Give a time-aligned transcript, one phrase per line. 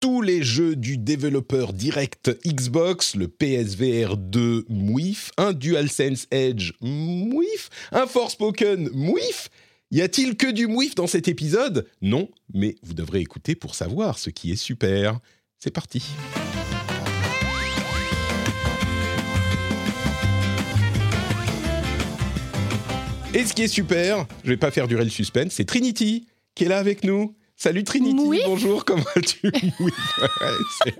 [0.00, 7.68] Tous les jeux du développeur direct Xbox, le PSVR 2 Mouif, un DualSense Edge Mouif,
[7.92, 9.50] un Forspoken Mouif.
[9.90, 11.86] Y a-t-il que du Mouif dans cet épisode?
[12.00, 15.20] Non, mais vous devrez écouter pour savoir ce qui est super.
[15.58, 16.02] C'est parti.
[23.34, 26.64] Et ce qui est super, je vais pas faire durer le suspense, c'est Trinity qui
[26.64, 27.36] est là avec nous.
[27.62, 29.42] Salut Trinity, bonjour, comment vas-tu?
[29.80, 30.92] Mouif, ouais,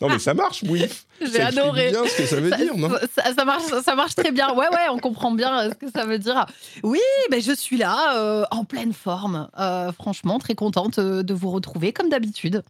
[0.00, 1.06] Non mais ça marche, Mouif.
[1.20, 1.90] J'ai adoré.
[1.90, 2.88] bien ce que ça veut Ça, dire, non?
[3.16, 4.52] ça- ça marche, ça marche très bien.
[4.54, 6.46] Ouais, ouais, on comprend bien euh, ce que ça veut dire.
[6.84, 7.00] Oui,
[7.32, 9.48] ben je suis là, euh, en pleine forme.
[9.58, 12.62] Euh, franchement, très contente de vous retrouver, comme d'habitude.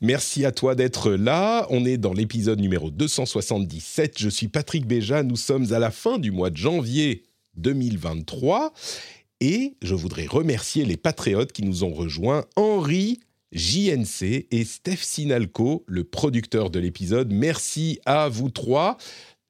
[0.00, 1.66] Merci à toi d'être là.
[1.70, 4.20] On est dans l'épisode numéro 277.
[4.20, 5.24] Je suis Patrick Béja.
[5.24, 7.24] Nous sommes à la fin du mois de janvier
[7.56, 8.72] 2023.
[9.44, 12.44] Et je voudrais remercier les patriotes qui nous ont rejoints.
[12.54, 13.18] Henri,
[13.50, 17.32] JNC et Steph Sinalco, le producteur de l'épisode.
[17.32, 18.98] Merci à vous trois.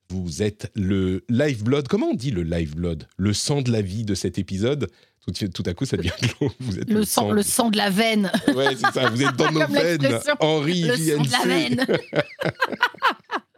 [0.09, 1.89] Vous êtes le lifeblood.
[1.89, 4.89] Comment on dit le lifeblood Le sang de la vie de cet épisode?
[5.55, 6.11] Tout, à coup, ça devient.
[6.59, 8.33] Vous êtes Le sang, le sang de la veine.
[8.57, 9.11] Ouais, c'est ça.
[9.11, 10.19] Vous êtes dans nos veines.
[10.41, 11.47] Henri, Le sang de la JNC.
[11.47, 11.87] veine.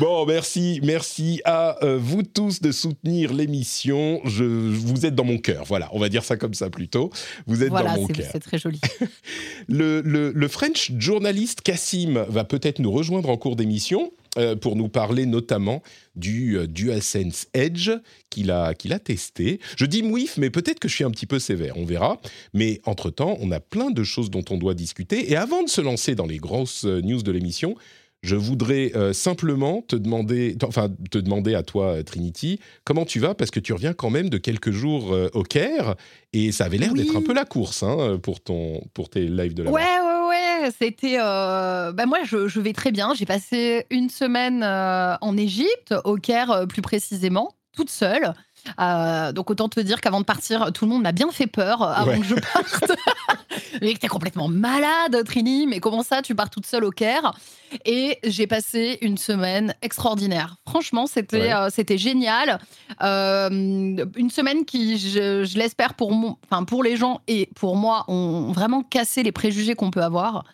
[0.00, 4.20] Bon, merci, merci à euh, vous tous de soutenir l'émission.
[4.24, 5.64] Je, vous êtes dans mon cœur.
[5.64, 7.10] Voilà, on va dire ça comme ça plutôt.
[7.46, 8.26] Vous êtes Voilà, dans mon cœur.
[8.32, 8.80] c'est très joli.
[9.68, 14.76] Le, le- le French journaliste Cassim va peut-être nous rejoindre en cours d'émission euh, pour
[14.76, 15.82] nous parler notamment
[16.16, 17.90] du euh, DualSense Edge
[18.30, 19.60] qu'il a, qu'il a testé.
[19.76, 22.20] Je dis mouif, mais peut-être que je suis un petit peu sévère, on verra.
[22.54, 25.30] Mais entre-temps, on a plein de choses dont on doit discuter.
[25.30, 27.76] Et avant de se lancer dans les grosses news de l'émission,
[28.22, 33.20] je voudrais euh, simplement te demander, enfin te demander à toi euh, Trinity, comment tu
[33.20, 35.94] vas parce que tu reviens quand même de quelques jours euh, au Caire
[36.32, 37.04] et ça avait l'air Oui.
[37.04, 40.28] d'être un peu la course hein, pour ton pour tes lives de la Ouais, ouais,
[40.28, 40.70] ouais.
[40.76, 41.18] C'était.
[41.20, 43.14] euh, Bah moi, je, je vais très bien.
[43.14, 48.34] J'ai passé une semaine en Égypte, au Caire plus précisément, toute seule.
[48.80, 51.82] Euh, donc autant te dire qu'avant de partir, tout le monde m'a bien fait peur
[51.82, 52.18] avant Ouais.
[52.18, 52.92] que je parte.
[53.82, 55.66] mais que t'es complètement malade, Trini.
[55.66, 57.32] Mais comment ça, tu pars toute seule au Caire?
[57.84, 60.56] Et j'ai passé une semaine extraordinaire.
[60.66, 61.52] Franchement, c'était Ouais.
[61.54, 62.58] euh, c'était génial.
[63.02, 63.48] Euh,
[64.16, 68.52] une semaine qui, je, je l'espère pour, mon, pour les gens et pour moi, ont
[68.52, 70.44] vraiment cassé les préjugés qu'on peut avoir.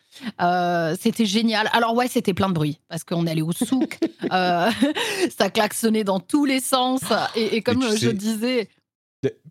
[0.40, 1.68] Euh, c'était génial.
[1.72, 3.98] Alors ouais, c'était plein de bruit parce qu'on allait au souk,
[4.32, 4.70] euh,
[5.36, 7.00] ça klaxonnait dans tous les sens
[7.34, 8.68] et, et comme je sais- disais,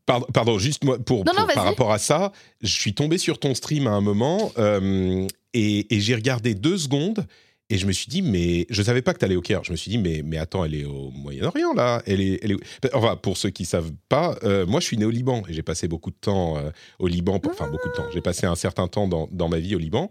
[0.05, 3.17] Pardon, pardon, juste moi, pour, Non, pour- non, par rapport à ça, je suis tombé
[3.17, 7.25] sur ton stream à un moment euh, et, et j'ai regardé deux secondes
[7.69, 9.63] et je me suis dit, mais je savais pas que tu allais au Caire.
[9.63, 12.03] Je me suis dit, mais, mais attends, elle est au Moyen-Orient là.
[12.05, 12.57] Elle est, elle est...
[12.93, 15.63] Enfin, pour ceux qui savent pas, euh, moi je suis né au Liban et j'ai
[15.63, 16.69] passé beaucoup de temps euh,
[16.99, 17.39] au Liban.
[17.39, 18.05] pour- Enfin, beaucoup de temps.
[18.13, 20.09] J'ai passé un certain temps dans, dans ma vie au Liban.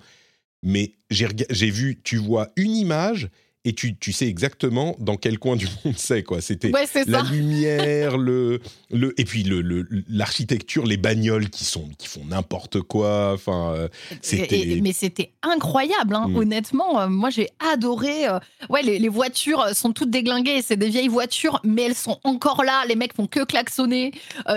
[0.63, 3.29] Mais j'ai rega- j'ai vu, tu vois une image
[3.65, 6.25] et tu, tu sais exactement dans quel coin du monde c'est.
[6.25, 6.41] quoi.
[6.41, 7.31] C'était ouais, c'est la ça.
[7.31, 12.81] lumière, le, le, et puis le- le- l'architecture, les bagnoles qui, sont, qui font n'importe
[12.81, 13.33] quoi.
[13.35, 13.89] Enfin, euh,
[14.21, 16.27] c'était- mais c'était incroyable, hein.
[16.29, 16.37] Mm.
[16.37, 17.01] honnêtement.
[17.01, 18.27] euh, moi, j'ai adoré.
[18.27, 20.61] euh, ouais, les, les voitures sont toutes déglinguées.
[20.63, 22.85] C'est des vieilles voitures, mais elles sont encore là.
[22.89, 24.11] Les mecs font que klaxonner.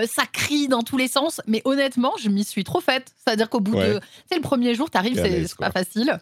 [0.08, 1.40] ça crie dans tous les sens.
[1.46, 3.12] Mais honnêtement, je m'y suis trop faite.
[3.24, 3.94] C'est-à-dire qu'au bout Ouais.
[3.94, 3.98] de.
[4.00, 6.18] Tu sais, le premier jour, t'arrives, c'est c'est pas facile.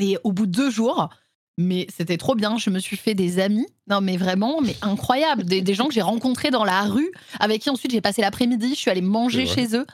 [0.00, 1.10] Et au bout de deux jours.
[1.60, 2.56] Mais c'était trop bien.
[2.56, 3.66] Je me suis fait des amis.
[3.90, 5.42] Non, mais vraiment, mais incroyable.
[5.44, 7.10] Des, des gens que j'ai rencontrés dans la rue,
[7.40, 8.70] avec qui ensuite j'ai passé l'après-midi.
[8.70, 9.84] Je suis allée manger chez eux.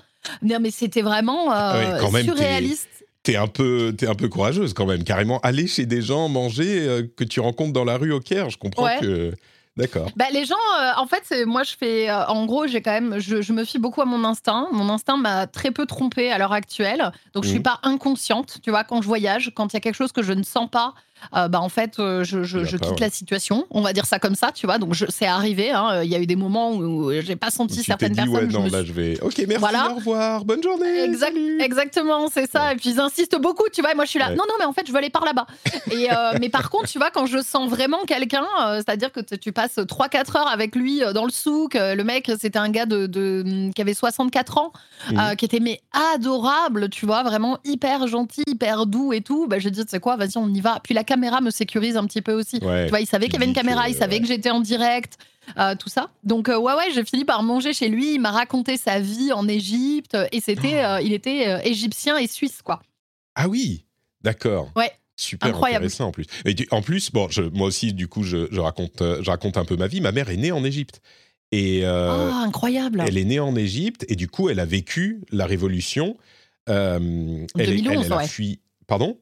[0.43, 2.89] Non, mais c'était vraiment euh, Ah même, surréaliste.
[3.23, 5.05] t'es un, peu- t'es un peu courageuse quand même.
[5.05, 8.51] Carrément, aller chez des gens, manger, euh, que tu rencontres dans la rue au Caire.
[8.51, 8.99] Je comprends Ouais.
[9.01, 9.33] que.
[9.77, 10.09] D'accord.
[10.15, 12.09] Bah, les gens, euh, en fait, moi, je fais.
[12.09, 13.19] euh, en gros, j'ai quand même.
[13.19, 14.69] Je, je me fie beaucoup à mon instinct.
[14.71, 17.11] Mon instinct m'a très peu trompée à l'heure actuelle.
[17.33, 17.65] Donc, je suis Mhm.
[17.65, 18.59] pas inconsciente.
[18.63, 20.71] Tu vois, quand je voyage, quand il y a quelque chose que je ne sens
[20.71, 20.95] pas,
[21.33, 23.07] bah en fait, euh, je, je, je pas, quitte ouais.
[23.07, 23.67] la situation.
[23.71, 24.79] On va dire ça comme ça, tu vois.
[24.79, 25.71] Donc je- c'est arrivé.
[25.71, 26.03] hein.
[26.03, 28.35] Il y a eu des moments où j'ai pas senti Tu certaines dit, personnes.
[28.35, 29.21] ouais, je non, là, suis- je vais.
[29.23, 29.91] Ok, merci, Voilà.
[29.93, 31.03] au revoir, bonne journée.
[31.05, 32.73] Exact- exactement, c'est ça.
[32.73, 33.93] Et puis ils insistent beaucoup, tu vois.
[33.93, 34.31] Et moi, je suis là.
[34.31, 35.47] Non, non, mais en fait, je veux aller par là-bas.
[35.91, 39.21] Et euh, mais par contre, tu vois, quand je sens vraiment quelqu'un, euh, c'est-à-dire que
[39.21, 41.77] tu passes 3-4 heures avec lui euh, dans le souk.
[41.77, 44.73] euh, le mec, c'était un gars de, de- qui avait 64 ans,
[45.11, 45.19] Mhm.
[45.19, 49.47] euh, qui était mais adorable, tu vois, vraiment hyper gentil, hyper doux et tout.
[49.47, 50.79] Bah, j'ai dit, tu sais quoi, vas-y, on y va.
[50.83, 52.59] Puis la caméra me sécurise un petit peu aussi.
[52.63, 52.85] Ouais.
[52.85, 54.21] Tu vois, il savait qu'il y avait une caméra, que- il savait ouais.
[54.21, 55.17] que j'étais en direct,
[55.59, 56.11] euh, tout ça.
[56.23, 58.15] Donc euh, ouais, ouais, j'ai fini par manger chez lui.
[58.15, 60.87] Il m'a raconté sa vie en Égypte et c'était, Oh.
[60.87, 62.81] euh, il était euh, égyptien et suisse, quoi.
[63.35, 63.85] Ah oui,
[64.23, 64.71] d'accord.
[64.77, 64.91] Ouais.
[65.17, 65.85] Super Incroyable.
[65.85, 66.27] intéressant en plus.
[66.45, 69.57] Et en plus, bon, je- moi aussi, du coup, je, je raconte, euh, je raconte
[69.57, 70.01] un peu ma vie.
[70.01, 71.01] Ma mère est née en Égypte.
[71.53, 73.01] Et euh, Ah, incroyable.
[73.07, 76.17] elle est née en Égypte et du coup, elle a vécu la révolution.
[76.69, 78.27] Euh, elle, est- 2011, elle, elle a ouais.
[78.27, 78.59] fui.
[78.89, 79.17] Pardon?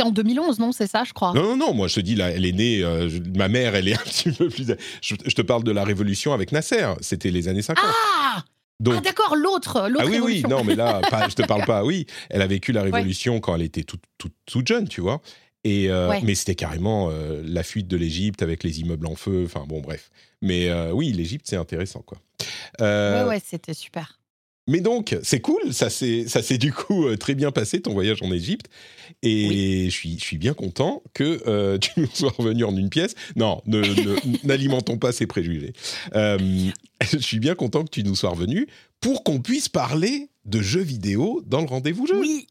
[0.00, 1.32] C'était en 2011, non C'est ça, je crois.
[1.34, 3.74] Non, non, non, moi je te dis, là, elle est née, euh, je- ma mère,
[3.74, 4.66] elle est un petit peu plus.
[5.02, 7.84] Je, je te parle de la révolution avec Nasser, c'était les années 50.
[7.86, 8.44] Ah,
[8.80, 11.64] Donc, Ah, d'accord, l'autre, l'autre ah oui, oui, non, mais là, pas, je te parle
[11.66, 15.00] pas, oui, elle a vécu la révolution quand elle était toute, toute, toute jeune, tu
[15.02, 15.20] vois.
[15.64, 16.20] Et, euh, Ouais.
[16.22, 19.80] Mais c'était carrément euh, la fuite de l'Égypte avec les immeubles en feu, enfin bon,
[19.82, 20.10] bref.
[20.40, 22.16] Mais euh, oui, l'Égypte, c'est intéressant, quoi.
[22.80, 24.19] Ouais, ouais, c'était super.
[24.66, 28.30] Mais donc, c'est cool, ça s'est du coup euh, très bien passé, ton voyage en
[28.32, 28.66] Égypte.
[29.22, 32.88] Et je, suis, je suis bien content que euh, tu nous sois revenu en une
[32.88, 33.14] pièce.
[33.36, 33.62] Non,
[34.44, 35.72] n'alimentons pas ces préjugés.
[36.14, 36.38] Euh,
[37.12, 38.68] je suis bien content que tu nous sois revenu
[39.00, 42.18] pour qu'on puisse parler de jeux vidéo dans le rendez-vous jeu.
[42.20, 42.46] Oui.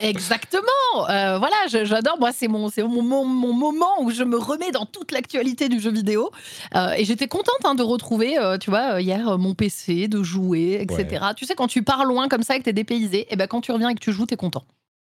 [0.00, 0.62] Exactement.
[1.10, 2.18] Euh, voilà, j'adore.
[2.20, 5.68] Moi, c'est mon, c'est mon, mon- mon moment où je me remets dans toute l'actualité
[5.68, 6.30] du jeu vidéo.
[6.76, 10.78] Euh, et j'étais contente hein, de retrouver, euh, tu vois, hier mon PC, de jouer,
[10.80, 11.26] etc.
[11.36, 13.60] Tu sais, quand tu pars loin comme ça et que t'es dépaysé, et ben quand
[13.60, 14.64] tu reviens et que tu joues, t'es content.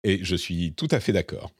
[0.03, 1.51] Et je suis tout à fait d'accord.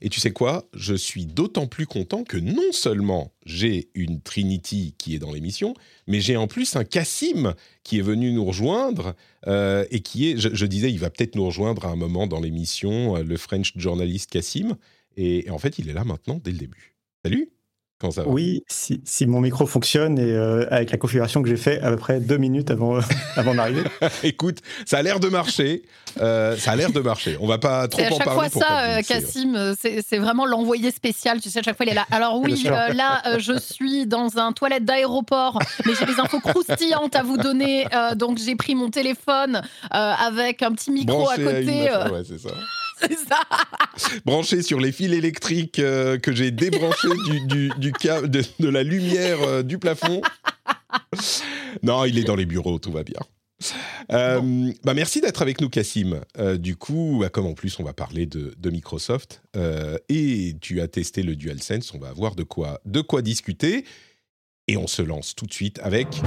[0.00, 0.68] Et tu sais quoi?
[0.74, 5.74] Je suis d'autant plus content que non seulement j'ai une Trinity qui est dans l'émission,
[6.06, 9.14] mais j'ai en plus un Cassim qui est venu nous rejoindre
[9.46, 12.40] euh, et qui est, je, disais, il va peut-être nous rejoindre à un moment dans
[12.40, 14.76] l'émission, euh, le French journaliste Cassim.
[15.16, 16.96] Et en fait, il est là maintenant dès le début.
[17.24, 17.50] Salut
[18.00, 18.28] Comment ça va?
[18.28, 21.90] Oui, si, si mon micro fonctionne et euh, avec la configuration que j'ai fait à
[21.90, 23.00] peu près deux minutes avant,
[23.36, 23.82] avant d'arriver.
[24.22, 25.82] Écoute, ça a l'air de marcher.
[26.20, 27.36] Euh, ça a l'air de marcher.
[27.40, 29.02] On va pas trop C'est à en chaque parler fois pour ça, euh.
[29.02, 31.40] Cassim, euh, c'est vraiment l'envoyé spécial.
[31.40, 32.06] Tu sais, à chaque fois, il est là.
[32.12, 36.38] Alors oui, euh, là, euh, je suis dans un toilette d'aéroport, mais j'ai des infos
[36.40, 37.86] croustillantes à vous donner.
[37.92, 39.56] euh, donc, j'ai pris mon téléphone
[39.92, 41.90] euh, avec un petit micro Branché à à une côté.
[41.90, 42.50] euh, ouais, c'est ça.
[43.28, 43.40] Ça.
[44.24, 47.08] branché sur les fils électriques euh, que j'ai débranchés
[47.46, 50.20] du, du, de, la lumière euh, du plafond.
[51.82, 53.20] Non, il est dans les bureaux, tout va bien.
[54.12, 56.20] Euh, bah merci d'être avec nous, Cassim.
[56.56, 59.42] Du coup, bah, comme en plus on va parler de, de Microsoft
[60.08, 63.84] et tu as testé le DualSense, on va avoir de quoi, de quoi discuter.
[64.66, 66.20] Et on se lance tout de suite avec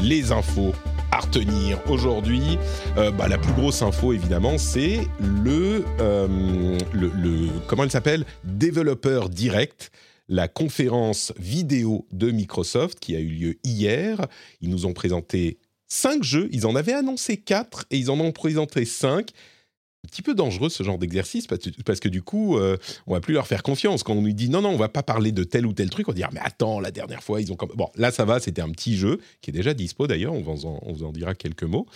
[0.00, 0.72] les infos
[1.10, 2.58] à retenir aujourd'hui.
[2.96, 8.24] Euh, bah, la plus grosse info, évidemment, c'est le, euh, le, Comment elle s'appelle?
[8.44, 9.90] Developer Direct,
[10.28, 14.26] la conférence vidéo de Microsoft qui a eu lieu hier.
[14.60, 15.58] Ils nous ont présenté
[15.88, 16.48] cinq jeux.
[16.52, 19.30] Ils en avaient annoncé quatre et ils en ont présenté cinq.
[20.04, 22.76] Un petit peu dangereux ce genre d'exercice parce, que- du coup, euh,
[23.06, 24.02] on va plus leur faire confiance.
[24.02, 26.08] Quand on nous dit non, non, on va pas parler de tel ou tel truc,
[26.08, 27.56] on va dire mais attends, la dernière fois, ils ont.
[27.56, 30.42] comme- Bon, là, ça va, c'était un petit jeu qui est déjà dispo d'ailleurs, on,
[30.42, 31.86] vous en- on vous en dira quelques mots.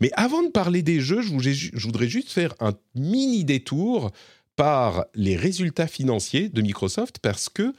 [0.00, 4.10] Mais avant de parler des jeux, je, je voudrais juste faire un mini détour
[4.56, 7.72] par les résultats financiers de Microsoft parce que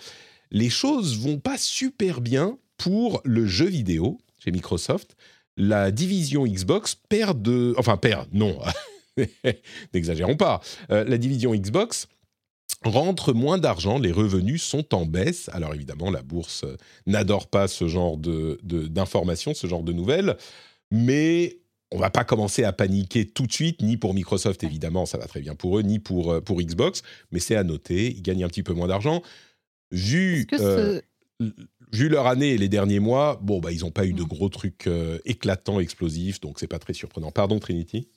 [0.49, 5.15] les choses vont pas super bien pour le jeu vidéo chez Microsoft.
[5.57, 7.75] La division Xbox perd de.
[7.77, 8.57] Enfin, perd, non.
[9.93, 10.61] N'exagérons pas.
[10.91, 12.07] Euh, la division Xbox
[12.83, 15.49] rentre moins d'argent, les revenus sont en baisse.
[15.53, 16.75] Alors évidemment, la bourse euh,
[17.07, 20.37] n'adore pas ce genre de- de- d'informations, ce genre de nouvelles,
[20.91, 21.57] mais
[21.91, 25.25] on va pas commencer à paniquer tout de suite, ni pour Microsoft évidemment, ça va
[25.27, 28.43] très bien pour eux, ni pour, euh, pour Xbox, mais c'est à noter, ils gagnent
[28.43, 29.21] un petit peu moins d'argent.
[29.91, 30.99] Vu, euh,
[31.93, 34.27] vu leur année et les derniers mois, bon, bah, ils n'ont pas eu de Mm.
[34.27, 37.31] gros trucs euh, éclatants, explosifs, donc c'est pas très surprenant.
[37.31, 38.09] Pardon Trinity?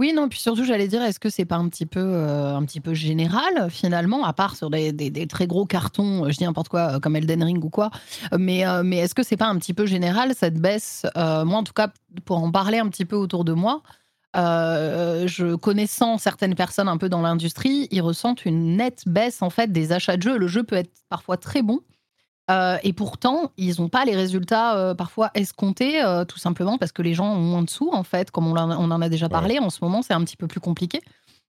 [0.00, 2.64] Oui, non, puis surtout, j'allais dire, est-ce que c'est pas un petit peu, euh, un
[2.64, 6.42] petit peu général finalement, à part sur des, des- très gros cartons, euh, je dis
[6.44, 7.90] n'importe quoi, euh, comme Elden Ring ou quoi,
[8.36, 11.72] mais, mais est-ce que c'est pas un petit peu général cette baisse Moi, en tout
[11.72, 11.92] cas,
[12.24, 13.82] pour en parler un petit peu autour de moi,
[14.34, 19.70] je connaissant certaines personnes un peu dans l'industrie, ils ressentent une nette baisse en fait
[19.70, 20.38] des achats de jeux.
[20.38, 21.80] Le jeu peut être parfois très bon.
[22.50, 26.92] Euh, et pourtant, ils n'ont pas les résultats euh, parfois escomptés, euh, tout simplement parce
[26.92, 29.00] que les gens ont moins de sous, en fait, comme on, en a- on en
[29.00, 29.58] a déjà parlé.
[29.58, 31.00] En ce moment, c'est un petit peu plus compliqué.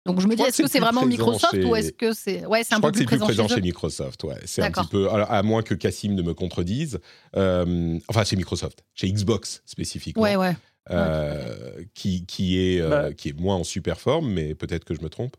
[0.05, 2.45] Donc je me dis, est-ce que c'est vraiment plus Microsoft présent ou est-ce que c'est.
[2.45, 3.61] Ouais, c'est Je un crois peu que c'est plus plus présent, présent chez.
[3.61, 4.39] Microsoft, ouais.
[4.45, 6.99] C'est un petit peu, alors, à moins que Cassim ne me contredise.
[7.35, 10.55] Euh, enfin, chez Microsoft, chez Xbox spécifiquement, Ouais, ouais.
[10.91, 13.13] euh, qui, qui, est, euh, Bah.
[13.13, 15.35] qui est moins en super forme, mais peut-être que je me trompe.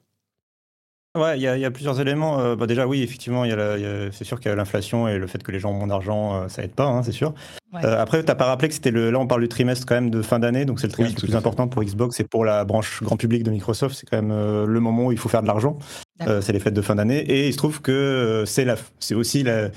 [1.16, 2.40] Ouais, il y, a- il y a plusieurs éléments.
[2.40, 4.50] Euh, bah déjà, oui, effectivement, il y a la- il y a- c'est sûr qu'il
[4.50, 6.73] y a l'inflation et le fait que les gens ont moins d'argent, euh, ça aide
[6.73, 7.32] pas, hein, c'est sûr.
[7.73, 7.80] Ouais.
[7.85, 9.11] Euh, après, tu n'as pas rappelé que c'était le.
[9.11, 11.28] Là, on parle du trimestre quand même de fin d'année, donc c'est le trimestre le
[11.28, 13.96] plus important pour Xbox et pour la branche grand public de Microsoft.
[13.99, 15.78] C'est quand même euh, le moment où il faut faire de l'argent.
[16.26, 18.76] Euh, c'est les fêtes de fin d'année et il se trouve que euh, c'est la,
[19.00, 19.68] c'est aussi la.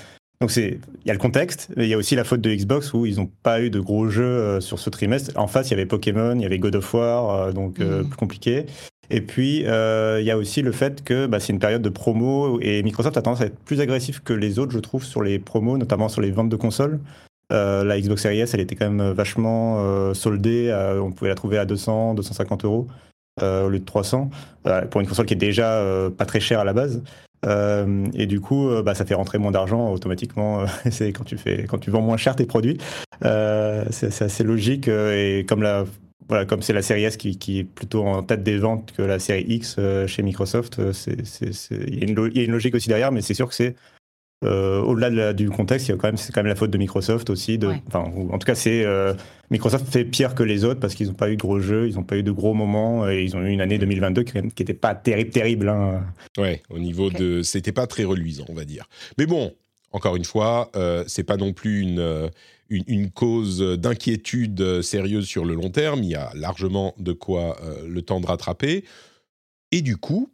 [0.41, 2.49] Donc c'est, il y a le contexte, mais il y a aussi la faute de
[2.53, 5.31] Xbox où ils n'ont pas eu de gros jeux euh, sur ce trimestre.
[5.37, 8.03] En face, il y avait Pokémon, il y avait God of War, euh, donc euh,
[8.03, 8.07] Mhm.
[8.07, 8.65] plus compliqué.
[9.11, 11.89] Et puis, euh, il y a aussi le fait que bah, c'est une période de
[11.89, 15.23] promo et Microsoft a tendance à être plus agressif que les autres, je trouve, sur
[15.23, 16.99] les promos, notamment sur les ventes de consoles.
[17.51, 20.71] Euh, la Xbox Series S, elle était quand même vachement euh, soldée.
[21.01, 22.87] on pouvait la trouver à 200, 250 euros
[23.41, 24.29] euh, au lieu de 300
[24.67, 25.83] euh, pour une console qui est déjà
[26.17, 27.01] pas très chère à la base.
[28.13, 30.65] Et du coup, bah, ça fait rentrer moins d'argent automatiquement.
[30.91, 32.77] c'est quand tu fais, quand tu vends moins cher tes produits,
[33.23, 34.87] c'est assez logique.
[34.87, 35.85] et comme la,
[36.29, 39.01] voilà, comme c'est la série S qui, qui est plutôt en tête des ventes que
[39.01, 42.43] la série X euh, chez Microsoft, euh, il y, a une lo- il y a
[42.43, 43.75] une logique aussi derrière, mais c'est sûr que c'est
[44.45, 46.71] euh, au-delà de du contexte, il y a quand même, c'est quand même la faute
[46.71, 47.57] de Microsoft aussi.
[47.57, 47.81] De, Ouais.
[47.87, 49.13] enfin, ou- en tout cas, c'est euh,
[49.51, 51.95] Microsoft fait pire que les autres parce qu'ils n'ont pas eu de gros jeux, ils
[51.95, 54.73] n'ont pas eu de gros moments et ils ont eu une année 2022 qui n'était
[54.73, 55.67] pas terrible, terrible.
[55.67, 56.05] hein.
[56.37, 57.41] Ouais, au niveau de.
[57.41, 58.85] C'était pas très reluisant, on va dire.
[59.17, 59.51] Mais bon,
[59.91, 62.29] encore une fois, euh, c'est pas non plus une, euh,
[62.69, 66.03] une, une cause d'inquiétude sérieuse sur le long terme.
[66.03, 68.83] Il y a largement de quoi euh, le temps de rattraper.
[69.71, 70.31] Et du coup,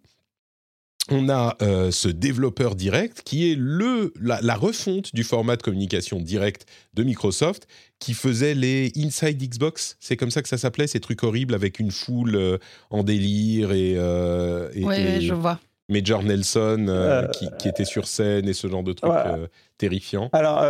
[1.12, 5.62] on a euh, ce développeur direct qui est le, la, la refonte du format de
[5.62, 7.67] communication direct de Microsoft
[8.00, 9.97] qui faisait les Inside Xbox.
[10.00, 12.57] C'est comme ça que ça s'appelait, ces trucs horribles avec une foule euh,
[12.89, 15.59] en délire et, euh, et- Ouais, et ouais, je vois.
[15.89, 19.48] Major Nelson euh, Euh, qui, qui était sur scène et ce genre de trucs euh,
[19.77, 20.30] terrifiants.
[20.34, 20.63] Alors,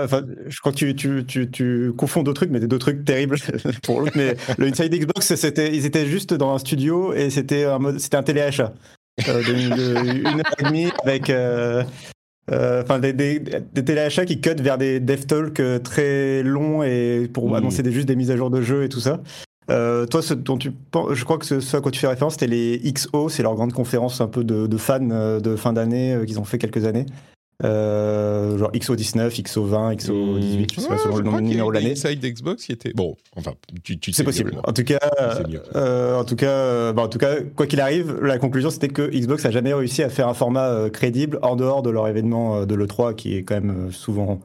[0.48, 3.38] je crois que tu, tu, tu, tu confonds deux trucs, mais des deux trucs terribles
[3.84, 4.14] pour l'autre.
[4.16, 8.00] Mais le Inside Xbox, c'était, ils étaient juste dans un studio et c'était un, mode,
[8.00, 8.74] c'était un téléachat
[9.26, 9.52] de,
[10.30, 11.30] une heure et demie avec.
[11.30, 11.84] euh,
[13.02, 17.50] des, des, des téléachats qui cut vers des dev talks euh, très longs et pour
[17.50, 17.56] Mmh.
[17.56, 19.20] annoncer des, juste des mises à jour de jeux et tout ça.
[19.72, 22.08] Euh, toi, ce dont tu penses, je crois que ce, ce à quoi tu fais
[22.08, 25.56] référence, c'était les XO, c'est leur grande conférence un peu de, de fans euh, de
[25.56, 27.06] fin d'année euh, qu'ils ont fait quelques années.
[27.64, 31.92] Euh, genre XO19, XO20, XO18, je sais pas Ouais, selon le nom- numéro de l'année.
[31.92, 33.16] Inside Xbox qui était bon.
[33.38, 33.54] Enfin,
[33.84, 34.54] tu, tu C'est possible.
[34.66, 35.00] En tout cas,
[35.76, 39.10] euh, en tout cas, bah, en tout cas, quoi qu'il arrive, la conclusion c'était que
[39.10, 42.76] Xbox a jamais réussi à faire un format crédible en dehors de leur événement de
[42.76, 44.42] l'E3 qui est quand même souvent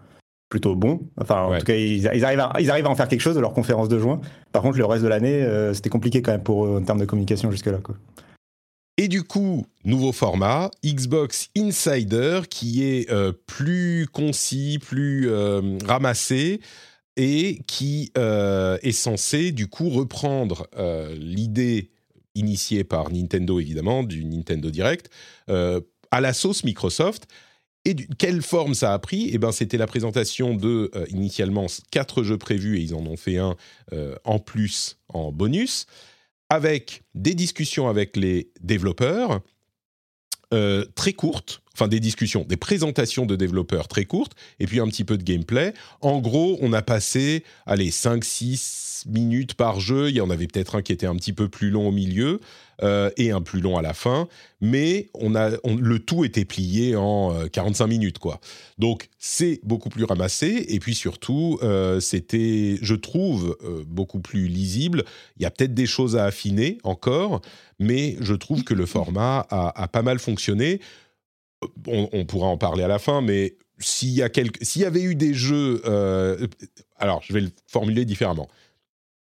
[0.50, 1.00] plutôt bon.
[1.16, 1.58] Enfin, en Ouais.
[1.60, 3.54] tout cas, ils, ils arrivent à, ils arrivent à en faire quelque chose de leur
[3.54, 4.20] conférence de juin.
[4.52, 7.00] Par contre, le reste de l'année, euh, c'était compliqué quand même pour eux en termes
[7.00, 7.78] de communication jusque-là.
[7.82, 7.94] Quoi.
[8.98, 16.60] Et du coup, nouveau format, Xbox Insider, qui est euh, plus concis, plus euh, ramassé,
[17.16, 20.68] et qui est censé du coup reprendre
[21.18, 21.90] l'idée
[22.34, 25.10] initiée par Nintendo, évidemment, du Nintendo Direct,
[25.48, 27.26] à la sauce Microsoft.
[27.86, 29.30] Et quelle forme ça a pris?
[29.32, 33.16] Eh ben, c'était la présentation de euh, initialement quatre jeux prévus et ils en ont
[33.16, 33.56] fait un
[33.92, 35.86] euh, en plus en bonus
[36.50, 39.40] avec des discussions avec les développeurs
[40.52, 44.88] euh, très courtes, enfin des discussions, des présentations de développeurs très courtes, et puis un
[44.88, 45.72] petit peu de gameplay.
[46.00, 50.08] En gros, on a passé, allez, 5-6 minutes par jeu.
[50.10, 52.40] Il y en avait peut-être un qui était un petit peu plus long au milieu
[52.82, 54.28] euh, et un plus long à la fin,
[54.60, 58.40] mais on a, le tout était plié en euh, 45 minutes, quoi.
[58.78, 64.48] Donc c'est beaucoup plus ramassé, et puis surtout, euh, c'était, je trouve, euh, beaucoup plus
[64.48, 65.04] lisible.
[65.36, 67.40] Il y a peut-être des choses à affiner encore,
[67.78, 70.80] mais je trouve que le format a, pas mal fonctionné.
[71.86, 74.84] On, on pourra en parler à la fin, mais s'il y, a quelque- s'il y
[74.84, 75.82] avait eu des jeux...
[75.86, 76.46] euh,
[76.96, 78.48] alors, je vais le formuler différemment.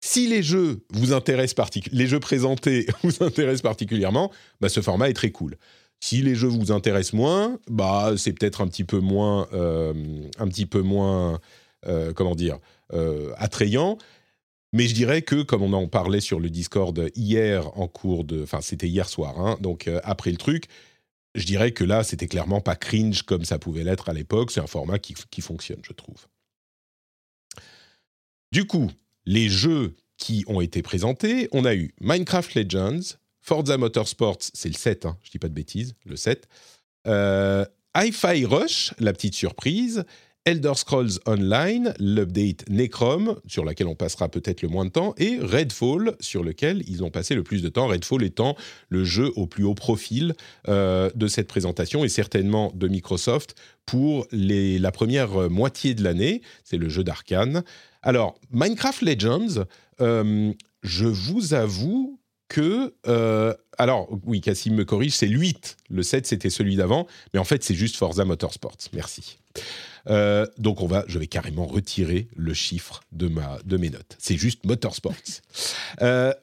[0.01, 5.13] Si les jeux vous intéressent les jeux présentés vous intéressent particulièrement, bah, ce format est
[5.13, 5.57] très cool.
[5.99, 9.93] Si les jeux vous intéressent moins, bah c'est peut-être un petit peu moins, euh,
[10.37, 11.39] un petit peu moins,
[11.87, 12.59] euh, comment dire,
[12.93, 13.97] euh, attrayant.
[14.73, 18.43] Mais je dirais que, comme on en parlait sur le Discord hier en cours de,
[18.43, 20.65] enfin c'était hier soir, hein, donc après le truc,
[21.35, 24.51] je dirais que là c'était clairement pas cringe comme ça pouvait l'être à l'époque.
[24.51, 26.27] C'est un format qui fonctionne, je trouve.
[28.51, 28.91] Du coup,
[29.27, 34.75] les jeux qui ont été présentés, on a eu Minecraft Legends, Forza Motorsports, c'est le
[34.75, 36.47] 7, hein, je dis pas de bêtises, le 7.
[37.05, 37.65] Euh,
[37.95, 40.05] Hi-Fi Rush, la petite surprise,
[40.45, 45.39] Elder Scrolls Online, l'update Necrom, sur laquelle on passera peut-être le moins de temps, et
[45.41, 47.87] Redfall, sur lequel ils ont passé le plus de temps.
[47.87, 48.55] Redfall étant
[48.87, 50.35] le jeu au plus haut profil
[50.69, 53.55] euh, de cette présentation et certainement de Microsoft
[53.85, 56.41] pour la première moitié de l'année.
[56.63, 57.63] C'est le jeu d'Arkane.
[58.07, 59.65] Alors, Minecraft Legends,
[59.99, 62.95] euh, je vous avoue que...
[63.05, 65.75] Euh, alors, oui, Cassim me corrige, c'est le 8.
[65.89, 67.05] Le 7, c'était celui d'avant.
[67.33, 68.77] Mais en fait, c'est juste Forza Motorsport.
[68.93, 69.39] Merci.
[70.09, 74.15] Euh, donc on va, je vais carrément retirer le chiffre de, ma, de mes notes.
[74.19, 75.41] C'est juste Motorsports.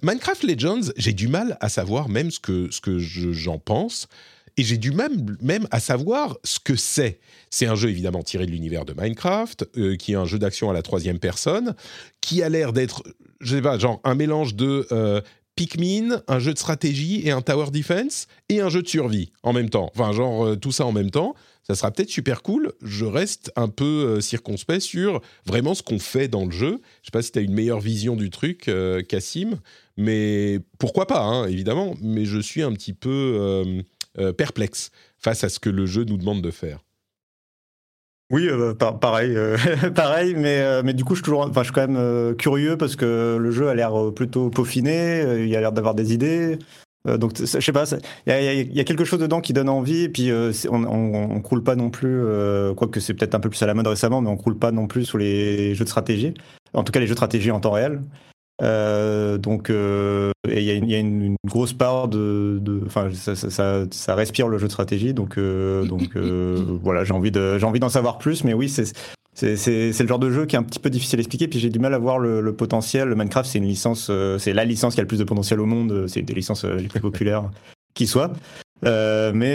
[0.03, 4.07] Minecraft Legends, j'ai du mal à savoir même ce que, ce que j'en pense.
[4.57, 7.19] Et j'ai du même, même à savoir ce que c'est.
[7.51, 10.71] C'est un jeu évidemment tiré de l'univers de Minecraft, euh, qui est un jeu d'action
[10.71, 11.75] à la troisième personne,
[12.21, 13.03] qui a l'air d'être,
[13.41, 14.87] je sais pas, genre un mélange de
[15.57, 19.53] Pikmin, un jeu de stratégie et un tower defense, et un jeu de survie en
[19.53, 19.91] même temps.
[19.95, 21.35] Enfin, genre tout ça en même temps
[21.67, 22.73] ça sera peut-être super cool.
[22.83, 26.81] Je reste un peu euh, circonspect sur vraiment ce qu'on fait dans le jeu.
[27.01, 29.59] Je sais pas si tu as une meilleure vision du truc, euh, Cassim,
[29.97, 31.95] mais pourquoi pas, hein, évidemment.
[32.03, 33.83] Mais je suis un petit peu
[34.19, 36.81] euh, perplexe face à ce que le jeu nous demande de faire.
[38.31, 38.49] Oui,
[39.01, 39.37] pareil,
[39.95, 43.37] pareil, mais, mais du coup, je suis, toujours, je suis quand même curieux parce que
[43.39, 46.59] le jeu a l'air plutôt peaufiné, il a l'air d'avoir des idées.
[47.07, 47.85] Euh, donc, je sais pas,
[48.27, 51.63] il y, a quelque chose dedans qui donne envie, et puis euh, on, on, croule
[51.63, 54.31] pas non plus, euh, quoique c'est peut-être un peu plus à la mode récemment, mais
[54.31, 56.33] on croule pas non plus sur les jeux de stratégie,
[56.73, 58.03] en tout cas les jeux de stratégie en temps réel.
[58.61, 64.67] Donc, il y, a une grosse part de, enfin, ça, ça, ça, respire le jeu
[64.67, 66.17] de stratégie, donc, donc
[66.83, 68.93] voilà, j'ai envie de, j'ai envie d'en savoir plus, mais oui, c'est
[69.35, 71.71] c'est le genre de jeu qui est un petit peu difficile à expliquer, puis j'ai
[71.71, 73.09] du mal à voir le, potentiel.
[73.09, 75.61] Le Minecraft, c'est une licence, euh, c'est la licence qui a le plus de potentiel
[75.61, 77.51] au monde, c'est une des licences euh, les plus populaires
[77.95, 78.33] qui soit.
[78.85, 79.55] Euh, mais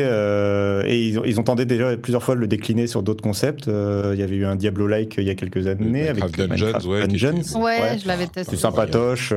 [0.89, 3.67] et ils ont, ils ont, tenté déjà plusieurs fois de le décliner sur d'autres concepts.
[3.67, 7.07] il y avait eu un Diablo-like il y a quelques années avec Dungeons, Minecraft ouais,
[7.07, 7.59] Dungeons.
[7.61, 8.55] Ouais, je l'avais testé.
[8.55, 9.33] C'est sympatoche.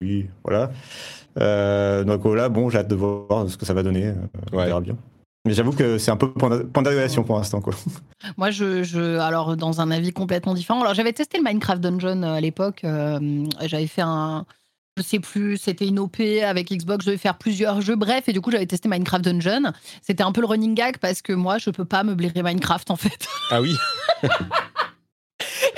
[0.00, 0.70] oui, voilà.
[2.04, 4.12] donc là, bon, j'ai hâte de voir ce que ça va donner.
[4.52, 4.96] on verra bien.
[5.48, 7.62] Mais j'avoue que c'est un peu point d'interrogation pour l'instant.
[7.62, 7.72] Quoi.
[8.36, 10.82] Moi, je, je, alors, dans un avis complètement différent.
[10.82, 12.82] Alors, j'avais testé le Minecraft Dungeon euh, à l'époque.
[12.84, 14.44] Euh, j'avais fait un.
[14.98, 17.94] Je sais plus, c'était une OP avec Xbox, je devais faire plusieurs jeux.
[17.94, 19.72] Bref, et du coup, j'avais testé Minecraft Dungeon.
[20.02, 22.90] C'était un peu le running gag parce que moi, je peux pas me blairer Minecraft
[22.90, 23.28] en fait.
[23.52, 23.76] Ah oui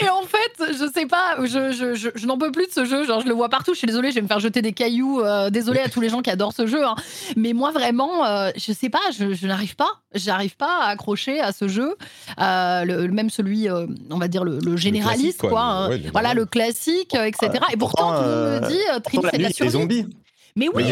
[0.03, 3.05] Et en fait, je sais pas, je, je, je, n'en peux plus de ce jeu.
[3.05, 3.75] Genre, je le vois partout.
[3.75, 5.21] Je suis désolée, je vais me faire jeter des cailloux.
[5.21, 6.85] Euh, désolée à tous les gens qui adorent ce jeu.
[6.85, 6.95] Hein.
[7.37, 9.91] Mais moi, vraiment, euh, je sais pas, je, n'arrive pas.
[10.15, 11.97] J'arrive pas à accrocher à ce jeu.
[12.41, 15.63] Euh, le, même celui, on va dire, le, généraliste, quoi.
[15.63, 15.99] Hein.
[16.13, 17.53] voilà, le classique, etc.
[17.73, 19.71] Et pourtant, tout le monde me dit, Trini, c'est de la survie.
[19.71, 20.07] zombies.
[20.57, 20.85] Mais oui,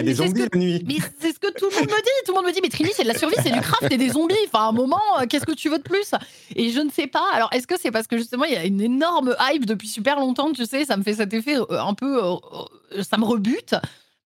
[0.55, 0.85] nuit.
[0.87, 2.11] Mais c'est ce que tout le monde me dit.
[2.25, 3.97] Tout le monde me dit, mais Trini, c'est de la survie, c'est du craft et
[3.97, 4.35] des zombies.
[4.47, 6.12] Enfin, à un moment, euh, qu'est-ce que tu veux de plus?
[6.55, 7.25] Et je ne sais pas.
[7.33, 10.18] Alors, est-ce que c'est parce que justement, il y a une énorme hype depuis super
[10.18, 12.23] longtemps, tu sais, ça me fait cet effet euh, un peu.
[12.23, 13.75] Euh, ça me rebute?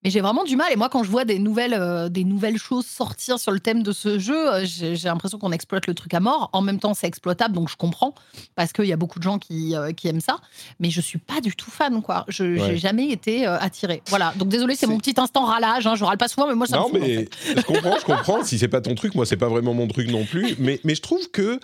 [0.05, 0.73] Mais j'ai vraiment du mal.
[0.73, 3.85] Et moi, quand je vois des nouvelles, euh, des nouvelles choses sortir sur le thème
[3.85, 6.51] de ce jeu, euh, j'ai l'impression qu'on exploite le truc à mort.
[6.53, 8.15] En même temps, c'est exploitable, donc je comprends,
[8.57, 10.38] parce qu'il y a beaucoup de gens qui, euh, qui, aiment ça.
[10.81, 12.25] Mais je suis pas du tout fan, quoi.
[12.29, 14.03] Je n'ai jamais été attiré.
[14.09, 14.35] Voilà.
[14.37, 15.87] Donc désolé, c'est mon petit instant râlage.
[15.87, 15.95] Hein.
[15.95, 18.45] Je râle pas souvent, mais moi, ça non, me fout, mais je comprends, je comprends.
[18.45, 20.57] si c'est pas ton truc, moi, c'est pas vraiment mon truc non plus.
[20.59, 21.61] Mais, mais je trouve que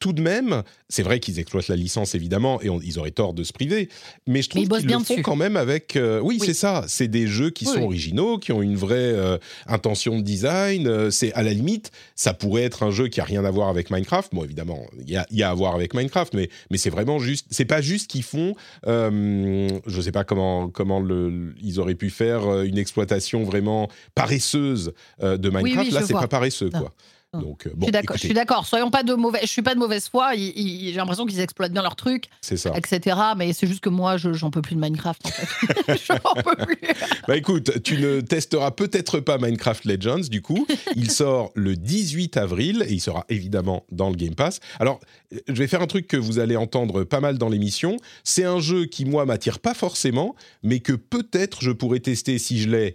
[0.00, 3.44] tout de même, c'est vrai qu'ils exploitent la licence, évidemment, et ils auraient tort de
[3.44, 3.90] se priver.
[4.26, 5.98] Mais je trouve qu'ils le font quand même avec.
[6.22, 6.84] oui, c'est ça.
[6.88, 10.86] C'est des jeux qui sont originaux, qui ont une vraie euh, intention de design.
[10.86, 13.68] Euh, c'est à la limite, ça pourrait être un jeu qui a rien à voir
[13.68, 14.34] avec Minecraft.
[14.34, 17.18] Bon, évidemment, il y a, y a, à voir avec Minecraft, mais mais c'est vraiment
[17.18, 17.46] juste.
[17.50, 18.54] C'est pas juste qu'ils font.
[18.86, 24.92] Euh, je sais pas comment comment le, ils auraient pu faire une exploitation vraiment paresseuse
[25.20, 25.92] de Minecraft.
[25.92, 26.92] Là, c'est pas paresseux, quoi.
[27.40, 28.66] Donc, euh, bon, je suis d'accord.
[28.66, 29.40] Soyons pas de mauvais.
[29.42, 30.34] Je suis pas de mauvaise foi.
[30.34, 33.16] J'ai l'impression qu'ils exploitent bien leur truc, etc.
[33.36, 35.26] Mais c'est juste que moi, j'en peux plus de Minecraft.
[35.26, 35.96] En fait.
[36.06, 36.78] j'en peux plus.
[37.26, 40.28] bah écoute, tu ne testeras peut-être pas Minecraft Legends.
[40.30, 40.66] Du coup,
[40.96, 44.60] il sort le 18 avril et il sera évidemment dans le Game Pass.
[44.78, 45.00] Alors,
[45.48, 47.96] je vais faire un truc que vous allez entendre pas mal dans l'émission.
[48.22, 52.60] C'est un jeu qui moi m'attire pas forcément, mais que peut-être je pourrais tester si
[52.60, 52.94] je l'ai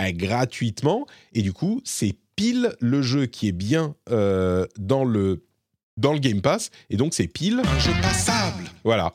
[0.00, 1.06] euh, gratuitement.
[1.32, 5.44] Et du coup, c'est pile le jeu qui est bien euh, dans, le,
[5.96, 7.62] dans le Game Pass, et donc c'est pile...
[7.64, 9.14] Un jeu passable Voilà.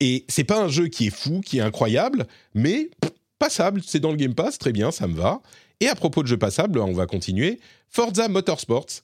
[0.00, 2.90] Et c'est pas un jeu qui est fou, qui est incroyable, mais
[3.38, 5.40] passable, c'est dans le Game Pass, très bien, ça me va.
[5.80, 7.60] Et à propos de jeux passables, on va continuer.
[7.88, 9.02] Forza Motorsports.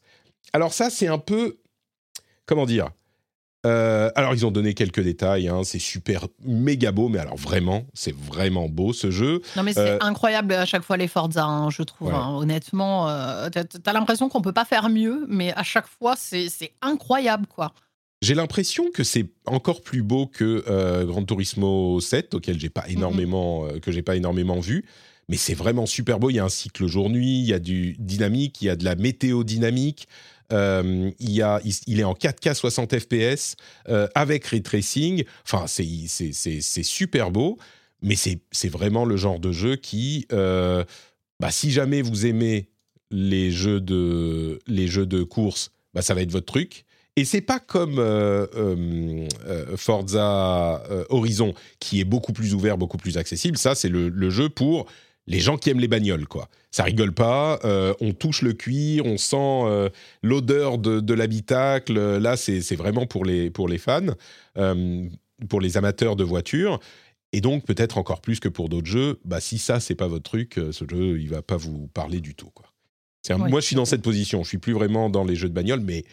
[0.52, 1.58] Alors ça, c'est un peu...
[2.46, 2.90] Comment dire
[3.68, 5.48] euh, alors, ils ont donné quelques détails.
[5.48, 9.42] Hein, c'est super méga beau, mais alors vraiment, c'est vraiment beau ce jeu.
[9.57, 12.12] Non, mais c'est euh, incroyable à chaque fois les Forza, hein, je trouve.
[12.12, 12.37] Hein.
[12.37, 16.48] honnêtement, euh, t'as as, l'impression qu'on peut pas faire mieux, mais à chaque fois, c'est
[16.83, 17.72] incroyable, quoi.
[18.22, 20.64] j'ai l'impression que c'est encore plus beau que
[21.04, 22.96] Gran Turismo 7, auquel j'ai pas Mhm.
[22.96, 24.85] énormément, que j'ai pas énormément vu.
[25.28, 26.31] Mais c'est vraiment super beau.
[26.31, 28.85] Il y a un cycle jour-nuit, il y a du dynamique, il y a de
[28.85, 30.09] la météo dynamique.
[30.52, 33.56] Euh, il, est en 4K 60 FPS
[34.14, 35.24] avec ray.
[35.44, 37.58] Enfin, c'est super beau,
[38.02, 40.84] mais c'est vraiment le genre de jeu qui, euh,
[41.40, 42.68] bah, si jamais vous aimez
[43.11, 44.88] les jeux de, les
[45.26, 46.84] course, bah, ça va être votre truc.
[47.16, 49.26] Et c'est pas comme euh,
[49.76, 53.58] Forza Horizon, qui est beaucoup plus ouvert, beaucoup plus accessible.
[53.58, 54.87] Ça, c'est le, le jeu pour
[55.26, 56.48] les gens qui aiment les bagnoles, quoi.
[56.70, 59.88] Ça rigole pas, euh, on touche le cuir, on sent euh,
[60.22, 61.94] l'odeur de, de l'habitacle.
[62.18, 64.14] Là, c'est vraiment pour les, pour les fans,
[64.59, 65.09] euh,
[65.48, 66.78] pour les amateurs de voitures.
[67.33, 70.24] Et donc, peut-être encore plus que pour d'autres jeux, bah, si ça, c'est pas votre
[70.24, 72.66] truc, ce jeu, il va pas vous parler du tout, quoi.
[73.22, 74.42] C'est un- Ouais, moi, je suis dans cette position.
[74.44, 76.04] Je suis plus vraiment dans les jeux de bagnole, mais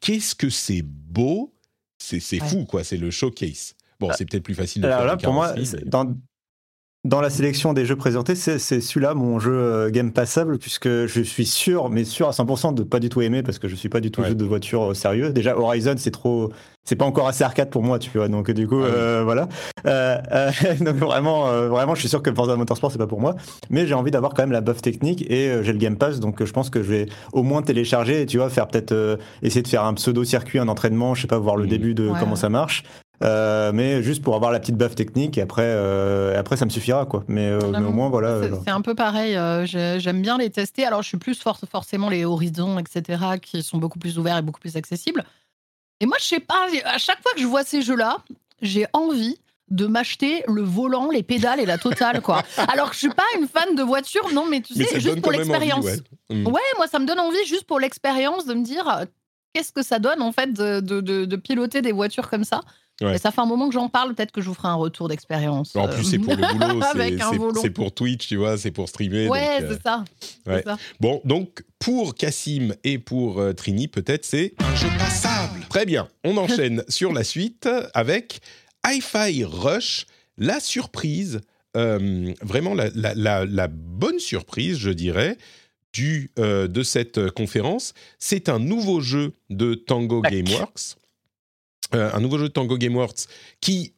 [0.00, 1.52] qu'est-ce que c'est beau?
[1.98, 2.48] C'est c'est Ouais.
[2.48, 2.82] fou, quoi.
[2.84, 3.74] C'est le showcase.
[4.00, 6.12] Bon, c'est peut-être plus facile de Alors faire là, pour moi, mais- dans,
[7.04, 11.06] dans la sélection des jeux présentés, c'est c'est celui-là mon jeu euh, game passable, puisque
[11.06, 13.74] je suis sûr, mais sûr à 100% de pas du tout aimer, parce que je
[13.74, 14.28] suis pas du tout Ouais.
[14.28, 15.30] jeu de voiture euh, sérieux.
[15.30, 16.50] Déjà, Horizon, c'est trop.
[16.84, 18.28] C'est pas encore assez arcade pour moi, tu vois.
[18.28, 18.92] Donc, du coup, Ah oui.
[18.94, 19.48] euh, voilà.
[19.86, 23.20] Euh, euh, donc, vraiment, euh, vraiment, je suis sûr que Forza Motorsport, c'est pas pour
[23.20, 23.34] moi.
[23.70, 26.20] Mais j'ai envie d'avoir quand même la buff technique et euh, j'ai le Game Pass,
[26.20, 28.92] donc euh, je pense que je vais au moins télécharger et tu vois, faire peut-être
[28.92, 31.68] euh, essayer de faire un pseudo-circuit, un entraînement, je sais pas, voir le Mhm.
[31.70, 32.82] début de Ouais, comment ça marche.
[33.22, 36.70] Euh, mais juste pour avoir la petite buff technique et après, euh, après ça me
[36.70, 37.24] suffira quoi.
[37.28, 38.40] Mais, euh, mais au moins voilà.
[38.64, 39.36] C'est- un peu pareil.
[39.36, 40.84] euh, j'ai- J'aime bien les tester.
[40.84, 44.42] Alors, je suis plus for- forcément les horizons, etc., qui sont beaucoup plus ouverts et
[44.42, 45.24] beaucoup plus accessibles.
[46.00, 48.18] Et moi, je sais pas, à chaque fois que je vois ces jeux-là,
[48.60, 49.36] j'ai envie
[49.70, 52.42] de m'acheter le volant, les pédales et la totale, quoi.
[52.74, 55.20] Alors que je suis pas une fan de voiture, non, mais tu Mais sais, juste
[55.22, 55.84] pour l'expérience.
[55.84, 55.96] ouais.
[56.30, 56.46] Mm.
[56.48, 59.04] Ouais, moi, ça me donne envie juste pour l'expérience de me dire
[59.54, 62.60] qu'est-ce que ça donne, en fait, de, de- de- de piloter des voitures comme ça.
[63.00, 63.18] Ouais.
[63.18, 65.74] Ça fait un moment que j'en parle, peut-être que je vous ferai un retour d'expérience.
[65.74, 68.70] En euh, plus, c'est pour le boulot, c'est- c'est- c'est pour Twitch, tu vois, c'est
[68.70, 69.28] pour streamer.
[69.28, 70.04] Ouais, donc, euh, c'est ça.
[70.44, 70.62] c'est ouais.
[70.62, 70.76] ça.
[71.00, 75.60] Bon, donc pour Cassim et pour euh, Trini, peut-être c'est un jeu passable.
[75.68, 78.40] Très bien, on enchaîne sur la suite avec
[78.86, 80.06] Hi-Fi Rush,
[80.38, 81.40] la surprise,
[81.76, 85.38] euh, vraiment la, la- la- la bonne surprise, je dirais,
[85.92, 87.94] du, euh, de cette euh, conférence.
[88.18, 90.96] C'est un nouveau jeu de Tango Gameworks.
[91.94, 93.26] Euh, un nouveau jeu de Tango Gameworks
[93.60, 93.92] qui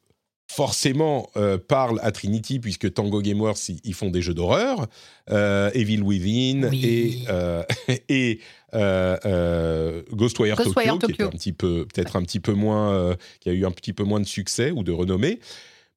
[0.47, 4.87] forcément euh, parle à Trinity puisque Tango Gameworks ils, ils font des jeux d'horreur,
[5.31, 6.85] euh, Evil Within Oui.
[6.85, 7.63] et euh,
[8.09, 8.39] et
[8.73, 13.53] Ghostwire, Ghostwire Tokyo, qui était un petit peu peut-être un petit peu moins qui a
[13.53, 15.39] eu un petit peu moins de succès ou de renommée.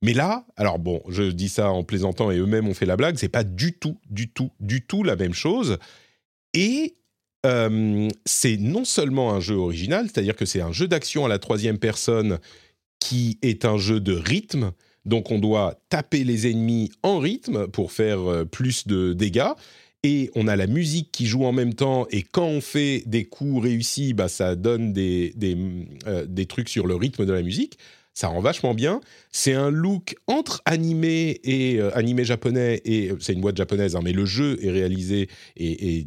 [0.00, 3.16] Mais là, alors bon, je dis ça en plaisantant et eux-mêmes ont fait la blague,
[3.16, 5.78] c'est pas du tout, du tout, du tout la même chose.
[6.54, 6.94] Et
[7.46, 11.38] euh, c'est non seulement un jeu original, c'est-à-dire que c'est un jeu d'action à la
[11.38, 12.38] troisième personne
[12.98, 14.72] qui est un jeu de rythme.
[15.04, 19.52] Donc on doit taper les ennemis en rythme pour faire euh, plus de dégâts.
[20.04, 22.06] Et on a la musique qui joue en même temps.
[22.10, 25.56] Et quand on fait des coups réussis, bah, ça donne des, des,
[26.06, 27.78] euh, des trucs sur le rythme de la musique.
[28.14, 29.00] Ça rend vachement bien.
[29.30, 32.80] C'est un look entre animé et animé japonais.
[32.84, 36.06] Et c'est une boîte japonaise, hein, mais le jeu est réalisé et, et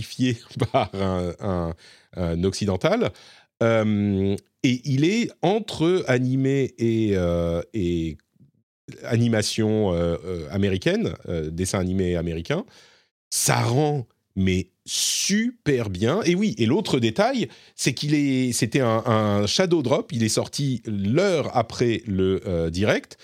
[0.72, 3.12] par un, occidental.
[3.62, 7.62] Euh, et il est entre animé et, euh,
[9.04, 11.14] animation euh, américaine,
[11.50, 12.64] dessin animé américain.
[13.30, 16.22] Ça rend mais super bien.
[16.22, 20.10] Et oui, et l'autre détail, c'est qu'il est, c'était un, shadow drop.
[20.12, 23.18] Il est sorti l'heure après le direct.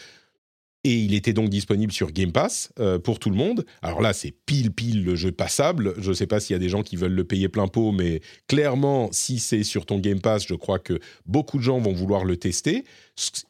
[0.85, 3.67] Et il était donc disponible sur Game Pass euh, pour tout le monde.
[3.83, 5.95] Alors là, c'est pile pile le jeu passable.
[5.99, 7.91] Je ne sais pas s'il y a des gens qui veulent le payer plein pot,
[7.91, 11.93] mais clairement, si c'est sur ton Game Pass, je crois que beaucoup de gens vont
[11.93, 12.85] vouloir le tester.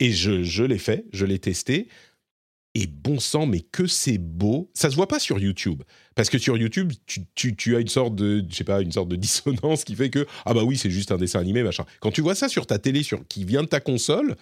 [0.01, 1.89] Et je, l'ai fait, je l'ai testé.
[2.75, 4.71] Et bon sang, mais que c'est beau.
[4.73, 5.83] Ça se voit pas sur YouTube.
[6.15, 8.93] Parce que sur YouTube, tu, tu- tu as une sorte de, je sais pas, une
[8.93, 11.85] sorte de dissonance qui fait que, ah bah oui, c'est juste un dessin animé, machin.
[12.01, 14.37] Quand tu vois ça sur ta télé sur, qui vient de ta console,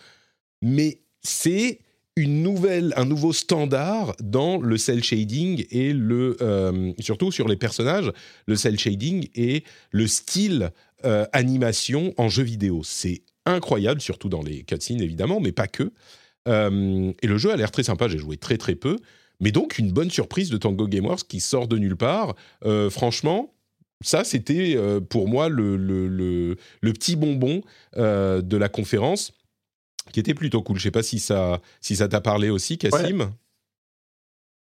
[0.63, 1.81] mais c'est
[2.17, 7.57] une nouvelle, un nouveau standard dans le cel shading et le, euh, surtout sur les
[7.57, 8.11] personnages,
[8.47, 10.71] le cel shading et le style
[11.05, 12.81] euh, animation en jeu vidéo.
[12.85, 15.93] C'est incroyable, surtout dans les cutscenes évidemment, mais pas que.
[16.49, 18.97] Euh, et le jeu a l'air très sympa, j'ai joué très très peu.
[19.39, 22.35] Mais donc une bonne surprise de Tango Gameworks qui sort de nulle part.
[22.89, 23.53] Franchement,
[24.01, 24.79] ça c'était
[25.11, 27.61] pour moi le, le, petit bonbon
[27.95, 29.35] de la conférence
[30.13, 30.79] qui était plutôt cool.
[30.79, 33.31] Je sais pas si ça si ça t'a parlé aussi, Cassim.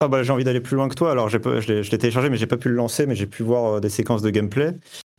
[0.00, 1.10] Ah bah, j'ai envie d'aller plus loin que toi.
[1.10, 3.42] Alors j'ai pas- je l'ai téléchargé, mais j'ai pas pu le lancer, mais j'ai pu
[3.42, 4.74] voir euh, des séquences de gameplay.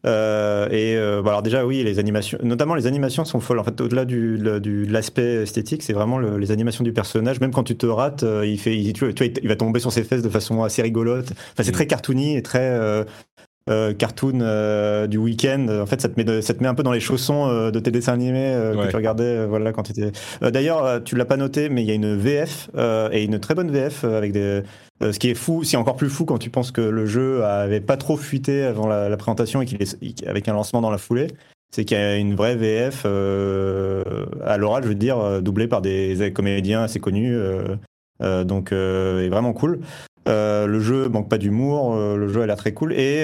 [0.06, 3.58] Euh, et euh, bah, alors déjà oui, les animations, notamment les animations sont folles.
[3.58, 7.42] En fait, au-delà du, de l'aspect esthétique, c'est vraiment les animations du personnage.
[7.42, 9.92] Même quand tu te rates, euh, il fait, il, tu vois, il va tomber sur
[9.92, 11.32] ses fesses de façon assez rigolote.
[11.32, 11.74] Enfin, c'est mm.
[11.74, 13.06] très cartoony et très
[13.98, 15.68] cartoon du week-end.
[15.82, 17.92] En fait, ça te met, ça te met un peu dans les chaussons de tes
[17.92, 20.12] dessins animés que tu regardais, voilà, quand tu étais.
[20.42, 22.70] D'ailleurs, tu l'as pas noté, mais il y a une VF
[23.12, 24.64] et une très bonne VF avec des
[25.04, 27.44] euh, ce qui est fou, c'est encore plus fou quand tu penses que le jeu
[27.44, 30.98] avait pas trop fuité avant la, présentation et qu'il est avec un lancement dans la
[30.98, 31.28] foulée.
[31.72, 35.68] C'est qu'il y a une vraie VF euh, à l'oral, je veux dire, euh, doublée
[35.68, 37.38] par des comédiens assez connus.
[38.22, 39.80] donc, est vraiment cool.
[40.28, 42.94] Le jeu manque pas d'humour, le jeu a l'air très cool.
[42.94, 43.22] Et,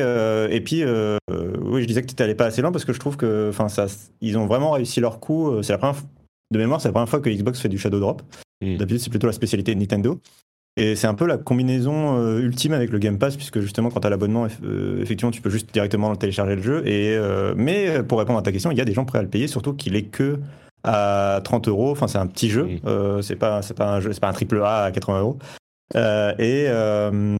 [0.49, 3.17] et puis, oui, je disais que tu n'allais pas assez loin parce que je trouve
[3.17, 3.87] que, enfin, ça,
[4.21, 5.61] ils ont vraiment réussi leur coup.
[5.61, 6.01] C'est la première,
[6.51, 8.21] de mémoire, c'est la première fois que Xbox fait du Shadow Drop.
[8.61, 8.77] Mm.
[8.77, 10.19] D'habitude, c'est plutôt la spécialité de Nintendo.
[10.75, 13.99] Et c'est un peu la combinaison euh, ultime avec le Game Pass, puisque justement, quand
[13.99, 16.87] tu as l'abonnement, euh, effectivement, tu peux juste directement télécharger le jeu.
[16.87, 19.21] Et, euh, mais pour répondre à ta question, il y a des gens prêts à
[19.21, 20.39] le payer, surtout qu'il est que
[20.83, 21.91] à 30 euros.
[21.91, 22.67] Enfin, c'est un petit jeu.
[23.21, 25.37] c'est pas, c'est pas un jeu, c'est pas un triple A à 80 euros.
[25.95, 26.65] Et,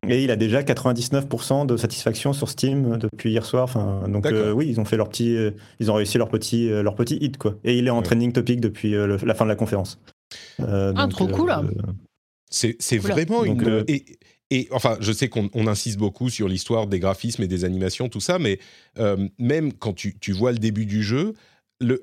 [0.07, 3.63] et, il a déjà 99% de satisfaction sur Steam depuis hier soir.
[3.63, 5.35] Enfin, donc oui, ils ont fait leur petit,
[5.79, 7.55] ils ont réussi leur petit, leur petit hit quoi.
[7.63, 9.99] Et il est en trending topic depuis la fin de la conférence.
[10.59, 11.51] ah, trop cool.
[12.53, 13.67] C'est vraiment une.
[13.67, 13.83] Euh,
[14.51, 18.19] et, enfin, je sais qu'on insiste beaucoup sur l'histoire des graphismes et des animations, tout
[18.19, 18.59] ça, mais
[18.99, 21.33] euh, même quand tu, tu, vois le début du jeu,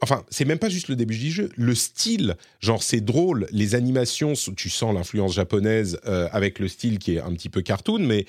[0.03, 3.75] enfin, c'est même pas juste le début du jeu, le style, genre c'est drôle, les
[3.75, 8.01] animations, tu sens l'influence japonaise euh, avec le style qui est un petit peu cartoon,
[8.01, 8.27] mais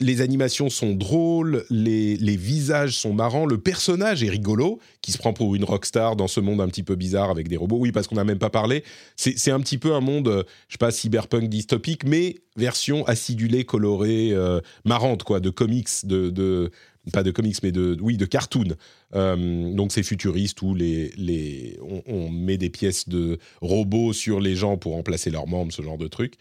[0.00, 5.32] les animations sont drôles, les, visages sont marrants, le personnage est rigolo, qui se prend
[5.32, 7.78] pour une rockstar dans ce monde un petit peu bizarre avec des robots.
[7.78, 8.84] Oui, parce qu'on n'a même pas parlé.
[9.16, 13.64] C'est un petit peu un monde, euh, je sais pas, cyberpunk dystopique, mais version acidulée,
[13.64, 16.70] colorée, euh, marrante, quoi, de comics, de,
[17.12, 18.76] pas de comics, mais de, oui, de cartoon.
[19.16, 24.54] Euh, donc c'est futuriste où les, les, on, met des pièces de robots sur les
[24.54, 26.34] gens pour remplacer leurs membres, ce genre de truc.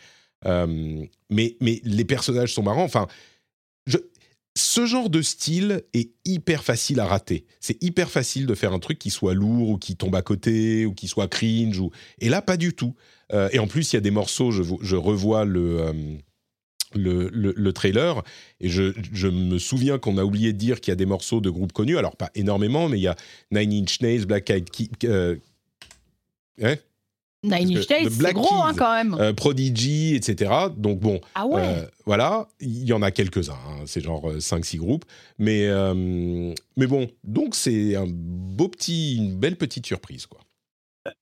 [0.46, 1.10] mais,
[1.60, 2.84] mais les personnages sont marrants.
[2.84, 3.08] Enfin,
[4.58, 7.46] ce genre de style est hyper facile à rater.
[7.60, 10.86] C'est hyper facile de faire un truc qui soit lourd ou qui tombe à côté
[10.86, 11.82] ou qui soit cringe.
[12.20, 12.96] Et là, pas du tout.
[13.34, 15.94] Euh, et en plus, il y a des morceaux, je, revois euh,
[16.96, 18.24] le, le, trailer
[18.60, 21.50] et je, me souviens qu'on a oublié de dire qu'il y a des morceaux de
[21.50, 21.98] groupes connus.
[21.98, 23.16] Alors, pas énormément, mais il y a
[23.52, 24.90] Nine Inch Nails, Black Eyed Kids.
[25.04, 25.36] Euh,
[26.62, 26.76] hein?
[27.44, 29.16] Nine Inch c'est gros hein, quand même.
[29.20, 30.52] Euh, Prodigy, etc.
[30.76, 31.62] Donc bon, ah ouais.
[31.64, 33.84] Euh, voilà, il y en a quelques-uns, hein.
[33.86, 35.06] c'est genre 5-6 euh, groupes.
[35.38, 35.68] Mais,
[36.76, 40.26] mais bon, donc c'est un beau petit, une belle petite surprise.
[40.26, 40.40] quoi.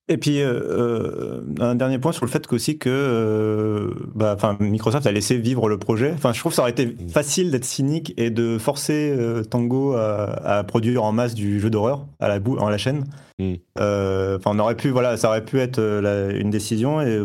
[0.08, 5.08] Et puis, euh, euh, un dernier point sur le fait qu'aussi que euh, bah, Microsoft
[5.08, 6.12] a laissé vivre le projet.
[6.14, 9.16] Enfin, je trouve que ça aurait été facile d'être cynique et de forcer
[9.50, 13.06] Tango à, produire en masse du jeu d'horreur à la, bout, en la chaîne.
[13.40, 13.56] Mm.
[13.78, 17.02] On aurait pu, voilà, ça aurait pu être une décision.
[17.02, 17.24] Et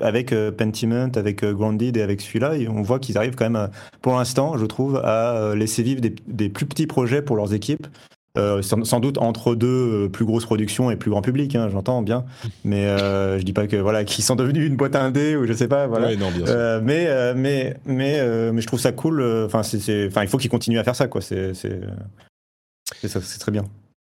[0.00, 3.68] avec Pentiment, avec Grounded et avec celui-là, on voit qu'ils arrivent quand même,
[4.02, 7.86] pour l'instant, je trouve, à laisser vivre des, des, plus petits projets pour leurs équipes.
[8.36, 12.02] Euh, sans, doute entre deux euh, plus grosses productions et plus grand public, hein, j'entends
[12.02, 12.24] bien.
[12.62, 15.52] Mais euh, je dis pas que voilà qu'ils sont devenus une boîte indé ou je
[15.52, 15.86] sais pas.
[15.86, 16.10] Voilà.
[16.82, 19.22] mais, mais mais mais je trouve ça cool.
[19.46, 21.20] Enfin c'est enfin il faut qu'ils continuent à faire ça quoi.
[21.20, 21.80] C'est c'est
[23.00, 23.64] c'est très bien.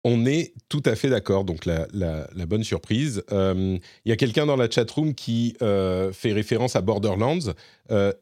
[0.05, 3.21] On est tout à fait d'accord, donc la, la, bonne surprise.
[3.31, 7.53] Il y a quelqu'un dans la chatroom qui fait référence à Borderlands.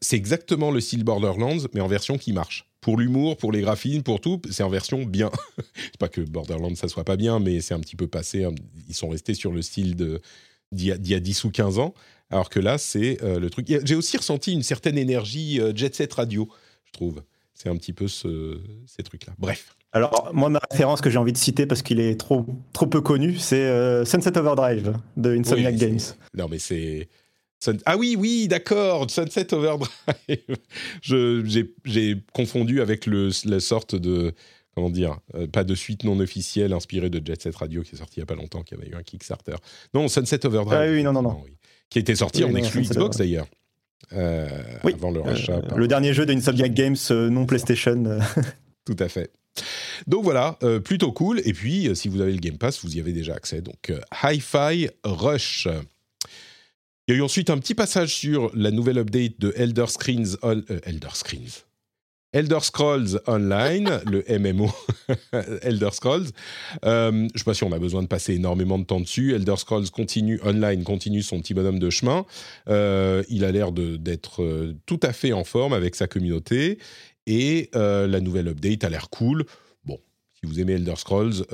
[0.02, 4.02] c'est exactement le style Borderlands, mais en version qui marche pour l'humour, pour les graphismes,
[4.02, 5.30] pour tout, c'est en version bien.
[5.76, 8.46] c'est pas que Borderlands ça soit pas bien, mais c'est un petit peu passé.
[8.46, 8.56] Hein.
[8.88, 10.22] Ils sont restés sur le style de
[10.72, 11.94] d'il y, a 10 ou 15 ans,
[12.30, 13.68] alors que là c'est euh, le truc.
[13.68, 16.48] J'ai aussi ressenti une certaine énergie euh, jet set radio,
[16.86, 17.24] je trouve.
[17.54, 19.34] C'est un petit peu ce, ces trucs-là.
[19.38, 19.76] Bref.
[19.92, 23.02] Alors, moi, ma référence que j'ai envie de citer parce qu'il est trop, trop peu
[23.02, 26.00] connu, c'est euh, Sunset Overdrive de Insomniac Games.
[26.38, 27.10] Non, mais c'est
[27.86, 29.90] ah oui, oui, d'accord, Sunset Overdrive.
[31.86, 34.34] J'ai confondu avec le, la sorte de,
[34.76, 37.98] comment dire, euh, pas de suite non officielle inspirée de Jet Set Radio qui est
[37.98, 39.56] sorti il n'y a pas longtemps, qui avait eu un Kickstarter.
[39.96, 40.80] Non, Sunset Overdrive.
[40.80, 41.44] Ah oui, non, non, non.
[41.90, 43.48] Qui était sorti en exclu Xbox d'ailleurs.
[44.14, 44.48] Euh,
[44.84, 44.94] oui.
[44.94, 45.58] Avant le rachat.
[45.58, 48.20] Euh, le dernier jeu de Insomniac Games non PlayStation.
[48.86, 49.32] Tout à fait.
[50.06, 51.42] Donc voilà, plutôt cool.
[51.44, 53.62] Et puis, si vous avez le Game Pass, vous y avez déjà accès.
[53.62, 53.92] Donc,
[54.24, 55.68] Hi-Fi Rush.
[57.08, 60.36] Il y a eu ensuite un petit passage sur la nouvelle update de Elder Screens,
[60.44, 61.64] euh, Elder Screens,
[62.34, 64.70] Elder Scrolls Online, le MMO
[65.62, 66.26] Elder Scrolls.
[66.84, 69.34] Euh, je ne sais pas si on a besoin de passer énormément de temps dessus.
[69.34, 72.26] Elder Scrolls continue online, continue son petit bonhomme de chemin.
[72.68, 76.78] Euh, il a l'air d'être tout à fait en forme avec sa communauté
[77.26, 79.46] et la nouvelle update a l'air cool.
[79.86, 79.98] Bon,
[80.44, 81.46] vous aimez Elder Scrolls,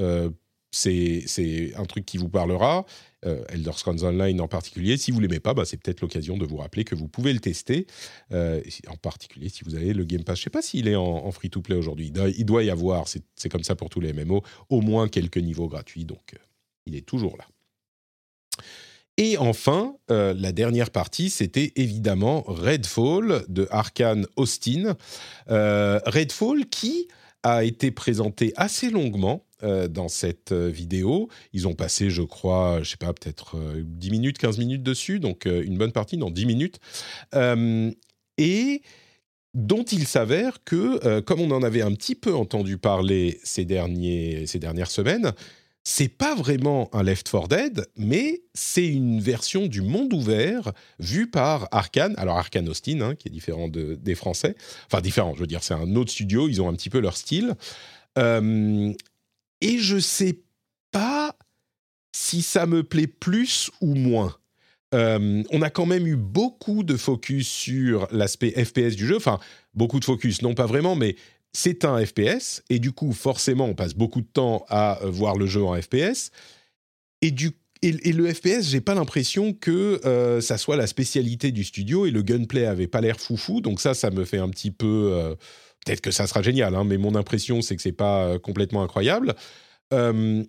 [0.73, 2.86] c'est un truc qui vous parlera.
[3.25, 4.97] Euh, Elder Scrolls Online en particulier.
[4.97, 7.39] Si vous l'aimez pas, bah, c'est peut-être l'occasion de vous rappeler que vous pouvez le
[7.39, 7.88] tester,
[8.31, 10.39] euh, en particulier si vous avez le Game Pass.
[10.39, 12.12] Je sais pas s'il est en, free-to-play aujourd'hui.
[12.36, 15.67] Il, doit y avoir, c'est comme ça pour tous les MMO, au moins quelques niveaux
[15.67, 16.38] gratuits, donc euh,
[16.86, 17.45] il est toujours là.
[19.17, 24.97] Et enfin, la dernière partie, c'était évidemment Redfall de Arkane Austin.
[25.47, 27.07] Redfall qui
[27.43, 31.29] a été présenté assez longuement euh, dans cette euh, vidéo.
[31.51, 35.19] Ils ont passé, je crois, je sais pas, peut-être 10 euh, minutes, 15 minutes dessus,
[35.19, 36.79] donc une bonne partie, dans 10 minutes.
[38.38, 38.82] et
[39.53, 44.47] dont il s'avère que, comme on en avait un petit peu entendu parler ces, derniers,
[44.47, 45.34] ces dernières semaines,
[45.84, 51.30] c'est pas vraiment un Left 4 Dead, mais c'est une version du monde ouvert vue
[51.30, 52.13] par Arkane.
[52.17, 54.56] Alors Arkane Austin, hein, qui est différent des Français.
[54.86, 57.17] Enfin différent, je veux dire, c'est un autre studio, ils ont un petit peu leur
[57.17, 57.56] style.
[58.15, 60.39] Et je sais
[60.91, 61.36] pas
[62.15, 64.36] si ça me plaît plus ou moins.
[64.93, 69.17] Euh, on a quand même eu beaucoup de focus sur l'aspect FPS du jeu.
[69.17, 69.39] Enfin,
[69.74, 71.15] beaucoup de focus, non pas vraiment, mais
[71.53, 72.63] c'est un FPS.
[72.69, 75.79] Et du coup, forcément, on passe beaucoup de temps à euh, voir le jeu en
[75.79, 76.31] FPS.
[77.21, 81.63] Et, du, et, le FPS, j'ai pas l'impression que euh, ça soit la spécialité du
[81.63, 82.05] studio.
[82.05, 83.61] Et le gunplay avait pas l'air foufou.
[83.61, 85.35] Donc ça, ça me fait un petit peu
[85.83, 88.83] peut-être que ça sera génial, hein, mais mon impression, c'est que c'est pas euh, complètement
[88.83, 89.35] incroyable.
[89.93, 90.43] Euh,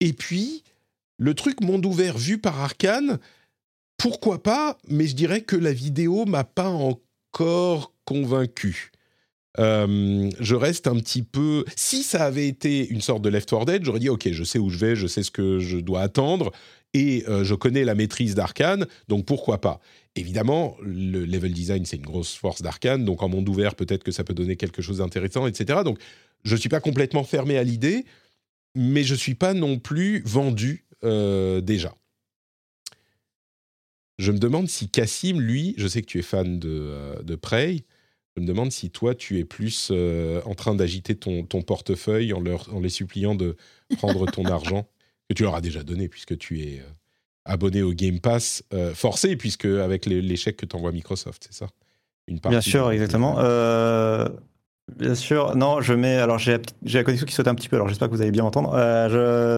[0.00, 0.64] et puis,
[1.18, 3.18] le truc monde ouvert vu par Arkane,
[3.96, 8.92] pourquoi pas, mais je dirais que la vidéo m'a pas encore convaincu.
[9.58, 11.64] Euh, je reste un petit peu.
[11.76, 14.58] Si ça avait été une sorte de Left 4 Dead, j'aurais dit ok, je sais
[14.58, 16.52] où je vais, je sais ce que je dois attendre
[16.94, 19.78] et je connais la maîtrise d'Arkane, donc pourquoi pas.
[20.18, 24.10] Évidemment, le level design, c'est une grosse force d'Arkane, donc en monde ouvert, peut-être que
[24.10, 25.80] ça peut donner quelque chose d'intéressant, etc.
[25.84, 25.98] Donc,
[26.44, 28.04] je ne suis pas complètement fermé à l'idée,
[28.74, 31.94] mais je ne suis pas non plus vendu euh, déjà.
[34.18, 37.36] Je me demande si Cassim, lui, je sais que tu es fan de, euh, de
[37.36, 37.84] Prey,
[38.38, 42.32] je me demande si toi, tu es plus euh, en train d'agiter ton, ton, portefeuille
[42.32, 43.56] en, leur, en les suppliant de
[43.96, 44.86] prendre ton argent,
[45.28, 46.82] que tu leur as déjà donné puisque tu es
[47.44, 51.68] abonné au Game Pass euh, forcé, puisque avec l'échec que t'envoie Microsoft, c'est ça?
[52.28, 53.36] Une Bien sûr, exactement.
[53.38, 54.28] Euh,
[54.96, 56.16] bien sûr, non, je mets.
[56.16, 58.44] Alors, j'ai la connexion qui saute un petit peu, alors j'espère que vous allez bien
[58.44, 59.57] entendre.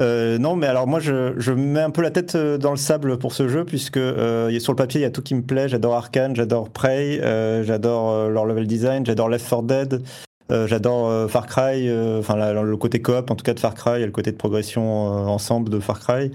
[0.00, 3.18] Euh, non, mais alors moi, je, je, mets un peu la tête dans le sable
[3.18, 5.68] pour ce jeu, puisque sur le papier, il y a tout qui me plaît.
[5.68, 7.20] J'adore Arkane, j'adore Prey,
[7.64, 10.02] j'adore leur level design, j'adore Left 4 Dead.
[10.66, 14.12] j'adore Far Cry, enfin le côté coop en tout cas de Far Cry et le
[14.12, 16.30] côté de progression ensemble de Far Cry.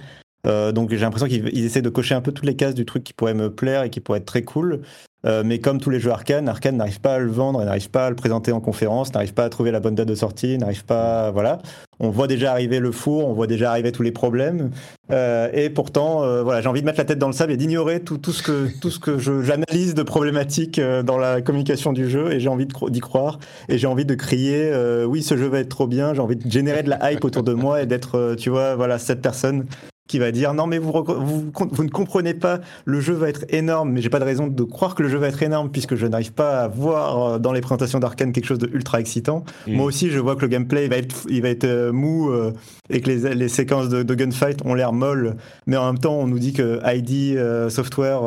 [0.45, 3.03] Euh, donc j'ai l'impression qu'ils essaient de cocher un peu toutes les cases du truc
[3.03, 4.81] qui pourrait me plaire et qui pourrait être très cool.
[5.25, 8.07] Euh, mais comme tous les jeux Arkane, Arkane n'arrive pas à le vendre, n'arrive pas
[8.07, 10.83] à le présenter en conférence, n'arrive pas à trouver la bonne date de sortie, n'arrive
[10.83, 11.59] pas, voilà.
[11.99, 14.71] On voit déjà arriver le four, on voit déjà arriver tous les problèmes.
[15.11, 17.57] Euh, et pourtant, euh, voilà, j'ai envie de mettre la tête dans le sable et
[17.57, 21.93] d'ignorer tout, tout, ce que tout ce que j'analyse de problématiques euh, dans la communication
[21.93, 22.33] du jeu.
[22.33, 25.59] Et j'ai envie d'y croire et j'ai envie de crier, euh, oui, ce jeu va
[25.59, 26.13] être trop bien.
[26.13, 28.99] J'ai envie de générer de la hype autour de moi et d'être, tu vois, voilà,
[28.99, 29.65] cette personne
[30.07, 33.45] qui va dire non mais vous, vous, vous, ne comprenez pas, le jeu va être
[33.49, 35.95] énorme, mais j'ai pas de raison de croire que le jeu va être énorme puisque
[35.95, 39.45] je n'arrive pas à voir euh, dans les présentations d'Arkane quelque chose de ultra excitant.
[39.65, 39.75] Mm.
[39.75, 42.51] Moi aussi je vois que le gameplay va être, il va être euh, mou euh,
[42.89, 45.37] et que les, les séquences de, gunfight ont l'air molles,
[45.67, 47.39] mais en même temps on nous dit que ID
[47.69, 48.21] Software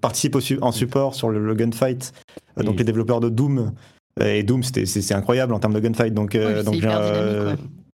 [0.00, 2.12] participe en support sur le, gunfight,
[2.56, 2.78] donc mm.
[2.78, 3.72] les développeurs de Doom.
[4.20, 6.14] Et Doom, c'est incroyable en termes de gunfight.
[6.14, 6.76] Donc, donc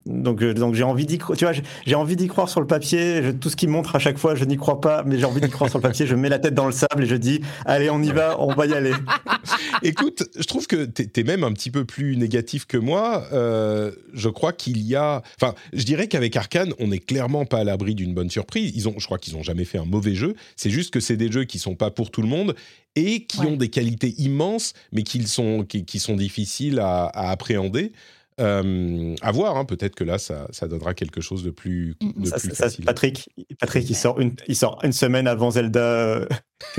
[0.06, 1.36] donc, euh, donc j'ai envie d'y croire.
[1.36, 1.54] Tu vois,
[1.86, 3.32] j'ai envie d'y croire sur le papier.
[3.40, 5.50] tout ce qui montre à chaque fois, je n'y crois pas, mais j'ai envie d'y
[5.50, 6.06] croire sur le papier.
[6.06, 8.54] Je mets la tête dans le sable et je dis, allez, on y va, on
[8.54, 8.92] va y aller.
[9.82, 13.26] Écoute, je trouve que tu es même un petit peu plus négatif que moi.
[13.32, 17.58] Euh, je crois qu'il y a, enfin, je dirais qu'avec Arkane, on n'est clairement pas
[17.58, 18.72] à l'abri d'une bonne surprise.
[18.74, 20.34] Ils ont, je crois qu'ils ont jamais fait un mauvais jeu.
[20.56, 22.54] C'est juste que c'est des jeux qui sont pas pour tout le monde
[22.94, 27.92] et qui ont des qualités immenses, mais qui sont, qui, sont difficiles à, à appréhender.
[28.38, 32.24] Euh, à voir, hein, peut-être que là, ça, ça, donnera quelque chose de plus, mm,
[32.24, 32.26] mm.
[32.52, 32.84] facile.
[32.84, 36.28] Patrick, Patrick il, sort une, il sort une semaine avant Zelda.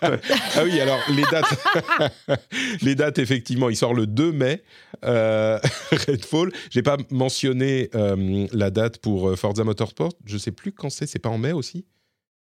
[0.00, 2.40] ah oui, alors les dates,
[2.82, 4.62] les dates effectivement, il sort le 2 mai,
[5.04, 5.58] euh,
[5.92, 6.50] Redfall.
[6.70, 10.12] J'ai pas mentionné euh, la date pour euh, Forza Motorsport.
[10.24, 11.06] Je sais plus quand c'est.
[11.06, 11.86] C'est pas en mai aussi?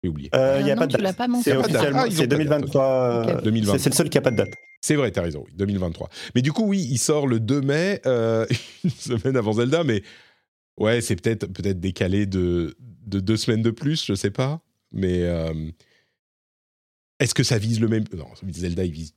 [0.03, 0.29] J'ai oublié.
[0.33, 1.17] Il n'y a pas de date.
[1.43, 3.41] C'est officiellement, c'est 2023.
[3.77, 4.53] C'est le seul qui a pas de date.
[4.81, 6.09] C'est vrai, tu as raison, oui, 2023.
[6.35, 8.45] Mais du coup, oui, il sort le 2 mai, euh,
[8.83, 10.03] une semaine avant Zelda, mais
[10.77, 12.75] ouais, c'est peut-être peut décalé de,
[13.07, 14.59] de, deux semaines de plus, je sais pas.
[14.91, 15.53] Mais euh,
[17.19, 18.03] est-ce que ça vise le même.
[18.13, 19.13] Non, Zelda, il vise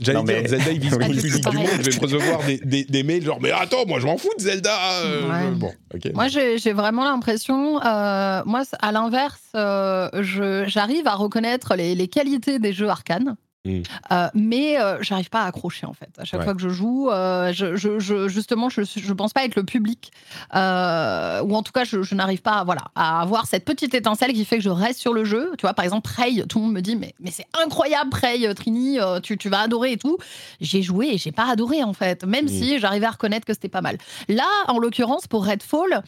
[0.00, 1.58] J'allais Non, dire, mais- Zelda, il vise Oui, tout le public du pareil.
[1.60, 1.68] monde.
[1.80, 4.30] Je vais me recevoir des, des, des mails genre, mais attends, moi je m'en fous
[4.36, 4.76] de Zelda.
[5.02, 5.50] euh, Ouais.
[5.54, 6.10] Bon, ok.
[6.14, 11.94] Moi, j'ai j'ai vraiment l'impression, euh, moi, à l'inverse, euh, je- j'arrive à reconnaître les,
[11.94, 13.36] les qualités des jeux arcanes.
[13.66, 16.10] Euh, mais euh, j'arrive pas à accrocher en fait.
[16.18, 16.44] À chaque Ouais.
[16.44, 19.64] fois que je joue, euh, je, je- je- justement, je, je pense pas être le
[19.64, 20.12] public,
[20.52, 24.32] ou en tout cas, je, je n'arrive pas, à, voilà, à avoir cette petite étincelle
[24.34, 25.52] qui fait que je reste sur le jeu.
[25.56, 28.52] Tu vois, par exemple, Prey, tout le monde me dit mais, mais c'est incroyable Prey,
[28.54, 30.18] Trini, tu, tu vas adorer et tout.
[30.60, 33.68] J'ai joué et j'ai pas adoré en fait, même si j'arrivais à reconnaître que c'était
[33.68, 33.96] pas mal.
[34.28, 36.02] Là, en l'occurrence, pour Redfall,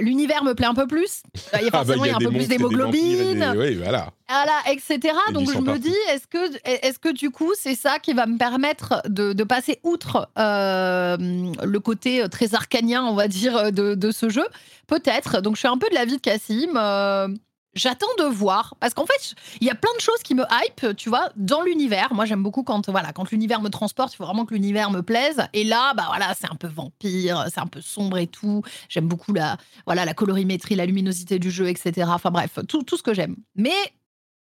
[0.00, 1.22] l'univers me plaît un peu plus.
[1.54, 3.74] Il y a Ah, bah, forcément il y a un peu plus d'hémoglobine, des- Oui,
[3.74, 4.08] voilà.
[4.28, 4.98] Voilà, etc.
[5.28, 5.80] Et Donc je me partout.
[5.80, 9.44] dis, est-ce que, est-ce que du coup, c'est ça qui va me permettre de, de
[9.44, 14.46] passer outre euh, le côté très arcanien, on va dire, de, de ce jeu?
[14.88, 15.40] Peut-être.
[15.40, 16.76] Donc je suis un peu de l'avis de Cassim.
[16.76, 17.28] euh,
[17.74, 20.96] J'attends de voir parce qu'en fait, il y a plein de choses qui me hype,
[20.96, 22.08] tu vois, dans l'univers.
[22.14, 25.02] Moi, j'aime beaucoup quand voilà, quand l'univers me transporte, il faut vraiment que l'univers me
[25.02, 25.46] plaise.
[25.52, 28.62] Et là, bah voilà, c'est un peu vampire, c'est un peu sombre et tout.
[28.88, 32.08] J'aime beaucoup la voilà, la colorimétrie, la luminosité du jeu, etc.
[32.08, 33.36] Enfin bref, tout, tout ce que j'aime.
[33.56, 33.74] Mais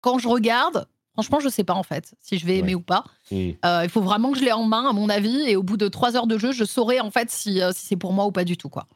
[0.01, 2.74] quand je regarde, franchement, je sais pas en fait si je vais aimer Ouais.
[2.76, 3.05] ou pas.
[3.32, 5.76] Euh, il faut vraiment que je l'ai en main, à mon avis, et au bout
[5.76, 8.26] de trois heures de jeu, je saurai en fait si, euh, si c'est pour moi
[8.26, 8.68] ou pas du tout.
[8.68, 8.86] quoi.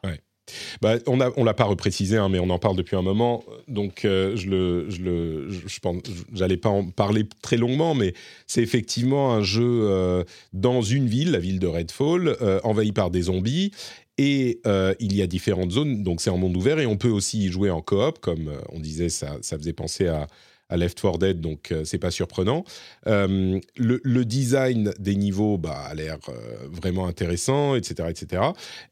[0.81, 3.45] Bah, on on l'a pas reprécisé, hein, mais on en parle depuis un moment.
[3.69, 6.01] Donc, euh, je le, je le, je, pense,
[6.33, 8.13] j'allais pas en parler très longuement, mais
[8.45, 13.71] c'est effectivement un jeu dans une ville, la ville de Redfall, envahie par des zombies.
[14.17, 17.09] Et euh, il y a différentes zones, donc c'est en monde ouvert et on peut
[17.09, 20.27] aussi y jouer en coop, comme on disait, ça, ça faisait penser à,
[20.69, 22.63] à Left 4 Dead, donc euh, c'est pas surprenant.
[23.07, 28.41] Euh, le, design des niveaux bah, a l'air euh, vraiment intéressant, etc., etc.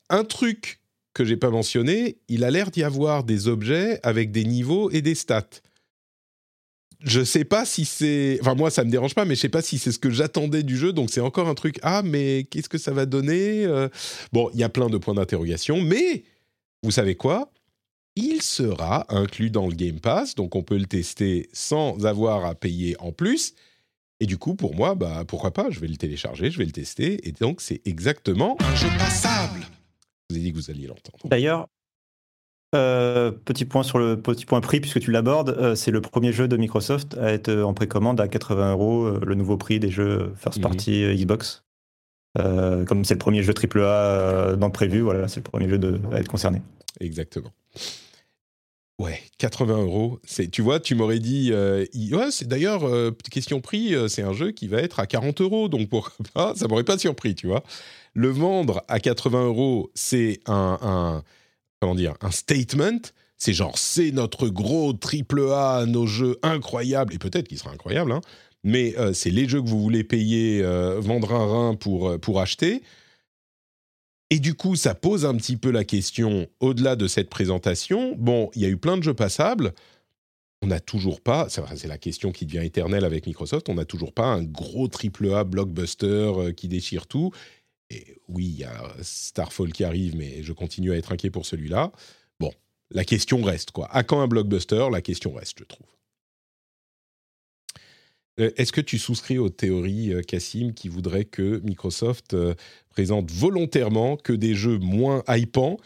[0.09, 0.79] Un truc
[1.13, 5.01] que j'ai pas mentionné, il a l'air d'y avoir des objets avec des niveaux et
[5.01, 5.61] des stats.
[7.03, 9.63] Je sais pas si c'est, enfin moi ça me dérange pas, mais je sais pas
[9.63, 11.79] si c'est ce que j'attendais du jeu, donc c'est encore un truc.
[11.81, 13.65] Ah mais qu'est-ce que ça va donner
[14.31, 16.23] Bon, il y a plein de points d'interrogation, mais
[16.83, 17.51] vous savez quoi?
[18.15, 22.55] Il sera inclus dans le Game Pass, donc on peut le tester sans avoir à
[22.55, 23.53] payer en plus.
[24.19, 26.71] Et du coup, pour moi, bah pourquoi pas Je vais le télécharger, je vais le
[26.73, 29.61] tester, et donc c'est exactement un jeu passable.
[30.29, 31.17] Je vous ai dit que vous alliez l'entendre.
[31.25, 31.67] D'ailleurs,
[32.75, 36.31] euh, petit point sur le petit point prix, puisque tu l'abordes, euh, c'est le premier
[36.33, 39.89] jeu de Microsoft à être en précommande à 80 euros, euh, le nouveau prix des
[39.89, 40.63] jeux first Mhm.
[40.63, 41.63] party euh, Xbox.
[42.37, 45.67] Euh, comme c'est le premier jeu AAA euh, dans le prévu, voilà, c'est le premier
[45.67, 46.61] jeu de, à être concerné.
[46.99, 47.51] Exactement.
[49.01, 50.19] Ouais, 80 euros.
[50.51, 51.85] Tu vois, tu m'aurais dit, euh,
[52.29, 55.69] c'est d'ailleurs euh, question prix, euh, c'est un jeu qui va être à 40 euros,
[55.69, 57.63] donc pourquoi pas Ça m'aurait pas surpris, tu vois.
[58.13, 61.23] Le vendre à 80 euros, c'est un,
[61.79, 62.99] comment dire, un statement.
[63.39, 68.11] C'est genre, c'est notre gros triple A, nos jeux incroyables, et peut-être qu'il sera incroyable,
[68.11, 68.21] hein,
[68.63, 70.61] mais c'est les jeux que vous voulez payer,
[70.99, 72.83] vendre un rein pour, pour acheter.
[74.31, 78.49] Et du coup, ça pose un petit peu la question, au-delà de cette présentation, bon,
[78.55, 79.73] il y a eu plein de jeux passables,
[80.61, 84.13] on n'a toujours pas, c'est la question qui devient éternelle avec Microsoft, on n'a toujours
[84.13, 87.31] pas un gros triple A blockbuster euh, qui déchire tout.
[87.89, 91.45] Et oui, il y a Starfall qui arrive, mais je continue à être inquiet pour
[91.45, 91.91] celui-là.
[92.39, 92.53] Bon,
[92.89, 93.93] la question reste, quoi.
[93.93, 94.87] À quand un blockbuster?
[94.93, 95.87] La question reste, je trouve.
[98.39, 102.53] Euh, Est-ce que tu souscris aux théories, euh, Cassim, qui voudraient que Microsoft euh,
[102.89, 105.77] présente volontairement que des jeux moins hypants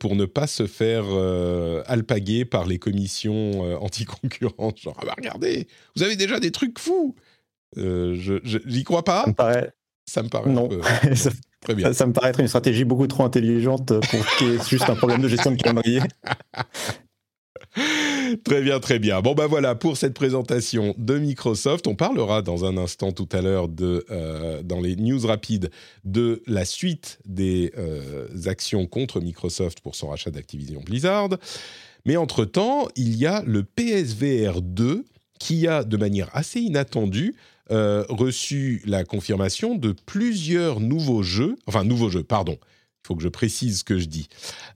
[0.00, 1.04] pour ne pas se faire
[1.86, 4.78] alpaguer par les commissions anti-concurrentes?
[4.80, 7.14] Genre, ah bah regardez, vous avez déjà des trucs fous!
[7.76, 8.34] Euh, je,
[8.66, 9.72] J'y crois pas, Ça me paraît,
[10.08, 10.80] ça me paraît non, peu-
[11.14, 11.30] ça,
[11.60, 11.92] très bien.
[11.92, 14.94] ça me paraît être une stratégie beaucoup trop intelligente pour qu'il y ait juste un
[14.96, 16.00] problème de gestion de calendrier.
[18.44, 19.20] Très bien, très bien.
[19.20, 21.86] Bon, ben voilà pour cette présentation de Microsoft.
[21.86, 25.70] On parlera dans un instant tout à l'heure, euh, dans les news rapides,
[26.04, 31.30] de la suite des euh, actions contre Microsoft pour son rachat d'Activision Blizzard.
[32.04, 35.04] Mais entre-temps, il y a le PSVR 2
[35.38, 37.34] qui a, de manière assez inattendue,
[37.70, 42.58] euh, reçu la confirmation de plusieurs nouveaux jeux, enfin nouveaux jeux, pardon,
[43.08, 44.28] faut que je précise ce que je dis.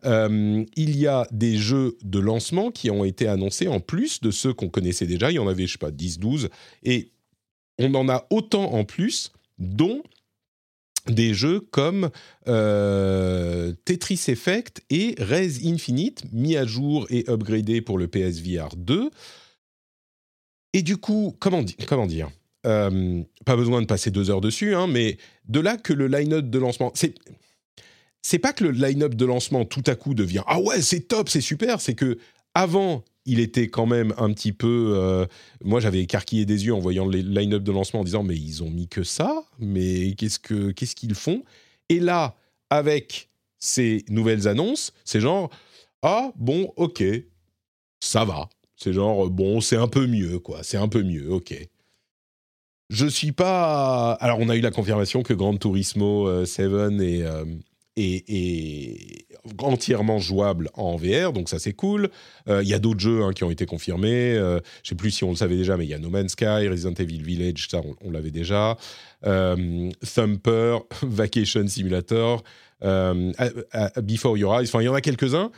[0.04, 4.30] Euh, il y a des jeux de lancement qui ont été annoncés en plus de
[4.32, 5.30] ceux qu'on connaissait déjà.
[5.30, 6.48] Il y en avait, je sais pas, 10, 12.
[6.82, 7.12] Et
[7.78, 10.02] on en a autant en plus, dont
[11.08, 12.10] des jeux comme
[12.48, 19.10] euh, Tetris Effect et Res Infinite, mis à jour et upgradé pour le PSVR 2.
[20.74, 22.30] Et du coup, comment, di- comment dire
[22.66, 25.18] Euh, Pas besoin de passer deux heures dessus, hein, mais
[25.48, 26.92] de là que le line-up de lancement...
[28.22, 31.28] C'est, pas que le line-up de lancement tout à coup devient ah ouais c'est top
[31.28, 32.18] c'est super c'est que
[32.54, 34.94] avant il était quand même un petit peu.
[34.96, 35.26] euh,
[35.62, 38.62] moi, j'avais écarquillé des yeux en voyant les line-up de lancement en disant mais ils
[38.62, 41.44] ont mis que ça, mais qu'est-ce que qu'est-ce qu'ils font?
[41.88, 42.36] Et là,
[42.70, 45.50] avec ces nouvelles annonces, c'est genre
[46.02, 47.04] ah bon, ok,
[48.00, 48.48] ça va.
[48.76, 51.54] C'est genre bon, c'est un peu mieux quoi, c'est un peu mieux, ok.
[52.90, 54.12] Je suis pas.
[54.20, 56.66] Alors, on a eu la confirmation que Gran Turismo euh, 7
[57.00, 57.44] est, euh,
[57.96, 59.26] est
[59.58, 62.10] entièrement jouable en VR, donc ça c'est cool.
[62.48, 64.34] Euh, Il y a d'autres jeux hein, qui ont été confirmés.
[64.34, 66.32] Euh, je sais plus si on le savait déjà, mais il y a No Man's
[66.32, 68.76] Sky, Resident Evil Village, ça on, l'avait déjà.
[69.26, 72.42] Euh, Thumper, Vacation Simulator,
[72.82, 73.32] euh,
[74.02, 74.68] Before Your Eyes.
[74.68, 75.50] Enfin, il y en a quelques-uns.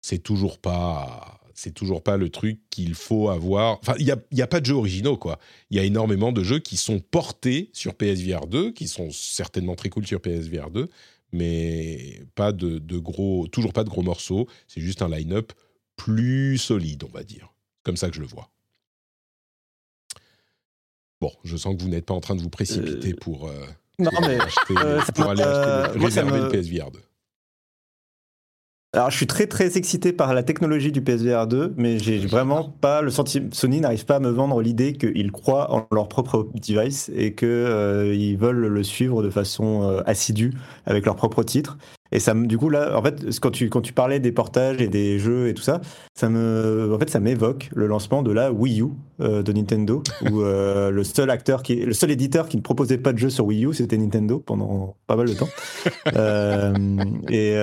[0.00, 1.36] C'est toujours pas.
[1.52, 3.78] C'est toujours pas le truc qu'il faut avoir.
[3.82, 5.38] Enfin, il n'y a, a pas de jeux originaux, quoi.
[5.70, 9.74] Il y a énormément de jeux qui sont portés sur PSVR 2, qui sont certainement
[9.74, 10.88] très cool sur PSVR 2,
[11.32, 14.48] mais pas de, de gros, toujours pas de gros morceaux.
[14.68, 15.52] C'est juste un line-up
[15.96, 17.52] plus solide, on va dire.
[17.82, 18.50] Comme ça que je le vois.
[21.20, 23.66] Bon, je sens que vous n'êtes pas en train de vous précipiter pour, euh,
[23.98, 27.00] Non, pour mais acheter- euh, pour aller acheter, euh, réserver me- le PSVR 2.
[28.92, 32.74] Alors, je suis très très excité par la technologie du PSVR 2, mais j'ai vraiment
[32.80, 33.48] pas le sentiment.
[33.52, 37.46] Sony n'arrive pas à me vendre l'idée qu'ils croient en leur propre device et que
[37.46, 40.54] euh, veulent le suivre de façon euh, assidue
[40.86, 41.78] avec leur propre titre.
[42.12, 44.80] Et ça, me- du coup là, en fait, quand tu quand tu parlais des portages
[44.80, 45.80] et des jeux et tout ça,
[46.14, 48.86] ça me, en fait, ça m'évoque le lancement de la Wii U
[49.20, 52.98] euh, de Nintendo, où euh, le seul acteur qui, le seul éditeur qui ne proposait
[52.98, 55.48] pas de jeu sur Wii U, c'était Nintendo pendant pas mal de temps.
[56.16, 56.74] Euh,
[57.30, 57.54] et,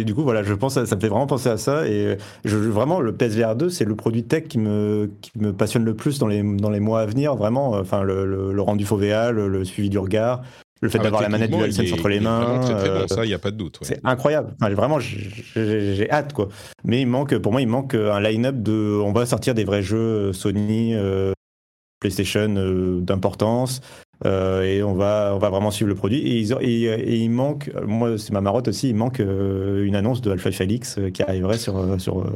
[0.00, 1.86] et du coup, voilà, je pense, à- ça me fait vraiment penser à ça.
[1.86, 5.84] Et je, vraiment, le PSVR 2, c'est le produit tech qui me, qui me passionne
[5.84, 7.34] le plus dans les, dans les mois à venir.
[7.36, 10.42] Vraiment, enfin, le, le, le rendu le, le suivi du regard,
[10.82, 12.60] le fait Ah bah, d'avoir la manette techniquement, DualSense entre les mains.
[12.60, 13.78] Très, très euh, bon, ça, il n'y a pas de doute.
[13.80, 13.86] ouais.
[13.86, 14.54] c'est incroyable.
[14.60, 16.48] Enfin, vraiment, j'ai- hâte, quoi.
[16.84, 19.00] Mais il manque, pour moi, il manque un line-up de.
[19.02, 21.32] On va sortir des vrais jeux Sony, euh,
[22.00, 23.80] PlayStation euh, d'importance.
[24.24, 26.18] euh, et on va, on va vraiment suivre le produit.
[26.20, 29.84] Et, ils ont- et- et il manque, moi c'est ma marotte aussi, il manque euh,
[29.84, 32.26] une annonce de Alpha Felix euh, qui arriverait sur, euh, sur, euh,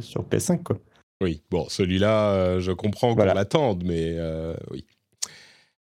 [0.00, 0.62] sur PS5.
[0.62, 0.78] Quoi.
[1.20, 3.34] Oui, bon, celui-là, euh, je comprends qu'on Voilà.
[3.34, 4.84] l'attende, mais euh, oui.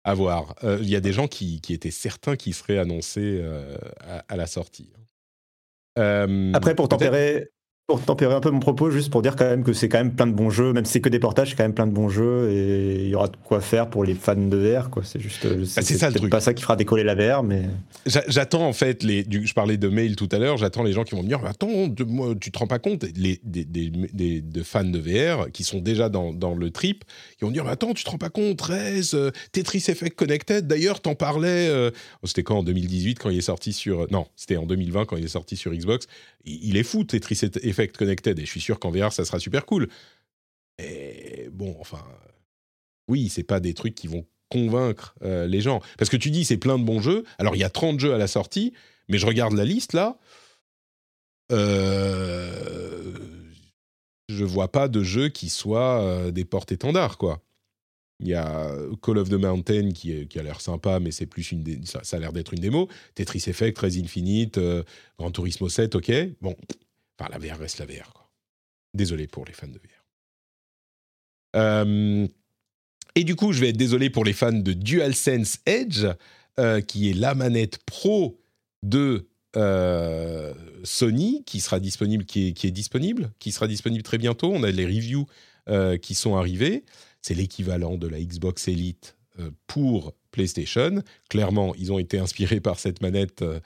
[0.04, 0.54] À voir.
[0.64, 4.24] Euh, Il y a des gens qui, qui étaient certains qu'il serait annoncé euh, à,
[4.28, 4.92] à la sortie.
[5.98, 7.51] Euh, Après, pour tempérer,
[7.88, 10.14] pour tempérer un peu mon propos, juste pour dire quand même que c'est quand même
[10.14, 11.92] plein de bons jeux, même si c'est que des portages, c'est quand même plein de
[11.92, 14.88] bons jeux et il y aura de quoi faire pour les fans de VR.
[14.88, 15.02] Quoi.
[15.04, 16.30] C'est juste, euh, Bah, c'est ça, le truc.
[16.30, 17.64] pas ça qui fera décoller la VR, mais.
[18.06, 20.92] J'a- J'attends en fait, les, du- je parlais de mail tout à l'heure, j'attends les
[20.92, 23.64] gens qui vont me dire Attends, de- moi, tu te rends pas compte les, des,
[23.64, 27.04] des- des- de fans de VR qui sont déjà dans, dans le trip,
[27.36, 30.66] qui vont me dire Attends, tu te rends pas compte, 13, euh, Tetris Effect Connected,
[30.68, 31.68] d'ailleurs, t'en parlais.
[31.68, 31.90] euh,
[32.22, 34.06] oh, c'était quand en 2018 quand il est sorti sur.
[34.12, 36.06] Non, c'était en 2020 quand il est sorti sur Xbox.
[36.44, 39.64] Il, est fou, Tetris Effect Connected, et je suis sûr qu'en VR, ça sera super
[39.66, 39.88] cool.
[40.78, 42.04] Et bon, enfin.
[43.08, 45.80] Oui, c'est pas des trucs qui vont convaincre euh, les gens.
[45.98, 47.24] Parce que tu dis, c'est plein de bons jeux.
[47.38, 48.72] Alors, il y a 30 jeux à la sortie,
[49.08, 50.18] mais je regarde la liste là.
[51.50, 53.14] Euh,
[54.28, 57.42] je vois pas de jeux qui soient euh, des porte-étendards, quoi.
[58.22, 61.84] Il y a Call of the Mountain qui, a l'air sympa, mais c'est plus une
[61.84, 62.88] ça, a l'air d'être une démo.
[63.14, 64.82] Tetris Effect, Res Infinite, euh,
[65.18, 66.12] Gran Turismo 7, ok.
[66.40, 66.56] Bon,
[67.18, 68.30] enfin, la VR reste la VR.
[68.94, 70.02] Désolé pour les fans de VR.
[71.56, 72.26] Euh,
[73.14, 76.06] et du coup, je vais être désolé pour les fans de DualSense Edge,
[76.58, 78.40] euh, qui est la manette pro
[78.82, 84.50] de euh, Sony, qui sera disponible, qui est, disponible, qui sera disponible très bientôt.
[84.52, 85.26] On a les reviews
[85.68, 86.84] euh, qui sont arrivées.
[87.22, 91.02] C'est l'équivalent de la Xbox Elite euh, pour PlayStation.
[91.30, 93.60] Clairement, ils ont été inspirés par cette manette euh,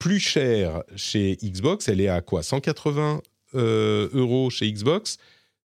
[0.00, 1.88] plus chère chez Xbox.
[1.88, 2.42] Elle est à quoi?
[2.42, 3.20] 180
[3.54, 5.18] euh, euros chez Xbox,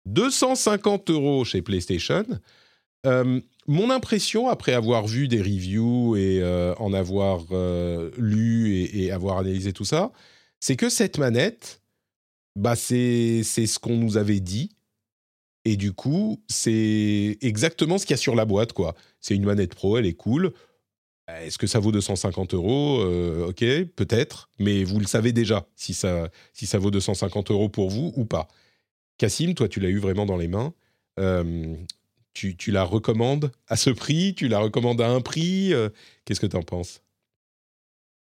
[0.06, 2.24] 250 euros chez PlayStation.
[3.68, 6.44] Mon impression, après avoir vu des reviews et
[6.78, 7.46] en avoir
[8.18, 10.12] lu et, avoir analysé tout ça,
[10.60, 11.82] c'est que cette manette,
[12.56, 14.72] bah c'est ce qu'on nous avait dit.
[15.66, 18.96] Et du coup, c'est exactement ce qu'il y a sur la boîte, quoi.
[19.20, 20.54] C'est une manette pro, elle est cool.
[21.28, 23.02] Est-ce que ça vaut 250 euros?
[23.02, 23.64] Euh, Ok,
[23.96, 28.14] peut-être, mais vous le savez déjà si ça, si ça vaut 250 euros pour vous
[28.16, 28.48] ou pas.
[29.18, 30.74] Cassim, toi, tu l'as eu vraiment dans les mains.
[31.20, 31.76] Euh,
[32.34, 34.34] tu, tu la recommandes à ce prix?
[34.36, 35.74] Tu la recommandes à un prix?
[35.74, 35.90] Euh,
[36.26, 37.02] Qu'est-ce que tu en penses?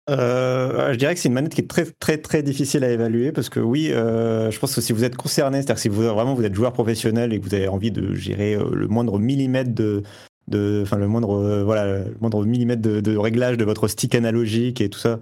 [0.08, 3.30] Euh, je dirais que c'est une manette qui est très très très difficile à évaluer
[3.30, 6.02] parce que oui, euh, je pense que si vous êtes concerné, c'est-à-dire que si vous
[6.02, 9.18] vraiment vous êtes joueur professionnel et que vous avez envie de gérer euh, le moindre
[9.18, 10.02] millimètre de
[10.46, 14.14] de enfin le moindre euh, voilà le moindre millimètre de, de réglage de votre stick
[14.14, 15.18] analogique et tout ça,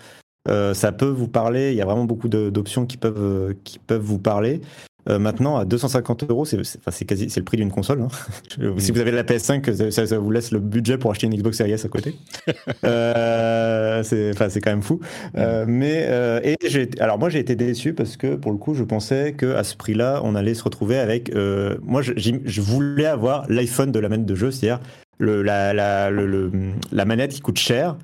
[0.49, 1.73] euh, ça peut vous parler.
[1.73, 4.61] Il y a vraiment beaucoup d'options qui peuvent qui peuvent vous parler.
[5.09, 8.03] Euh, maintenant, à 250 euros, c'est quasi c'est le prix d'une console.
[8.03, 8.09] Hein.
[8.79, 11.73] Si vous avez la PS5, ça, vous laisse le budget pour acheter une Xbox Series
[11.73, 12.15] S à côté.
[12.85, 15.01] euh, c'est quand même fou.
[15.37, 16.57] Euh, mais euh, et
[17.01, 19.77] alors moi j'ai été déçu parce que pour le coup, je pensais que à ce
[19.77, 21.35] prix-là, on allait se retrouver avec.
[21.35, 24.81] Euh, moi, je, je, voulais avoir l'iPhone de la manette de jeu, c'est-à-dire
[25.19, 26.51] la, la, le,
[26.93, 27.97] la manette qui coûte cher,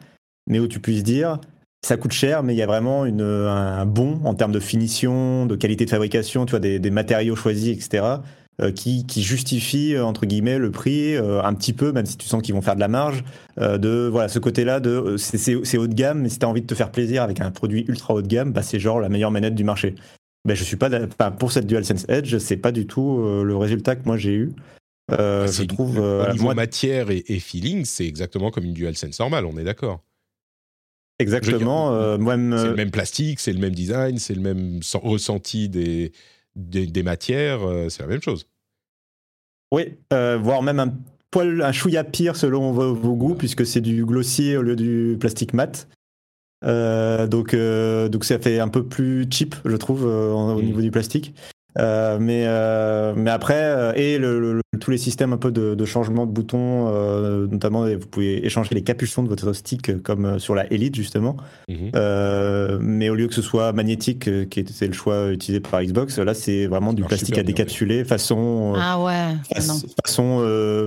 [0.48, 1.38] mais où tu puisses dire
[1.84, 5.46] ça coûte cher, mais il y a vraiment une, un bon en termes de finition,
[5.46, 8.20] de qualité de fabrication, tu vois, des, des matériaux choisis, etc.,
[8.60, 12.18] euh, qui, qui justifie euh, entre guillemets le prix euh, un petit peu, même si
[12.18, 13.24] tu sens qu'ils vont faire de la marge.
[13.58, 16.66] de voilà, ce côté-là de c'est haut de gamme, mais si tu as envie de
[16.66, 19.30] te faire plaisir avec un produit ultra haut de gamme, bah, c'est genre la meilleure
[19.30, 19.94] manette du marché.
[20.44, 20.90] Ben, je suis pas
[21.30, 24.52] pour cette DualSense Edge, c'est pas du tout le résultat que moi j'ai eu.
[25.08, 29.46] Bah, je trouve au niveau matière et, et feeling, c'est exactement comme une DualSense normale,
[29.46, 30.02] on est d'accord.
[31.22, 31.94] Exactement.
[31.94, 36.12] Euh, c'est le même plastique, c'est le même design, c'est le même ressenti des,
[36.56, 38.46] des, matières, euh, c'est la même chose.
[39.72, 40.92] Oui, euh, voire même un
[41.30, 45.54] poil, un chouïa pire selon vos, goûts, puisque c'est du glossier au lieu du plastique
[45.54, 45.88] mat.
[46.62, 50.64] donc, donc ça fait un peu plus cheap, je trouve, au mm.
[50.64, 51.34] niveau du plastique.
[51.78, 55.84] Euh, mais, euh, mais après, euh, et le, tous les systèmes un peu de, de
[55.84, 56.90] changement de boutons,
[57.50, 61.36] notamment vous pouvez échanger les capuchons de votre stick comme sur la Elite justement.
[61.68, 61.90] Mhm.
[62.80, 66.34] mais au lieu que ce soit magnétique, qui était le choix utilisé par Xbox, là
[66.34, 68.74] c'est vraiment du plastique à décapsuler façon.
[68.76, 69.36] ah ouais.
[70.04, 70.38] façon,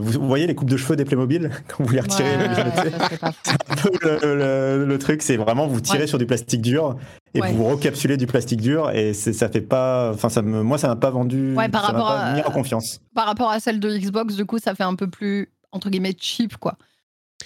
[0.02, 2.38] vous, voyez les coupes de cheveux des Playmobil quand vous les retirez.
[4.04, 6.98] le, truc, c'est vraiment vous tirez sur du plastique dur
[7.36, 10.88] et vous recapsulez du plastique dur et ça fait pas enfin ça me moi ça
[10.88, 13.02] m'a pas vendu par rapport à, mis en confiance.
[13.14, 16.16] par rapport à celle de Xbox du coup ça fait un peu plus entre guillemets
[16.18, 16.78] cheap quoi.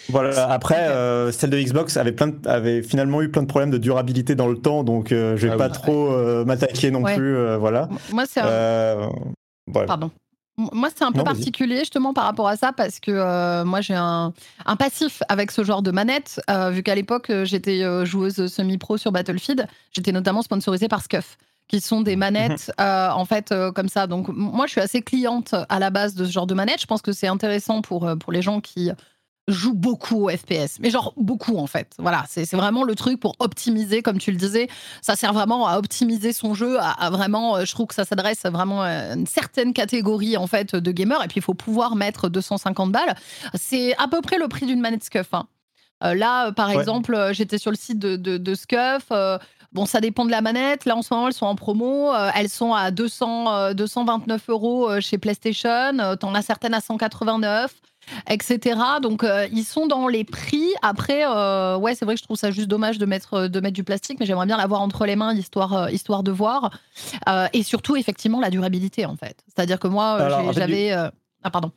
[0.08, 3.78] Voilà après euh, celle de Xbox avait plein avait finalement eu plein de problèmes de
[3.78, 7.56] durabilité dans le temps donc euh, je vais ah pas trop euh, m'attaquer non plus
[7.58, 7.90] voilà.
[8.12, 9.10] Moi c'est un...
[9.74, 10.12] pardon
[10.74, 13.96] moi, c'est un peu particulier justement par rapport à ça parce que euh, moi, j'ai
[13.96, 14.34] un,
[14.78, 16.42] passif avec ce genre de manette.
[16.50, 21.38] Euh, vu qu'à l'époque, euh, j'étais joueuse semi-pro sur Battlefield, j'étais notamment sponsorisée par Scuf
[21.68, 23.12] qui sont des manettes mhm.
[23.14, 24.08] en fait comme ça.
[24.08, 26.82] Donc moi, je suis assez cliente à la base de ce genre de manette.
[26.82, 28.90] Je pense que c'est intéressant pour, pour les gens qui
[29.50, 31.94] joue beaucoup au FPS, mais genre beaucoup en fait.
[31.98, 34.68] Voilà, c'est vraiment le truc pour optimiser, comme tu le disais.
[35.02, 38.44] Ça sert vraiment à optimiser son jeu, à, vraiment, euh, je trouve que ça s'adresse
[38.46, 41.24] vraiment à une certaine catégorie en fait de gamers.
[41.24, 43.16] Et puis il faut pouvoir mettre 250 balles.
[43.56, 45.34] C'est à peu près le prix d'une manette Scuf.
[45.34, 45.48] Hein.
[46.04, 49.12] Euh, là, par exemple, euh, j'étais sur le site de, de, Scuf.
[49.72, 50.86] Bon, ça dépend de la manette.
[50.86, 52.12] Là, en ce moment, elles sont en promo.
[52.36, 56.16] elles sont à 200, 229 euros chez PlayStation.
[56.20, 57.72] T'en as certaines à 189
[58.30, 58.80] etc.
[59.02, 60.68] Donc euh, ils sont dans les prix.
[60.82, 63.60] Après, euh, ouais, c'est vrai que je trouve ça juste dommage de mettre euh, de
[63.60, 66.72] mettre du plastique, mais j'aimerais bien l'avoir entre les mains, histoire histoire de voir.
[67.54, 69.44] et surtout, effectivement, la durabilité en fait.
[69.48, 71.72] C'est-à-dire que moi, j'avais ah pardon.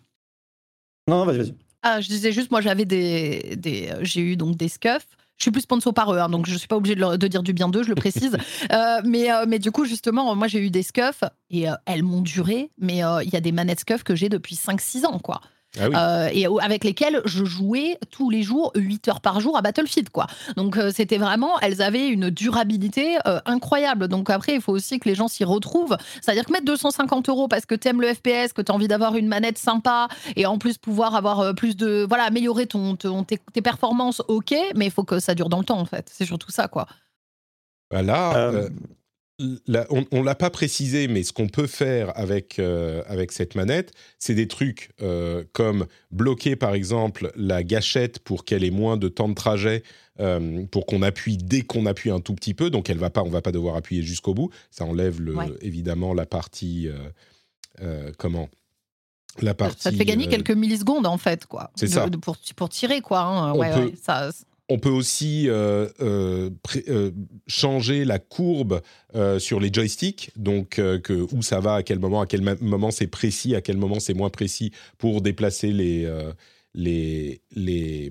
[1.09, 1.55] Non, vas-y, vas-y.
[1.83, 5.09] Ah, je disais juste, moi, j'avais des, des j'ai eu donc des scuffs.
[5.37, 7.53] Je suis plus sponsor par eux, hein, donc je suis pas obligée de, dire du
[7.53, 8.37] bien d'eux, je le précise.
[9.05, 12.70] mais, mais du coup, justement, moi, j'ai eu des scuffs et elles m'ont duré.
[12.78, 15.41] Mais il y a des manettes scuffs que j'ai depuis 5-6 ans, quoi.
[15.78, 19.62] Ah euh, et avec lesquelles je jouais tous les jours, 8 heures par jour à
[19.62, 20.10] Battlefield.
[20.10, 20.26] Quoi.
[20.56, 24.08] Donc euh, c'était vraiment, elles avaient une durabilité euh, incroyable.
[24.08, 25.96] Donc après, il faut aussi que les gens s'y retrouvent.
[26.20, 29.28] C'est-à-dire que mettre 250 euros parce que t'aimes le FPS, que t'as envie d'avoir une
[29.28, 32.04] manette sympa et en plus pouvoir avoir plus de.
[32.06, 35.78] Voilà, améliorer ton, tes, performances, ok, mais il faut que ça dure dans le temps
[35.78, 36.10] en fait.
[36.12, 36.86] C'est surtout ça, quoi.
[39.90, 43.93] On ne l'a pas précisé, mais ce qu'on peut faire avec, euh, avec cette manette,
[44.18, 49.09] c'est des trucs euh, comme bloquer par exemple la gâchette pour qu'elle ait moins de
[49.09, 49.82] temps de trajet,
[50.20, 53.22] euh, pour qu'on appuie dès qu'on appuie un tout petit peu, donc elle va pas,
[53.22, 54.51] on va pas devoir appuyer jusqu'au bout.
[54.70, 56.88] Ça enlève le, évidemment la partie
[58.18, 58.49] comment?
[59.40, 61.70] La partie, ça te fait gagner quelques millisecondes en fait, quoi.
[61.74, 62.07] C'est ça.
[62.20, 63.20] pour, pour tirer, quoi.
[63.20, 63.55] Hein.
[63.55, 64.30] Ouais, ça,
[64.72, 66.48] on peut aussi euh, euh,
[66.88, 67.10] euh,
[67.46, 68.80] changer la courbe
[69.38, 70.80] sur les joysticks, donc
[71.32, 74.14] où ça va, à quel moment, à quel moment c'est précis, à quel moment c'est
[74.14, 76.10] moins précis pour déplacer les,
[76.74, 78.10] les, les,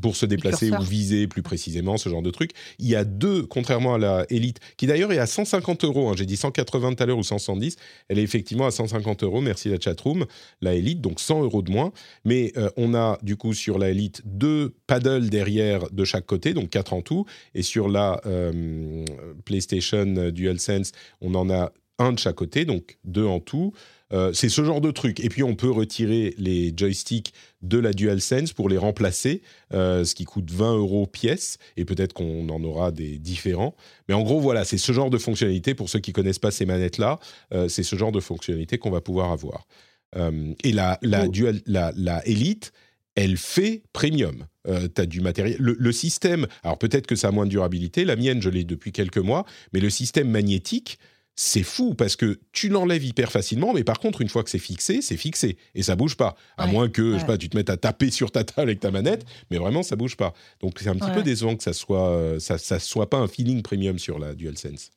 [0.00, 2.50] pour se déplacer ou viser plus précisément, ce genre de truc.
[2.78, 6.08] Il y a deux, contrairement à la Elite, qui d'ailleurs est à 150 euros.
[6.08, 6.14] Hein.
[6.16, 7.76] J'ai dit 180 tout à l'heure ou 170.
[8.08, 9.40] Elle est effectivement à 150 euros.
[9.40, 10.26] Merci la chatroom.
[10.60, 11.92] La Elite, donc 100 euros de moins.
[12.24, 16.54] Mais euh, on a du coup sur la Elite deux paddles derrière de chaque côté,
[16.54, 17.24] donc quatre en tout.
[17.54, 19.04] Et sur la euh,
[19.44, 23.72] PlayStation DualSense, on en a un de chaque côté, donc deux en tout.
[24.12, 25.20] Euh, c'est ce genre de truc.
[25.20, 27.32] Et puis on peut retirer les joysticks
[27.62, 29.42] de la DualSense pour les remplacer,
[29.72, 31.58] euh, ce qui coûte 20 euros pièce.
[31.76, 33.74] Et peut-être qu'on en aura des différents.
[34.08, 35.74] Mais en gros, voilà, c'est ce genre de fonctionnalité.
[35.74, 37.18] Pour ceux qui connaissent pas ces manettes-là,
[37.54, 39.66] euh, c'est ce genre de fonctionnalité qu'on va pouvoir avoir.
[40.14, 42.72] et la, la, Dual, la, la Elite,
[43.14, 44.46] elle fait premium.
[44.68, 45.56] Euh, tu as du matériel.
[45.58, 48.92] Le, système, alors peut-être que ça a moins de durabilité, la mienne, je l'ai depuis
[48.92, 50.98] quelques mois, mais le système magnétique,
[51.34, 54.58] c'est fou parce que tu l'enlèves hyper facilement, mais par contre, une fois que c'est
[54.58, 56.36] fixé, c'est fixé et ça bouge pas.
[56.56, 58.80] À moins que, je sais pas, tu te mettes à taper sur ta table avec
[58.80, 60.34] ta manette, mais vraiment, ça bouge pas.
[60.60, 63.28] Donc, c'est un petit peu décevant que ça soit, euh, ça, ça soit pas un
[63.28, 64.90] feeling premium sur la DualSense.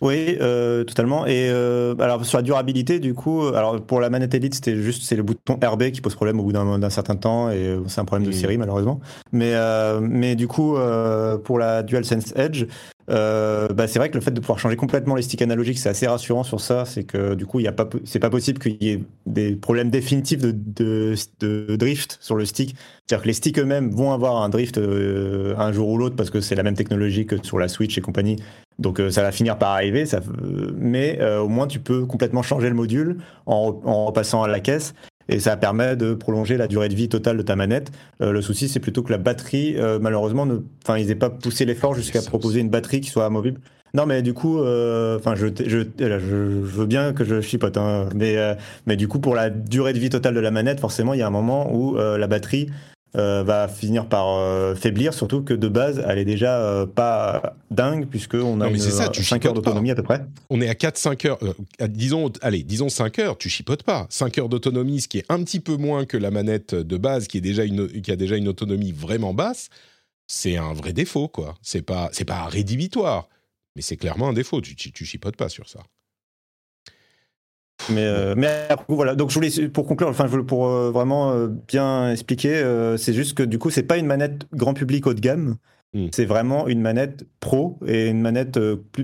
[0.00, 1.26] Oui, euh, totalement.
[1.26, 5.02] Et euh, alors sur la durabilité, du coup, alors pour la manette Elite, c'était juste
[5.02, 8.00] c'est le bouton RB qui pose problème au bout d'un certain temps et euh, c'est
[8.00, 9.00] un problème de série malheureusement.
[9.32, 9.54] Mais
[10.00, 10.76] mais du coup,
[11.44, 12.66] pour la DualSense Edge,
[13.08, 16.06] bah, c'est vrai que le fait de pouvoir changer complètement les sticks analogiques, c'est assez
[16.06, 16.84] rassurant sur ça.
[16.84, 19.56] C'est que du coup, il y a pas, c'est pas possible qu'il y ait des
[19.56, 22.76] problèmes définitifs de, de, de drift sur le stick.
[23.06, 26.40] C'est-à-dire que les sticks eux-mêmes vont avoir un drift un jour ou l'autre parce que
[26.40, 28.36] c'est la même technologie que sur la Switch et compagnie.
[28.78, 30.20] Donc euh, ça va finir par arriver, ça,
[30.76, 34.60] mais euh, au moins tu peux complètement changer le module en, en repassant à la
[34.60, 34.94] caisse
[35.28, 37.90] et ça permet de prolonger la durée de vie totale de ta manette.
[38.22, 40.58] Euh, le souci, c'est plutôt que la batterie, malheureusement, ne...
[40.84, 43.60] enfin, ils n'aient pas poussé l'effort jusqu'à proposer une batterie qui soit amovible.
[43.94, 48.36] Non, mais du coup, enfin, je, je, je, veux bien que je chipote, hein, mais,
[48.86, 51.22] mais du coup, pour la durée de vie totale de la manette, forcément, il y
[51.22, 52.70] a un moment où la batterie
[53.16, 57.56] euh, va finir par euh, faiblir, surtout que de base, elle est déjà euh, pas
[57.70, 60.26] dingue, puisqu'on a une, ça, 5 heures d'autonomie à peu près.
[60.50, 61.38] On est à 4-5 heures,
[61.88, 64.06] disons, allez, disons 5 heures, tu chipotes pas.
[64.10, 67.28] 5 heures d'autonomie, ce qui est un petit peu moins que la manette de base,
[67.28, 69.70] qui, est déjà une, qui a déjà une autonomie vraiment basse,
[70.26, 71.54] c'est un vrai défaut, quoi.
[71.62, 73.30] C'est pas, pas rédhibitoire,
[73.74, 75.80] mais c'est clairement un défaut, tu, tu, tu chipotes pas sur ça.
[77.90, 79.14] Mais, euh, mais voilà.
[79.14, 82.62] Donc je voulais pour conclure, enfin pour euh, vraiment euh, bien expliquer,
[82.96, 85.56] c'est juste que du coup c'est pas une manette grand public haut de gamme.
[85.94, 86.08] Hmm.
[86.12, 88.58] C'est vraiment une manette pro et une manette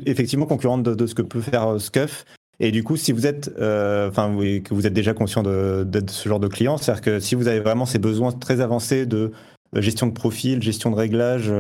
[0.05, 2.25] effectivement concurrente de, ce que peut faire Scuf.
[2.61, 6.29] Et du coup, si vous êtes, enfin, que vous êtes déjà conscient de, de, ce
[6.29, 9.33] genre de client, c'est-à-dire que si vous avez vraiment ces besoins très avancés de
[9.77, 11.53] gestion de profil, gestion de réglage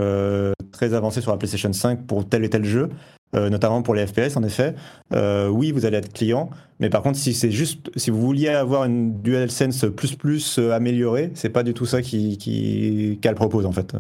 [0.73, 2.91] très avancés sur la PlayStation 5 pour tel et tel jeu,
[3.35, 4.75] euh, notamment pour les FPS en effet.
[5.13, 8.49] Euh, oui, vous allez être client, mais par contre, si c'est juste, si vous vouliez
[8.49, 13.35] avoir une DualSense plus plus euh, améliorée, c'est pas du tout ça qui, qui qu'elle
[13.35, 13.97] propose en fait.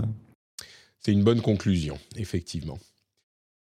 [1.00, 2.78] C'est une bonne conclusion, effectivement.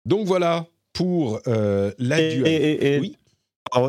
[0.06, 3.02] Donc voilà pour la DualSense.
[3.02, 3.16] oui.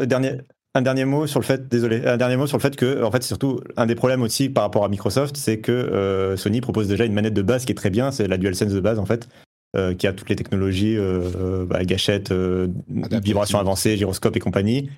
[0.06, 0.38] dernier,
[0.78, 3.10] un dernier mot sur le fait, désolé, un dernier mot sur le fait que, en
[3.10, 7.04] fait, surtout un des problèmes aussi par rapport à Microsoft, c'est que Sony propose déjà
[7.04, 9.28] une manette de base qui est très bien, c'est la DualSense de base en fait,
[9.76, 14.88] euh, qui a toutes les technologies, euh, euh, bah, gâchette, vibration avancée, gyroscope et compagnie.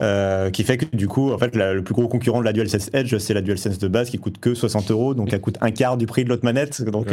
[0.00, 3.18] qui fait que du coup, en fait, le plus gros concurrent de la DualSense Edge,
[3.18, 5.98] c'est la DualSense de base qui coûte que 60 euros, donc elle coûte un quart
[5.98, 6.82] du prix de l'autre manette.
[6.82, 7.12] Donc,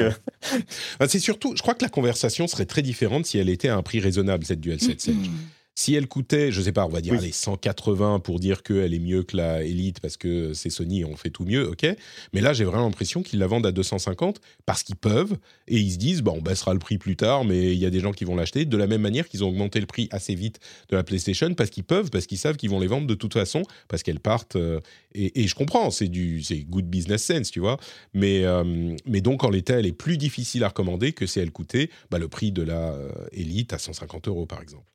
[0.99, 3.75] bah, c'est surtout, je crois que la conversation serait très différente si elle était à
[3.75, 5.29] un prix raisonnable cette DualSense Edge.
[5.75, 8.99] Si elle coûtait, je sais pas, on va dire les 180 pour dire qu'elle est
[8.99, 11.87] mieux que la Elite parce que c'est Sony, on fait tout mieux, ok.
[12.31, 15.35] Mais là, j'ai vraiment l'impression qu'ils la vendent à 250 parce qu'ils peuvent
[15.67, 17.89] et ils se disent, bon, on baissera le prix plus tard, mais il y a
[17.89, 18.65] des gens qui vont l'acheter.
[18.65, 20.59] De la même manière qu'ils ont augmenté le prix assez vite
[20.89, 23.33] de la PlayStation parce qu'ils peuvent, parce qu'ils savent qu'ils vont les vendre de toute
[23.33, 24.55] façon, parce qu'elles partent.
[24.55, 24.79] Euh,
[25.15, 27.77] et, je comprends, c'est du, c'est good business sense, tu vois.
[28.13, 31.51] Mais, euh, mais donc en l'état, elle est plus difficile à recommander que si elle
[31.51, 34.92] coûtait bah, le prix de la euh, Elite à 150 euros, par exemple.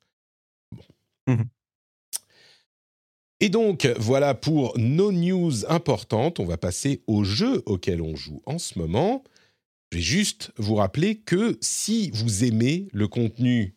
[1.29, 1.43] Mmh
[3.39, 6.39] Et donc, voilà pour nos news importantes.
[6.39, 9.23] On va passer au jeu auquel on joue en ce moment.
[9.91, 13.75] Je vais juste vous rappeler que si vous aimez le contenu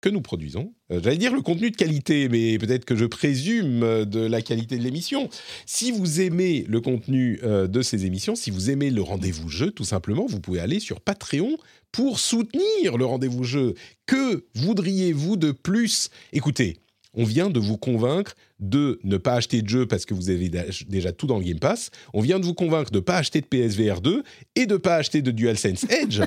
[0.00, 4.20] que nous produisons, j'allais dire le contenu de qualité, mais peut-être que je présume de
[4.20, 5.28] la qualité de l'émission.
[5.66, 9.70] Si vous aimez le contenu euh, de ces émissions, si vous aimez le rendez-vous jeu,
[9.70, 11.56] tout simplement, vous pouvez aller sur Patreon
[11.92, 13.74] pour soutenir le rendez-vous jeu.
[14.06, 16.10] Que voudriez-vous de plus?
[16.32, 16.78] Écoutez,
[17.14, 20.50] on vient de vous convaincre de ne pas acheter de jeu parce que vous avez
[20.88, 21.90] déjà tout dans le Game Pass.
[22.12, 24.22] On vient de vous convaincre de ne pas acheter de PSVR 2
[24.56, 26.20] et de ne pas acheter de DualSense Edge.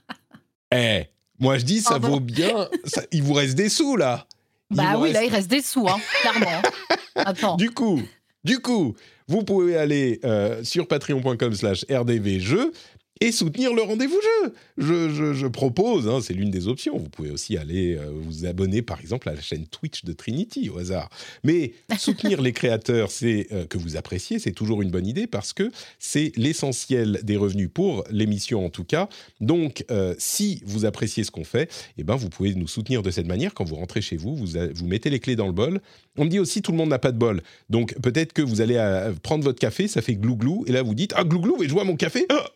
[0.74, 1.04] eh,
[1.40, 2.68] moi je dis, ça vaut bien.
[3.12, 4.26] il vous reste des sous là.
[4.70, 6.62] bah oui, là il reste des sous, hein, clairement.
[7.14, 7.56] Attends.
[7.56, 8.00] Du coup,
[8.44, 8.94] du coup,
[9.26, 12.72] vous pouvez aller euh, sur patreon.com/slash rdvjeux
[13.20, 14.54] et soutenir le rendez-vous jeu.
[14.78, 16.96] Je, propose, hein, c'est l'une des options.
[16.96, 20.70] Vous pouvez aussi aller euh, vous abonner, par exemple, à la chaîne Twitch de Trinity
[20.70, 21.10] au hasard.
[21.44, 25.52] Mais soutenir les créateurs, c'est euh, que vous appréciez, c'est toujours une bonne idée parce
[25.52, 29.08] que c'est l'essentiel des revenus pour l'émission en tout cas.
[29.40, 33.10] Donc, euh, si vous appréciez ce qu'on fait, eh ben, vous pouvez nous soutenir de
[33.10, 33.52] cette manière.
[33.52, 35.80] Quand vous rentrez chez vous, vous, vous mettez les clés dans le bol.
[36.16, 37.42] On me dit aussi, tout le monde n'a pas de bol.
[37.68, 38.78] Donc, peut-être que vous allez
[39.22, 41.84] prendre votre café, ça fait glou-glou, et là vous dites, ah glou-glou, mais je vois
[41.84, 42.26] mon café.
[42.30, 42.46] Ah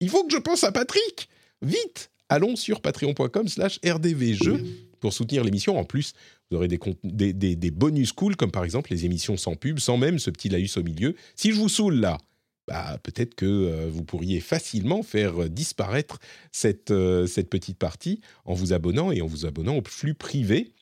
[0.00, 1.28] il faut que je pense à Patrick.
[1.62, 4.64] Vite, allons sur patreon.com slash rdvjeux
[5.00, 5.78] pour soutenir l'émission.
[5.78, 6.14] En plus,
[6.50, 10.18] vous aurez des, des, bonus cool, comme par exemple les émissions sans pub, sans même
[10.18, 11.14] ce petit laïus au milieu.
[11.36, 12.18] Si je vous saoule là,
[12.66, 16.18] bah, peut-être que euh, vous pourriez facilement faire disparaître
[16.52, 20.72] cette, euh, cette petite partie en vous abonnant et en vous abonnant au flux privé.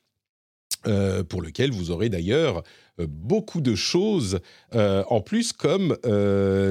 [0.86, 2.62] Euh, pour lequel vous aurez d'ailleurs
[3.00, 4.38] euh, beaucoup de choses
[4.76, 5.96] euh, en plus, comme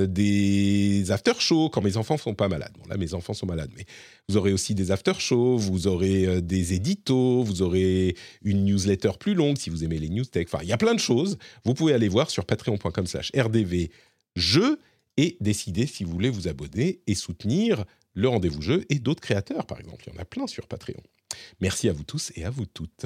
[0.07, 2.71] des after-shows quand mes enfants sont pas malades.
[2.79, 3.85] Bon, là, mes enfants sont malades, mais
[4.29, 9.57] vous aurez aussi des after-shows, vous aurez des éditos, vous aurez une newsletter plus longue
[9.57, 10.47] si vous aimez les news tech.
[10.53, 11.37] Enfin, il y a plein de choses.
[11.65, 14.79] Vous pouvez aller voir sur patreon.com/slash rdvjeux
[15.17, 17.83] et décider si vous voulez vous abonner et soutenir
[18.13, 20.05] le rendez-vous jeu et d'autres créateurs, par exemple.
[20.07, 21.03] Il y en a plein sur Patreon.
[21.59, 23.05] Merci à vous tous et à vous toutes.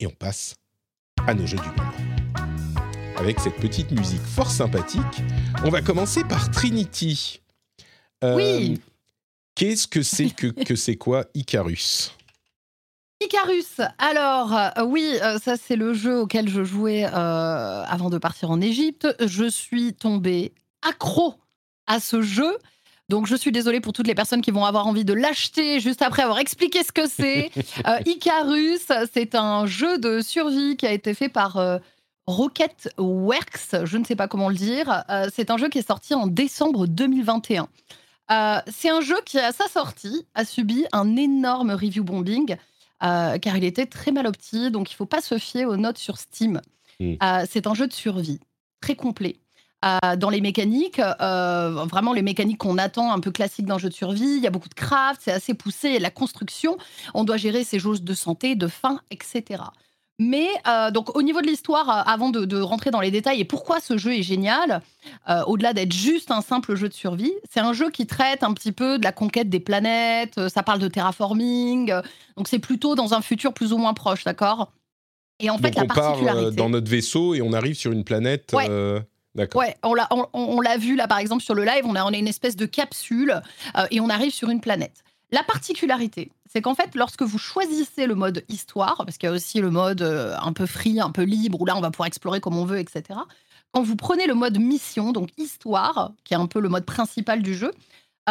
[0.00, 0.54] Et on passe
[1.26, 1.92] à nos jeux du moment.
[3.16, 5.02] Avec cette petite musique fort sympathique,
[5.64, 7.40] on va commencer par Trinity.
[8.22, 8.80] Euh, oui
[9.56, 12.14] Qu'est-ce que c'est que, que c'est quoi Icarus?
[13.20, 18.52] Icarus, alors euh, oui, euh, ça c'est le jeu auquel je jouais avant de partir
[18.52, 19.08] en Égypte.
[19.18, 21.34] Je suis tombée accro
[21.88, 22.56] à ce jeu.
[23.08, 26.02] Donc je suis désolée pour toutes les personnes qui vont avoir envie de l'acheter juste
[26.02, 27.50] après avoir expliqué ce que c'est.
[28.06, 31.58] Icarus, c'est un jeu de survie qui a été fait par
[32.26, 35.04] Rocket Works, je ne sais pas comment le dire.
[35.34, 37.68] c'est un jeu qui est sorti en décembre 2021.
[38.66, 42.56] c'est un jeu qui, à sa sortie, a subi un énorme review bombing.
[43.02, 45.76] Euh, car il était très mal opti, donc il ne faut pas se fier aux
[45.76, 46.60] notes sur Steam.
[46.98, 47.14] Hmm.
[47.22, 48.40] Euh, c'est un jeu de survie,
[48.80, 49.36] très complet.
[49.84, 53.94] Euh, dans les mécaniques, vraiment les mécaniques qu'on attend un peu classiques d'un jeu de
[53.94, 56.76] survie, il y a beaucoup de craft, c'est assez poussé, la construction,
[57.14, 59.62] on doit gérer ses jauges de santé, de faim, etc.
[60.20, 63.44] Mais euh, donc au niveau de l'histoire, euh, avant de, rentrer dans les détails et
[63.44, 64.82] pourquoi ce jeu est génial,
[65.28, 68.52] euh, au-delà d'être juste un simple jeu de survie, c'est un jeu qui traite un
[68.52, 70.48] petit peu de la conquête des planètes.
[70.48, 71.92] ça parle de terraforming,
[72.36, 74.72] donc c'est plutôt dans un futur plus ou moins proche, d'accord?
[75.40, 78.02] Et en fait, la on particularité, part dans notre vaisseau et on arrive sur une
[78.02, 78.52] planète.
[79.54, 79.94] Ouais, on
[80.60, 83.40] l'a, vu là par exemple sur le live, on a, une espèce de capsule
[83.90, 85.04] et on arrive sur une planète.
[85.30, 89.34] La particularité, c'est qu'en fait, lorsque vous choisissez le mode histoire, parce qu'il y a
[89.34, 92.06] aussi le mode euh, un peu free, un peu libre, où là, on va pouvoir
[92.06, 93.20] explorer comme on veut, etc.
[93.72, 97.42] Quand vous prenez le mode mission, donc histoire, qui est un peu le mode principal
[97.42, 97.72] du jeu,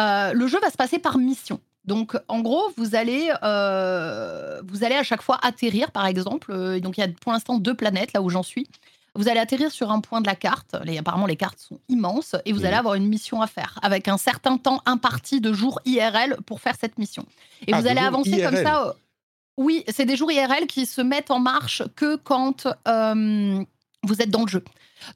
[0.00, 1.60] euh, le jeu va se passer par mission.
[1.84, 6.80] Donc, en gros, vous allez, euh, vous allez à chaque fois atterrir, par exemple.
[6.80, 8.66] donc, il y a pour l'instant deux planètes, là où j'en suis.
[9.18, 10.76] Vous allez atterrir sur un point de la carte.
[10.84, 14.06] Les, apparemment, les cartes sont immenses et vous allez avoir une mission à faire avec
[14.06, 17.26] un certain temps imparti de jours IRL pour faire cette mission.
[17.66, 18.94] Et ah, vous allez avancer comme ça.
[19.56, 23.60] Oui, c'est des jours IRL qui se mettent en marche que quand euh,
[24.04, 24.62] vous êtes dans le jeu.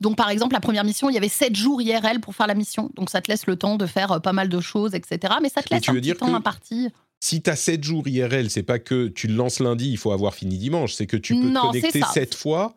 [0.00, 2.54] Donc, par exemple, la première mission, il y avait 7 jours IRL pour faire la
[2.54, 2.90] mission.
[2.96, 5.34] Donc, ça te laisse le temps de faire euh, pas mal de choses, etc.
[5.40, 6.88] Mais ça te laisse un petit temps imparti
[7.20, 10.10] si tu as 7 jours IRL, c'est pas que tu le lances lundi, il faut
[10.10, 12.74] avoir fini dimanche, c'est que tu peux te connecter 7 fois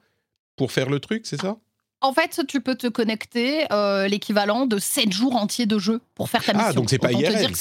[0.55, 1.57] pour faire le truc, c'est ça?
[2.01, 6.29] En fait, tu peux te connecter euh, l'équivalent de 7 jours entiers de jeu pour
[6.29, 6.69] faire ta ah, mission.
[6.69, 7.51] Ah, donc c'est pas IRL.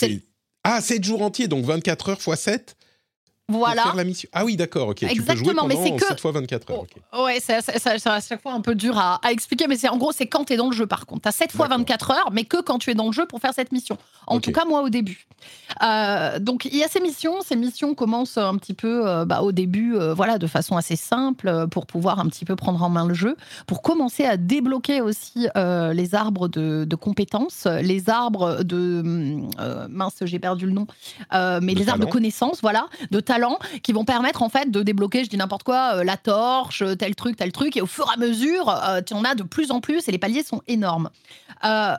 [0.65, 2.77] Ah, 7 jours entiers, donc 24 heures x 7
[3.49, 3.93] voilà.
[3.95, 4.29] la mission.
[4.33, 5.03] Ah oui, d'accord, ok.
[5.03, 6.85] Exactement, mais c'est que 7 fois 24 heures.
[7.13, 10.13] Oh, ouais, c'est à chaque fois un peu dur à, expliquer, mais c'est en gros,
[10.13, 11.23] c'est quand tu es dans le jeu par contre.
[11.23, 13.41] Tu as 7 fois 24 heures, mais que quand tu es dans le jeu pour
[13.41, 13.99] faire cette mission.
[14.27, 15.27] En tout cas, moi au début.
[15.83, 17.43] Euh, donc il y a ces missions.
[17.43, 20.97] Ces missions commencent un petit peu euh, bah, au début, euh, voilà, de façon assez
[20.97, 23.37] simple pour pouvoir un petit peu prendre en main le jeu,
[23.67, 29.03] pour commencer à débloquer aussi les arbres de, compétences, les arbres de
[29.91, 30.87] mince, j'ai perdu le nom,
[31.33, 35.25] mais les arbres de connaissances, voilà, de talents qui vont permettre en fait de débloquer,
[35.25, 37.77] je dis n'importe quoi, euh, la torche, euh, tel truc, tel truc.
[37.77, 40.13] Et au fur et à mesure, euh, tu en as de plus en plus et
[40.13, 41.11] les paliers sont énormes.
[41.65, 41.95] Euh,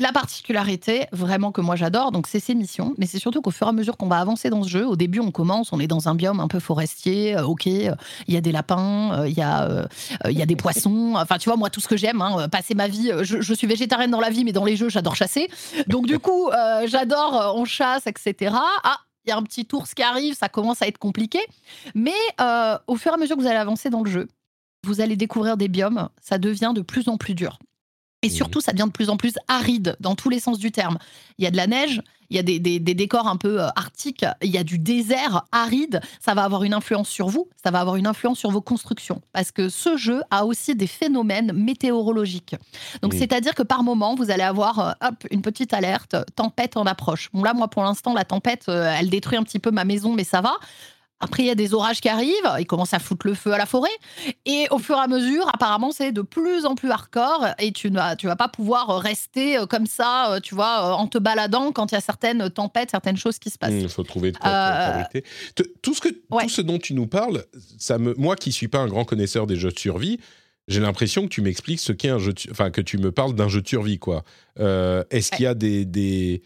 [0.00, 3.66] la particularité, vraiment que moi j'adore, donc c'est ces missions, mais c'est surtout qu'au fur
[3.66, 5.88] et à mesure qu'on va avancer dans ce jeu, au début on commence, on est
[5.88, 7.94] dans un biome un peu forestier, euh, ok, euh,
[8.28, 9.88] il y a des lapins, euh, il y, a,
[10.26, 12.76] il y a des poissons, enfin tu vois, moi tout ce que j'aime, hein, passer
[12.76, 15.48] ma vie, je, je suis végétarienne dans la vie, mais dans les jeux j'adore chasser,
[15.88, 16.48] donc du coup
[16.86, 18.54] j'adore, on chasse, etc.
[18.84, 21.40] Ah, il y a un petit ours qui arrive, ça commence à être compliqué,
[21.94, 24.28] mais euh, au fur et à mesure que vous allez avancer dans le jeu,
[24.86, 27.58] vous allez découvrir des biomes, ça devient de plus en plus dur.
[28.22, 28.32] Et Mhm.
[28.34, 30.98] surtout, ça devient de plus en plus aride dans tous les sens du terme.
[31.38, 33.62] Il y a de la neige, il y a des, des- des décors un peu
[33.62, 36.00] euh, arctiques, il y a du désert aride.
[36.20, 39.20] Ça va avoir une influence sur vous, ça va avoir une influence sur vos constructions.
[39.32, 42.56] Parce que ce jeu a aussi des phénomènes météorologiques.
[43.02, 46.84] Donc, c'est-à-dire que par moment, vous allez avoir euh, hop, une petite alerte, tempête en
[46.86, 47.30] approche.
[47.32, 50.12] Bon, là, moi, pour l'instant, la tempête, euh, elle détruit un petit peu ma maison,
[50.12, 50.54] mais ça va.
[51.20, 53.58] Après, il y a des orages qui arrivent, ils commencent à foutre le feu à
[53.58, 53.90] la forêt.
[54.46, 57.90] Et au fur et à mesure, apparemment, c'est de plus en plus hardcore et tu
[57.90, 61.08] ne vas, tu vas pas pouvoir rester euh, comme ça, euh, tu vois, euh, en
[61.08, 63.72] te baladant quand il y a certaines tempêtes, certaines choses qui se passent.
[63.74, 65.02] Il faut trouver de quoi Euh,
[65.82, 66.44] Tout ce, que, Ouais.
[66.44, 67.44] tout ce dont tu nous parles,
[67.78, 70.20] ça me, moi qui suis pas un grand connaisseur des jeux de survie,
[70.68, 73.34] j'ai l'impression que tu m'expliques ce qu'est un jeu de, enfin que tu me parles
[73.34, 74.22] d'un jeu de survie quoi.
[74.60, 76.42] Euh, Est-ce qu'il y a des, des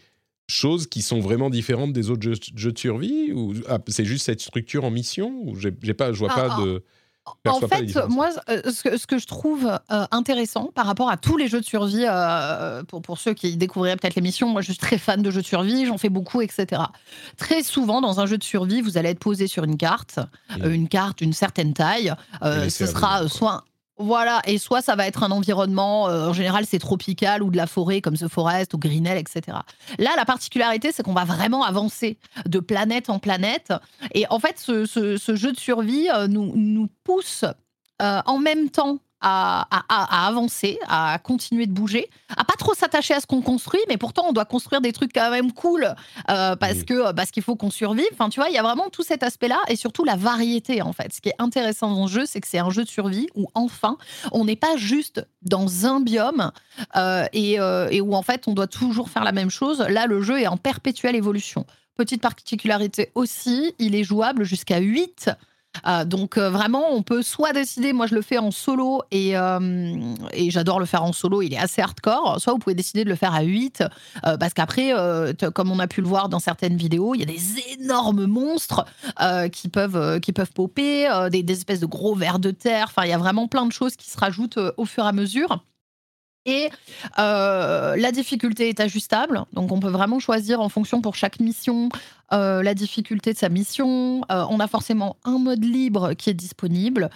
[0.47, 4.25] choses qui sont vraiment différentes des autres jeux, jeux de survie ou ah, c'est juste
[4.25, 6.61] cette structure en mission ou j'ai pas, je vois Ah, pas ah.
[6.63, 6.83] de.
[7.47, 11.15] En fait, moi, euh, ce que, ce que je trouve euh, intéressant par rapport à
[11.15, 14.71] tous les jeux de survie, euh, pour, pour ceux qui découvriraient peut-être l'émission, moi je
[14.73, 16.81] suis très fan de jeux de survie, j'en fais beaucoup, etc.
[17.37, 20.19] Très souvent, dans un jeu de survie, vous allez être posé sur une carte,
[20.49, 20.63] Mm.
[20.63, 22.13] euh, une carte d'une certaine taille.
[22.41, 23.63] ce sera soit.
[23.97, 27.57] Voilà, et soit ça va être un environnement, euh, en général c'est tropical ou de
[27.57, 29.57] la forêt comme The Forest ou Greenell, etc.
[29.99, 32.17] Là, la particularité, c'est qu'on va vraiment avancer
[32.47, 33.71] de planète en planète.
[34.15, 37.45] Et en fait, ce jeu de survie euh, nous, nous pousse
[38.01, 42.53] euh, en même temps à, à- à- à avancer, à continuer de bouger, à pas
[42.57, 45.51] trop s'attacher à ce qu'on construit, mais pourtant on doit construire des trucs quand même
[45.53, 45.95] cool
[46.29, 48.05] euh, parce que parce qu'il faut qu'on survive.
[48.13, 50.93] Enfin, tu vois, il y a vraiment tout cet aspect-là et surtout la variété en
[50.93, 51.13] fait.
[51.13, 53.47] Ce qui est intéressant dans le jeu, c'est que c'est un jeu de survie où
[53.55, 53.97] enfin
[54.31, 56.51] on n'est pas juste dans un biome
[56.95, 59.79] euh, et, euh, et où en fait on doit toujours faire la même chose.
[59.89, 61.65] Là, le jeu est en perpétuelle évolution.
[61.95, 65.29] Petite particularité aussi, il est jouable jusqu'à 8
[65.87, 69.37] euh, donc euh, vraiment, on peut soit décider, moi je le fais en solo et,
[69.37, 73.03] euh, et j'adore le faire en solo, il est assez hardcore, soit vous pouvez décider
[73.03, 73.83] de le faire à 8,
[74.25, 74.93] euh, parce qu'après,
[75.53, 78.85] comme on a pu le voir dans certaines vidéos, il y a des énormes monstres
[79.51, 83.09] qui, peuvent, qui peuvent popper, des, des espèces de gros vers de terre, enfin il
[83.09, 85.63] y a vraiment plein de choses qui se rajoutent au fur et à mesure.
[86.45, 86.69] Et
[87.19, 91.89] euh, la difficulté est ajustable, donc on peut vraiment choisir en fonction pour chaque mission
[92.33, 94.23] euh, la difficulté de sa mission.
[94.31, 97.09] Euh, on a forcément un mode libre qui est disponible,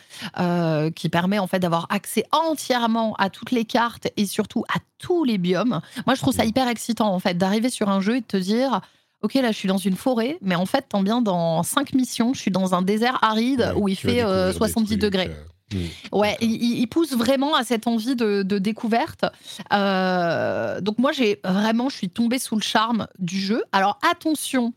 [0.95, 5.23] qui permet en fait d'avoir accès entièrement à toutes les cartes et surtout à tous
[5.23, 5.81] les biomes.
[6.05, 8.37] Moi, je trouve ça hyper excitant en fait d'arriver sur un jeu et de te
[8.37, 8.81] dire.
[9.23, 12.33] Ok, là, je suis dans une forêt, mais en fait, tant bien dans cinq missions,
[12.35, 14.99] je suis dans un désert aride Ouais, où il fait euh, découvrir des 70 trucs,
[14.99, 15.31] degrés.
[16.11, 19.25] Ouais, il, pousse vraiment à cette envie de, de découverte.
[19.73, 23.63] Euh, donc moi, j'ai vraiment, je suis tombée sous le charme du jeu.
[23.71, 24.73] Alors attention,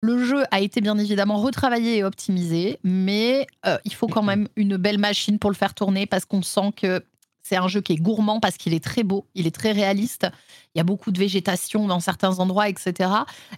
[0.00, 4.48] le jeu a été bien évidemment retravaillé et optimisé, mais euh, il faut quand même
[4.56, 7.02] une belle machine pour le faire tourner parce qu'on sent que
[7.42, 10.26] c'est un jeu qui est gourmand parce qu'il est très beau, il est très réaliste.
[10.74, 13.10] Il y a beaucoup de végétation dans certains endroits, etc.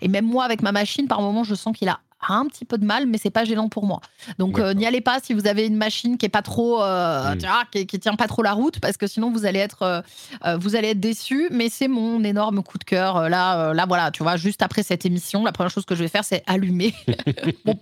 [0.03, 2.79] Et même moi, avec ma machine, par moment, je sens qu'il a un petit peu
[2.79, 4.01] de mal, mais c'est pas gênant pour moi.
[4.39, 7.35] Donc euh, n'y allez pas si vous avez une machine qui est pas trop, euh,
[7.35, 7.39] Mm.
[7.41, 10.01] vois, qui, qui tient pas trop la route, parce que sinon vous allez être, euh,
[10.45, 11.49] euh, vous allez être déçus.
[11.51, 13.29] Mais c'est mon énorme coup de cœur.
[13.29, 16.09] Là, là, voilà, tu vois, juste après cette émission, la première chose que je vais
[16.09, 16.95] faire, c'est allumer,
[17.65, 17.79] mon,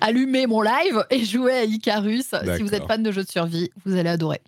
[0.00, 2.26] allumer mon live et jouer à Icarus.
[2.56, 4.40] Si vous êtes fan de jeux de survie, vous allez adorer.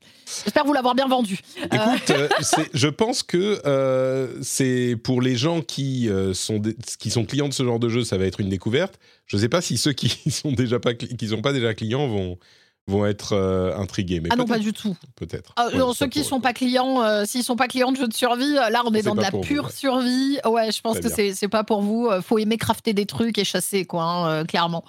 [0.44, 1.38] J'espère vous l'avoir bien vendu.
[1.72, 2.12] Écoute,
[2.74, 3.60] je pense que
[4.42, 8.04] c'est pour les gens qui, sont des- qui sont clients de ce genre de jeu,
[8.04, 8.98] ça va être une découverte.
[9.28, 12.08] Je ne sais pas si ceux qui sont déjà pas qui sont pas déjà clients
[12.08, 12.38] vont
[12.88, 14.96] vont être euh, intrigués, mais Ah non, pas du tout.
[15.14, 15.52] peut-être.
[15.56, 16.28] Ah, Ouais, ceux qui pourrait.
[16.30, 18.92] sont pas clients, euh, s'ils sont pas clients de jeux de survie, euh, là on
[18.94, 19.70] est dans de la vous, pure ouais.
[19.72, 20.38] survie.
[20.46, 22.06] Ouais, je pense Très que c'est pas pour vous.
[22.06, 24.84] Euh, Faut aimer crafter des trucs et chasser, quoi, hein, clairement.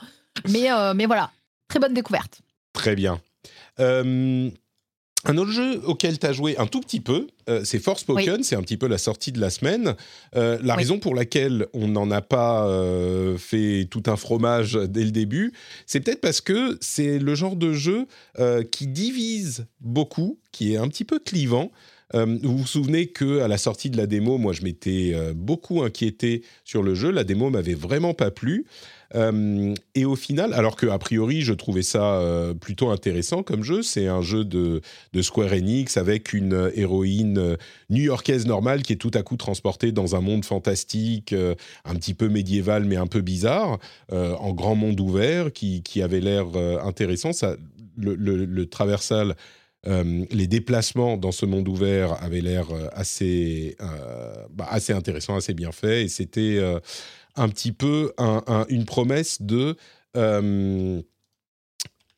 [0.47, 1.29] Mais, mais voilà,
[1.67, 2.39] très bonne découverte.
[2.71, 3.19] Très bien.
[3.81, 4.49] Euh,
[5.25, 8.55] un autre jeu auquel tu as joué un tout petit peu, euh, c'est Forspoken, c'est
[8.55, 9.95] un petit peu la sortie de la semaine.
[10.35, 10.79] Euh, la Oui.
[10.83, 15.51] raison pour laquelle on n'en a pas euh, fait tout un fromage dès le début,
[15.85, 18.07] c'est peut-être parce que c'est le genre de jeu
[18.71, 21.71] qui divise beaucoup, qui est un petit peu clivant.
[22.13, 26.43] vous vous souvenez que à la sortie de la démo, moi je m'étais beaucoup inquiété
[26.63, 27.11] sur le jeu.
[27.11, 28.65] La démo m'avait vraiment pas plu.
[29.15, 33.81] Euh, et au final, alors que priori je trouvais ça euh, plutôt intéressant comme jeu,
[33.81, 34.81] c'est un jeu de,
[35.21, 37.55] Square Enix avec une héroïne euh,
[37.89, 41.33] new-yorkaise normale qui est tout à coup transportée dans un monde fantastique,
[41.85, 43.79] un petit peu médiéval mais un peu bizarre,
[44.11, 46.45] en grand monde ouvert, qui, avait l'air
[46.83, 47.33] intéressant.
[47.33, 47.55] Ça,
[47.97, 49.35] le, traversal
[49.85, 53.75] les déplacements dans ce monde ouvert avaient l'air assez,
[54.51, 56.59] bah, assez intéressant, assez bien fait, et c'était
[57.39, 58.13] un petit peu
[58.69, 59.75] une promesse de
[60.17, 61.01] euh,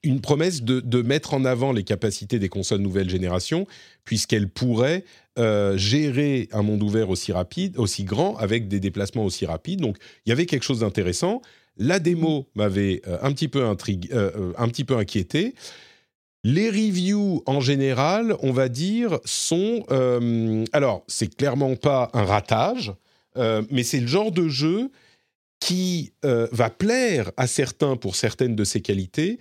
[0.03, 3.67] une promesse de, mettre en avant les capacités des consoles nouvelle génération,
[4.03, 5.03] puisqu'elles pourraient
[5.37, 9.79] euh, gérer un monde ouvert aussi rapide, aussi grand, avec des déplacements aussi rapides.
[9.79, 11.43] Donc, il y avait quelque chose d'intéressant.
[11.77, 15.53] La démo m'avait euh, un petit peu un petit peu inquiété.
[16.43, 19.85] Les reviews en général, on va dire, sont
[20.73, 22.91] alors c'est clairement pas un ratage,
[23.35, 24.89] mais c'est le genre de jeu
[25.61, 29.39] qui euh, va plaire à certains pour certaines de ses qualités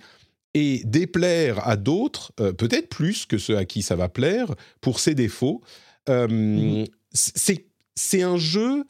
[0.53, 4.99] et déplaire à d'autres, euh, peut-être plus que ceux à qui ça va plaire, pour
[4.99, 5.61] ses défauts.
[6.07, 6.85] Euh, mhm.
[7.13, 8.85] C'est un jeu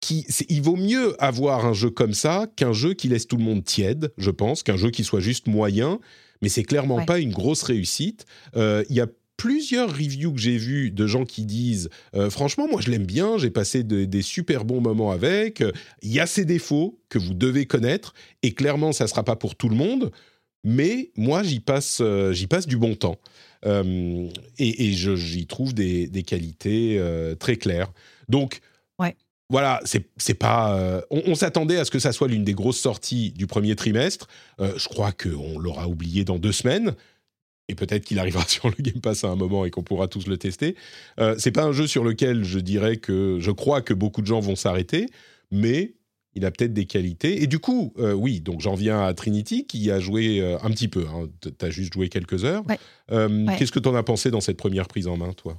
[0.00, 0.26] qui...
[0.48, 3.64] Il vaut mieux avoir un jeu comme ça qu'un jeu qui laisse tout le monde
[3.64, 6.00] tiède, je pense, qu'un jeu qui soit juste moyen,
[6.42, 8.26] mais c'est clairement pas une grosse réussite.
[8.54, 9.06] Il y a
[9.36, 13.38] plusieurs reviews que j'ai vues de gens qui disent euh, franchement moi je l'aime bien
[13.38, 15.62] j'ai passé des super bons moments avec
[16.02, 19.54] il y a ses défauts que vous devez connaître et clairement ça sera pas pour
[19.54, 20.10] tout le monde
[20.64, 23.18] mais moi j'y passe euh, j'y passe du bon temps
[23.64, 24.28] euh,
[24.58, 27.02] et, j'y trouve des, qualités
[27.38, 27.92] très claires
[28.28, 28.60] donc
[28.98, 29.16] ouais.
[29.48, 31.04] Voilà, c'est pas.
[31.10, 34.26] on, s'attendait à ce que ça soit l'une des grosses sorties du premier trimestre.
[34.58, 36.96] je crois qu'on l'aura oublié dans deux semaines
[37.68, 40.26] et peut-être qu'il arrivera sur le Game Pass à un moment et qu'on pourra tous
[40.26, 40.76] le tester.
[41.20, 44.26] Euh, c'est pas un jeu sur lequel je dirais que je crois que beaucoup de
[44.26, 45.06] gens vont s'arrêter,
[45.50, 45.96] mais
[46.36, 47.42] il a peut-être des qualités.
[47.42, 50.70] Et du coup, euh, oui, donc j'en viens à Trinity qui a joué euh, un
[50.70, 51.06] petit peu.
[51.06, 52.62] Hein, tu as juste joué quelques heures.
[53.10, 55.58] Euh, qu'est-ce que tu en as pensé dans cette première prise en main, toi?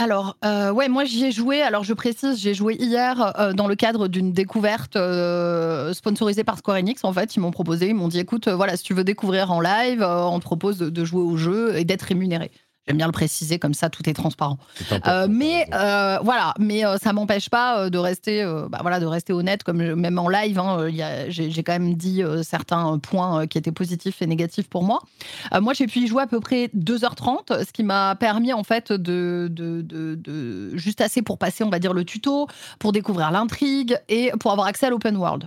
[0.00, 1.60] Alors, euh, ouais, moi j'y ai joué.
[1.60, 6.56] Alors, je précise, j'ai joué hier euh, dans le cadre d'une découverte euh, sponsorisée par
[6.56, 7.04] Square Enix.
[7.04, 9.60] En fait, ils m'ont proposé, ils m'ont dit écoute, voilà, si tu veux découvrir en
[9.60, 12.50] live, on te propose de jouer au jeu et d'être rémunéré.
[12.90, 14.58] J'aime bien le préciser, comme ça tout est transparent.
[15.06, 19.32] Euh, mais euh, voilà, mais euh, ça m'empêche pas de rester, bah, voilà, de rester
[19.32, 20.88] honnête, comme même en live, hein,
[21.28, 24.98] j'ai quand même dit certains points qui étaient positifs et négatifs pour moi.
[25.60, 28.90] moi, j'ai pu y jouer à peu près 2h30, ce qui m'a permis en fait
[28.90, 32.48] de, de, de, juste assez pour passer, on va dire, le tuto,
[32.80, 35.46] pour découvrir l'intrigue et pour avoir accès à l'open world.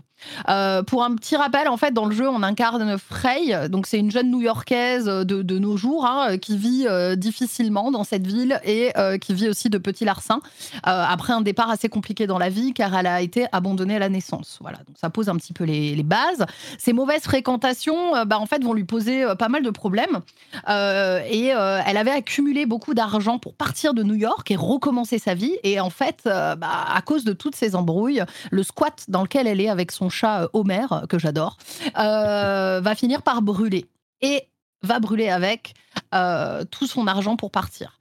[0.87, 4.11] pour un petit rappel, en fait, dans le jeu, on incarne Frey, donc c'est une
[4.11, 6.87] jeune New-Yorkaise de, de, nos jours hein, qui vit
[7.33, 10.41] difficilement dans cette ville et euh, qui vit aussi de petits larcins
[10.75, 13.99] euh, après un départ assez compliqué dans la vie car elle a été abandonnée à
[13.99, 14.59] la naissance.
[14.61, 16.45] Voilà, donc ça pose un petit peu les, bases.
[16.77, 20.19] Ces mauvaises fréquentations, euh, bah, en fait, vont lui poser pas mal de problèmes
[20.67, 25.57] et elle avait accumulé beaucoup d'argent pour partir de New York et recommencer sa vie.
[25.63, 29.61] Et en fait, bah, à cause de toutes ces embrouilles, le squat dans lequel elle
[29.61, 31.57] est avec son chat Homer, que j'adore,
[31.95, 33.87] va finir par brûler.
[34.21, 34.47] Et
[34.83, 35.73] va brûler avec
[36.13, 37.99] euh, tout son argent pour partir.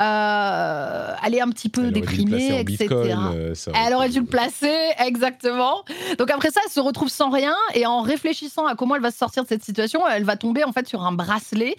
[0.00, 2.88] Euh, elle est un petit peu déprimée, etc.
[2.90, 5.84] Euh, elle aurait dû le placer, exactement.
[6.18, 9.10] Donc après ça, elle se retrouve sans rien et en réfléchissant à comment elle va
[9.10, 11.76] se sortir de cette situation, elle va tomber en fait sur un bracelet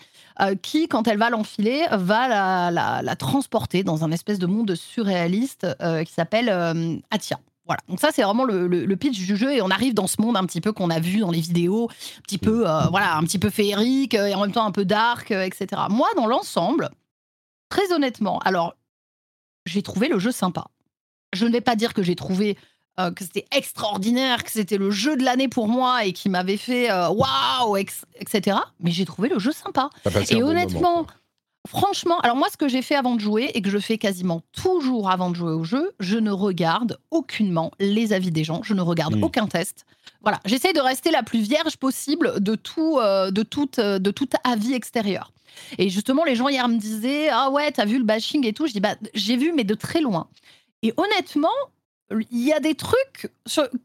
[0.61, 5.67] qui, quand elle va l'enfiler, va la, transporter dans un espèce de monde surréaliste
[6.05, 6.49] qui s'appelle
[7.11, 7.39] Atia.
[7.65, 10.35] Voilà, donc ça c'est vraiment le, pitch du jeu et on arrive dans ce monde
[10.35, 13.23] un petit peu qu'on a vu dans les vidéos, un petit peu euh, voilà, un
[13.23, 15.83] petit peu féerique euh, et en même temps un peu dark, euh, etc.
[15.89, 16.89] Moi, dans l'ensemble,
[17.69, 18.75] très honnêtement, alors
[19.65, 20.65] j'ai trouvé le jeu sympa.
[21.31, 22.57] Je ne vais pas dire que j'ai trouvé
[22.97, 26.91] que c'était extraordinaire, que c'était le jeu de l'année pour moi et qui m'avait fait
[26.91, 28.57] waouh, etc.
[28.81, 29.89] Mais j'ai trouvé le jeu sympa.
[30.29, 31.07] Et honnêtement.
[31.67, 34.41] Franchement, alors moi, ce que j'ai fait avant de jouer et que je fais quasiment
[34.51, 38.73] toujours avant de jouer au jeu, je ne regarde aucunement les avis des gens, je
[38.73, 39.23] ne regarde hmm.
[39.23, 39.85] aucun test.
[40.21, 44.11] Voilà, j'essaie de rester la plus vierge possible de tout, euh, de toute, euh, de
[44.11, 45.31] tout avis extérieur.
[45.77, 48.67] Et justement, les gens hier me disaient ah ouais, t'as vu le bashing et tout.
[48.67, 50.27] Je dis bah j'ai vu, mais de très loin.
[50.81, 51.47] Et honnêtement,
[52.11, 53.31] il y a des trucs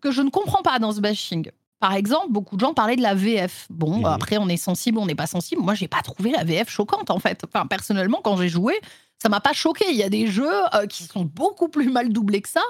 [0.00, 1.50] que je ne comprends pas dans ce bashing.
[1.80, 3.66] Par exemple, beaucoup de gens parlaient de la VF.
[3.70, 5.62] Bon, après, on est sensible, on n'est pas sensible.
[5.62, 7.44] Moi, j'ai pas trouvé la VF choquante, en fait.
[7.44, 8.74] Enfin, personnellement, quand j'ai joué,
[9.20, 9.84] ça m'a pas choqué.
[9.90, 12.62] Il y a des jeux euh, qui sont beaucoup plus mal doublés que ça,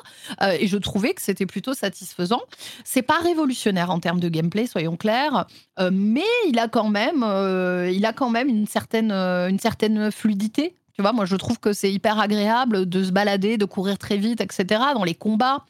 [0.42, 2.40] euh, et je trouvais que c'était plutôt satisfaisant.
[2.84, 5.46] C'est pas révolutionnaire en termes de gameplay, soyons clairs,
[5.78, 7.24] euh, mais il a quand même,
[7.90, 11.72] il a quand même une certaine, une certaine fluidité Tu vois, moi, je trouve que
[11.72, 14.82] c'est hyper agréable de se balader, de courir très vite, etc.
[14.94, 15.64] Dans les combats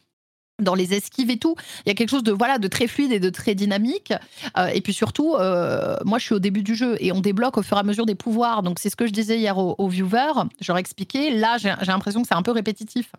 [0.59, 1.55] dans les esquives et tout.
[1.85, 4.13] Il y a quelque chose de voilà de très fluide et de très dynamique.
[4.57, 7.57] Euh, et puis surtout, euh, moi je suis au début du jeu et on débloque
[7.57, 8.63] au fur et à mesure des pouvoirs.
[8.63, 10.47] Donc c'est ce que je disais hier aux, viewers.
[10.61, 11.31] J'aurais expliqué.
[11.31, 13.11] Là, j'ai l'impression que c'est un peu répétitif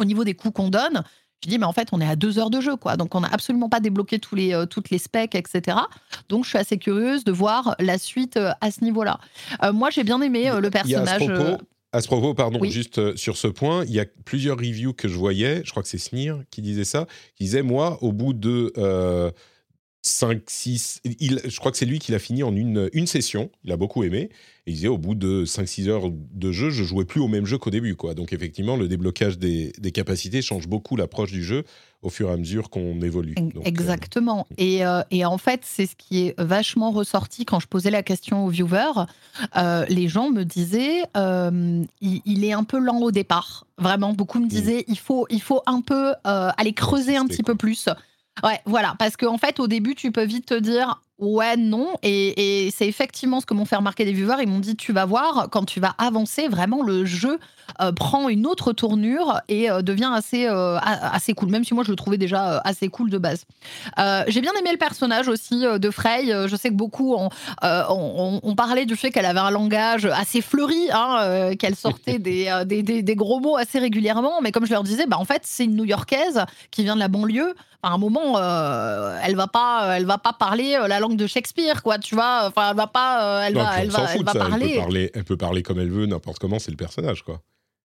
[0.00, 1.02] au niveau des coups qu'on donne.
[1.44, 2.96] Je dis mais en fait on est à deux heures de jeu quoi.
[2.96, 5.76] Donc on n'a absolument pas débloqué tous les, euh, toutes les specs etc.
[6.28, 9.18] Donc je suis assez curieuse de voir la suite à ce niveau-là.
[9.72, 11.22] moi j'ai bien aimé le personnage.
[11.92, 15.08] À ce propos, pardon, juste euh, sur ce point, il y a plusieurs reviews que
[15.08, 17.06] je voyais, je crois que c'est Sneer qui disait ça,
[17.36, 18.72] qui disait, moi, au bout de
[20.02, 23.50] 5, euh, 6, je crois que c'est lui qui l'a fini en une, une session,
[23.64, 24.30] il a beaucoup aimé,
[24.66, 27.46] et il disait, au bout de 5-6 heures de jeu, je jouais plus au même
[27.46, 27.96] jeu qu'au début.
[27.96, 28.14] Quoi.
[28.14, 31.64] Donc effectivement, le déblocage des, des capacités change beaucoup l'approche du jeu
[32.02, 33.34] au fur et à mesure qu'on évolue.
[33.38, 34.46] Euh, Exactement.
[34.58, 38.02] Et, euh, et, en fait, c'est ce qui est vachement ressorti quand je posais la
[38.02, 39.06] question aux viewers.
[39.56, 41.02] Euh, les gens me disaient,
[42.00, 43.66] il, est un peu lent au départ.
[43.78, 47.54] Vraiment, beaucoup me disaient, il, faut, il faut un peu aller creuser un petit peu
[47.54, 47.88] plus.
[48.42, 51.94] Ouais, voilà, parce qu'en en fait, au début, tu peux vite te dire, Ouais, non.
[52.02, 54.42] Et, c'est effectivement ce que m'ont fait remarquer des viewers.
[54.42, 57.38] Ils m'ont dit, tu vas voir, quand tu vas avancer, vraiment, le jeu
[57.80, 61.50] euh, prend une autre tournure et euh, devient assez, euh, assez cool.
[61.50, 63.44] Même si moi, je le trouvais déjà assez cool de base.
[64.26, 66.26] J'ai bien aimé le personnage aussi de Frey.
[66.26, 67.28] Je sais que beaucoup ont,
[67.62, 73.14] on, parlait du fait qu'elle avait un langage assez fleuri, hein, qu'elle sortait des, des,
[73.14, 74.40] gros mots assez régulièrement.
[74.42, 77.08] Mais comme je leur disais, bah, en fait, c'est une New-Yorkaise qui vient de la
[77.08, 77.54] banlieue.
[77.84, 78.38] À un moment,
[79.22, 82.44] elle va pas, elle va pas parler la langue de Shakespeare, quoi, tu vois.
[82.46, 85.10] Enfin, elle va pas, euh, elle va, elle va, elle va parler.
[85.14, 85.62] Elle peut parler.
[85.62, 87.40] comme elle veut, n'importe comment, c'est le personnage, quoi.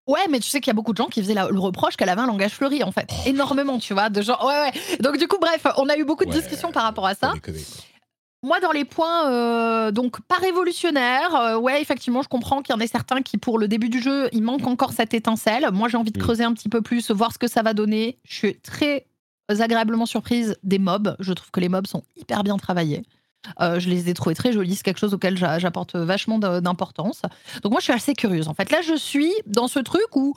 [0.06, 2.08] Ouais, mais tu sais qu'il y a beaucoup de gens qui faisaient le reproche qu'elle
[2.08, 3.08] avait un langage fleuri, en fait.
[3.12, 3.28] Oh.
[3.28, 4.38] Énormément, tu vois, de gens.
[4.40, 4.98] Ouais, ouais.
[5.00, 7.34] Donc, du coup, bref, on a eu beaucoup de discussions par rapport à ça.
[8.44, 12.78] Moi, dans les points, euh, donc pas révolutionnaire, euh, ouais, effectivement, je comprends qu'il y
[12.78, 15.68] en ait certains qui, pour le début du jeu, il manque encore cette étincelle.
[15.72, 16.22] Moi, j'ai envie de mm.
[16.22, 18.16] creuser un petit peu plus, voir ce que ça va donner.
[18.24, 19.06] Je suis très
[19.48, 21.16] agréablement surprise des mobs.
[21.18, 23.02] Je trouve que les mobs sont hyper bien travaillés.
[23.60, 27.22] Euh, je les ai trouvés très jolis, c'est quelque chose auquel j'apporte vachement d'importance.
[27.62, 28.48] Donc moi, je suis assez curieuse.
[28.48, 30.34] En fait, là, je suis dans ce truc où,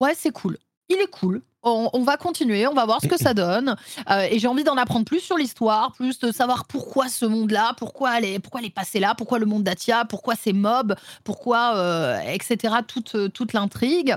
[0.00, 0.58] ouais, c'est cool.
[0.88, 1.42] Il est cool.
[1.62, 3.76] On, va continuer, on va voir ce que ça donne.
[4.10, 7.74] Euh, et j'ai envie d'en apprendre plus sur l'histoire, plus de savoir pourquoi ce monde-là,
[7.76, 10.96] pourquoi elle est, pourquoi elle est passée là, pourquoi le monde d'Atia, pourquoi ces mobs,
[11.22, 12.76] pourquoi, euh, etc.
[12.86, 14.16] Toute, toute l'intrigue.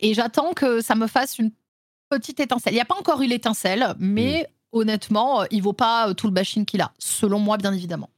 [0.00, 1.52] Et j'attends que ça me fasse une
[2.08, 2.72] petite étincelle.
[2.72, 6.26] Il n'y a pas encore eu l'étincelle, mais honnêtement, euh, il vaut pas euh, tout
[6.26, 8.10] le bashing qu'il a, selon moi, bien évidemment.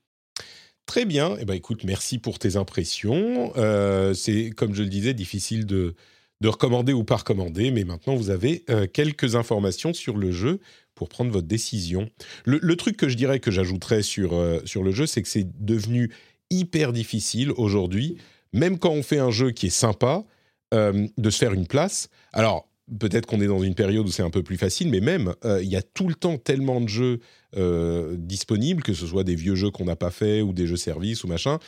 [0.87, 1.37] Très bien.
[1.41, 3.53] Eh ben, écoute, merci pour tes impressions.
[3.57, 5.95] Euh, c'est, comme je le disais, difficile de,
[6.41, 10.61] de recommander ou pas recommander, mais maintenant, vous avez quelques informations sur le jeu
[10.97, 12.11] pour prendre votre décision.
[12.45, 14.35] Le, truc que je dirais que j'ajouterais sur,
[14.65, 16.12] sur le jeu, c'est que c'est devenu
[16.51, 18.16] hyper difficile aujourd'hui,
[18.53, 20.24] même quand on fait un jeu qui est sympa,
[20.73, 22.09] de se faire une place.
[22.33, 22.66] Alors,
[22.98, 25.62] peut-être qu'on est dans une période où c'est un peu plus facile, mais même, euh,
[25.62, 27.20] il y a tout le temps tellement de jeux
[27.56, 30.77] euh, disponibles, que ce soit des vieux jeux qu'on n'a pas fait ou des jeux
[30.77, 31.59] services ou machin.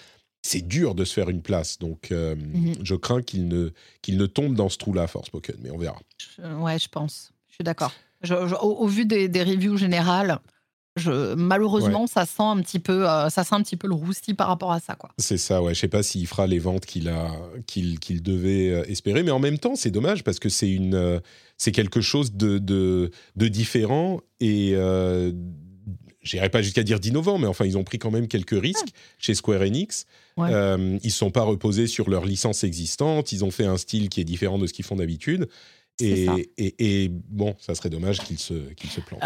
[0.43, 2.75] C'est dur de se faire une place, donc euh, mhm.
[2.83, 3.71] je crains qu'il ne,
[4.03, 5.99] qu'il ne tombe dans ce trou-là, Forspoken, mais on verra.
[6.59, 7.33] ouais, je pense.
[7.49, 7.93] Je suis d'accord.
[8.61, 10.39] Au, vu des, des reviews générales,
[11.37, 14.49] malheureusement, ça sent un petit peu, euh, ça sent un petit peu le rousti par
[14.49, 15.11] rapport à ça, quoi.
[15.19, 15.75] C'est ça, ouais.
[15.75, 17.33] Je sais pas s'il fera les ventes qu'il a,
[17.67, 20.95] qu'il, qu'il devait euh, espérer, mais en même temps, c'est dommage parce que c'est une,
[20.95, 21.21] euh,
[21.59, 24.75] c'est quelque chose de, de, de différent et
[26.25, 28.89] j'irai pas jusqu'à dire d'innovant, mais enfin, ils ont pris quand même quelques risques
[29.19, 30.07] chez Square Enix.
[30.37, 30.49] Ouais.
[30.51, 33.31] Euh, ils ne sont pas reposés sur leur licence existante.
[33.31, 35.49] Ils ont fait un style qui est différent de ce qu'ils font d'habitude.
[36.01, 39.23] Et, et, bon, ça serait dommage qu'il se, qu'il se plante.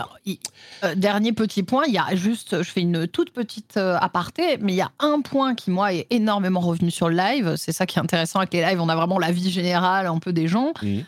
[0.85, 4.59] Euh, dernier petit point, il y a juste, je fais une toute petite euh, aparté,
[4.59, 7.55] mais il y a un point qui, moi, est énormément revenu sur le live.
[7.57, 8.81] C'est ça qui est intéressant avec les lives.
[8.82, 10.74] On a vraiment la vie générale un peu des gens.
[10.82, 10.99] Mmh.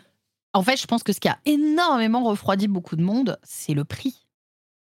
[0.53, 3.85] En fait, je pense que ce qui a énormément refroidi beaucoup de monde, c'est le
[3.85, 4.25] prix.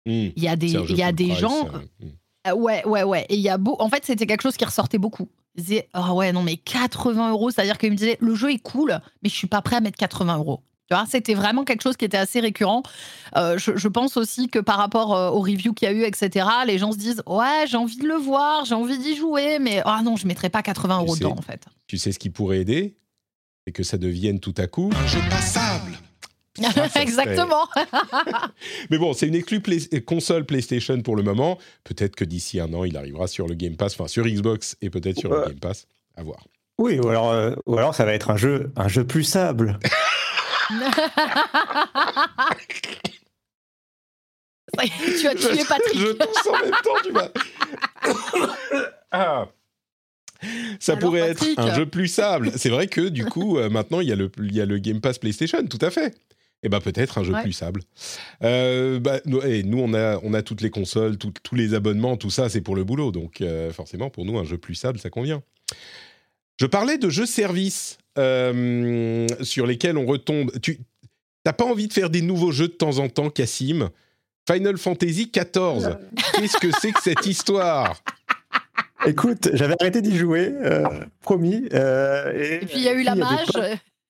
[0.06, 0.30] Mmh.
[0.36, 1.70] Il y a des, il y a des gens.
[1.70, 2.52] Mmh.
[2.54, 3.26] ouais, ouais, ouais.
[3.30, 3.78] Et il y a beau...
[3.80, 5.28] En fait, c'était quelque chose qui ressortait beaucoup.
[5.56, 8.60] Ils disaient, oh ouais, non, mais 80 euros, c'est-à-dire qu'ils me disaient, le jeu est
[8.60, 10.62] cool, mais je suis pas prêt à mettre 80 euros.
[10.88, 12.84] Tu vois, c'était vraiment quelque chose qui était assez récurrent.
[13.38, 16.46] Euh, je, pense aussi que par rapport euh, aux reviews qu'il y a eu, etc.,
[16.68, 19.82] les gens se disent, ouais, j'ai envie de le voir, j'ai envie d'y jouer, mais
[19.86, 21.66] oh non, je mettrai pas 80 euros dedans, en fait.
[21.88, 22.98] Tu sais ce qui pourrait aider?
[23.66, 25.71] C'est que ça devienne tout à coup un jeu passable.
[26.96, 27.68] Exactement.
[28.90, 29.62] Mais bon, c'est une exclue
[30.06, 31.58] console PlayStation pour le moment.
[31.84, 34.90] Peut-être que d'ici un an, il arrivera sur le Game Pass, enfin sur Xbox et
[34.90, 35.88] peut-être sur le Game Pass.
[36.18, 36.46] À voir.
[36.78, 39.80] Oui, ou alors, euh, ou alors ça va être un jeu, un jeu plus sable.
[45.10, 46.00] tu as tué Patrick.
[46.00, 47.32] Je, tousse en même temps, tu vas.
[49.12, 49.48] ah.
[50.80, 52.52] Ça Alors, pourrait être un jeu plus sable.
[52.56, 54.80] C'est vrai que du coup, euh, maintenant, il y, a le, il y a le
[54.80, 56.16] Game Pass PlayStation, tout à fait.
[56.64, 57.42] Et bah peut-être un jeu Ouais.
[57.42, 57.82] plus sable.
[58.44, 61.74] Euh, bah, nous, et nous, on a, on a toutes les consoles, tout- tous les
[61.74, 63.12] abonnements, tout ça, c'est pour le boulot.
[63.12, 65.42] Donc euh, forcément, pour nous, un jeu plus sable, ça convient.
[66.60, 70.52] Je parlais de jeux services euh, sur lesquels on retombe.
[70.62, 70.80] Tu
[71.46, 73.90] n'as pas envie de faire des nouveaux jeux de temps en temps, Cassim?
[74.52, 75.98] Final Fantasy XIV.
[76.36, 78.02] Qu'est-ce que c'est que cette histoire?
[79.08, 80.84] Écoute, j'avais arrêté d'y jouer, euh,
[81.22, 81.68] promis.
[81.74, 83.48] euh, et, Et puis il y a eu la mage.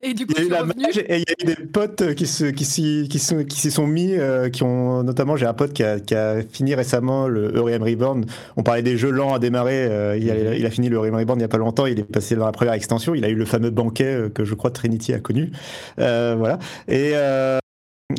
[0.04, 3.44] Et du coup, Il y a eu des potes qui se qui s'y qui sont
[3.44, 6.42] qui s'y sont mis euh, qui ont notamment j'ai un pote qui a, qui a
[6.42, 8.26] fini récemment le Eurem Reborn.
[8.58, 9.86] On parlait des jeux lents à démarrer.
[9.86, 11.86] euh, il, a, il a fini le Eurem Reborn il y a pas longtemps.
[11.86, 13.14] Il est passé dans la première extension.
[13.14, 15.52] Il a eu le fameux banquet euh, que je crois Trinity a connu.
[16.00, 16.58] Euh, voilà.
[16.88, 17.60] Et euh,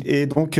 [0.05, 0.59] et donc.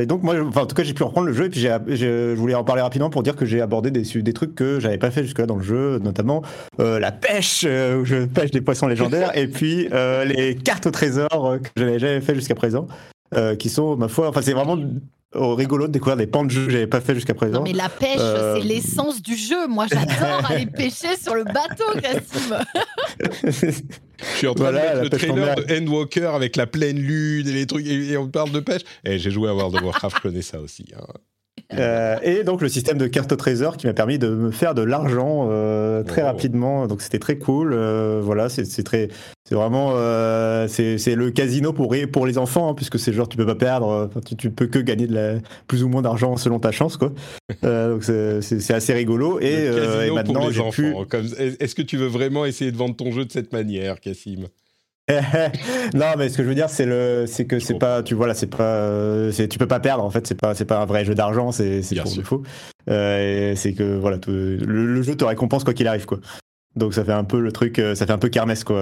[0.00, 1.76] Et donc moi, enfin, en tout cas, j'ai pu reprendre le jeu et puis j'ai,
[1.88, 1.96] j'ai-
[2.34, 4.80] je voulais en parler rapidement pour dire que j'ai abordé des, su- des trucs que
[4.80, 6.42] j'avais pas fait jusque-là dans le jeu, notamment
[6.80, 10.86] euh, la pêche, euh, où je pêche des poissons légendaires, et puis euh, les cartes
[10.86, 12.86] au trésor euh, que je n'avais jamais fait jusqu'à présent,
[13.34, 14.78] euh, qui sont, ma foi, enfin c'est vraiment
[15.34, 17.58] oh, rigolo de découvrir des pans de jeux que j'avais pas fait jusqu'à présent.
[17.58, 19.66] Non mais la pêche, Euh, c'est l'essence du jeu.
[19.68, 22.58] Moi, j'adore aller pêcher sur le bateau, Cassim.
[24.22, 27.48] Je suis en train Voilà, de mettre le trailer de Endwalker avec la pleine lune
[27.48, 28.82] et les trucs, et, et on parle de pêche.
[29.04, 30.84] Et j'ai joué à World of Warcraft, je connais ça aussi.
[30.96, 31.04] hein.
[31.78, 34.74] Euh, et donc le système de cartes au trésor qui m'a permis de me faire
[34.74, 36.86] de l'argent euh, très rapidement.
[36.86, 37.72] Donc c'était très cool.
[37.72, 39.08] Euh, voilà, c'est c'est très,
[39.48, 43.36] c'est vraiment, euh, c'est le casino pour pour les enfants hein, puisque c'est genre tu
[43.36, 45.34] peux pas perdre, enfin, tu, tu peux que gagner de la,
[45.66, 47.12] plus ou moins d'argent selon ta chance quoi.
[47.64, 49.38] Euh, donc c'est- assez rigolo.
[49.38, 50.70] Et, Le euh, casino et maintenant les j'ai enfants.
[50.72, 50.94] pu.
[51.08, 51.26] Comme-
[51.60, 54.46] Est-ce que tu veux vraiment essayer de vendre ton jeu de cette manière, Cassim
[55.94, 58.26] non, mais ce que je veux dire, c'est le, c'est que c'est pas, tu vois
[58.26, 60.86] là, c'est pas, euh, tu peux pas perdre en fait, c'est pas, c'est pas un
[60.86, 62.42] vrai jeu d'argent, c'est, c'est pour le faux.
[62.90, 66.18] Euh, et c'est que voilà, te- le, le jeu te récompense quoi qu'il arrive quoi.
[66.76, 68.76] Donc ça fait un peu le truc, euh, ça fait un peu kermesse quoi.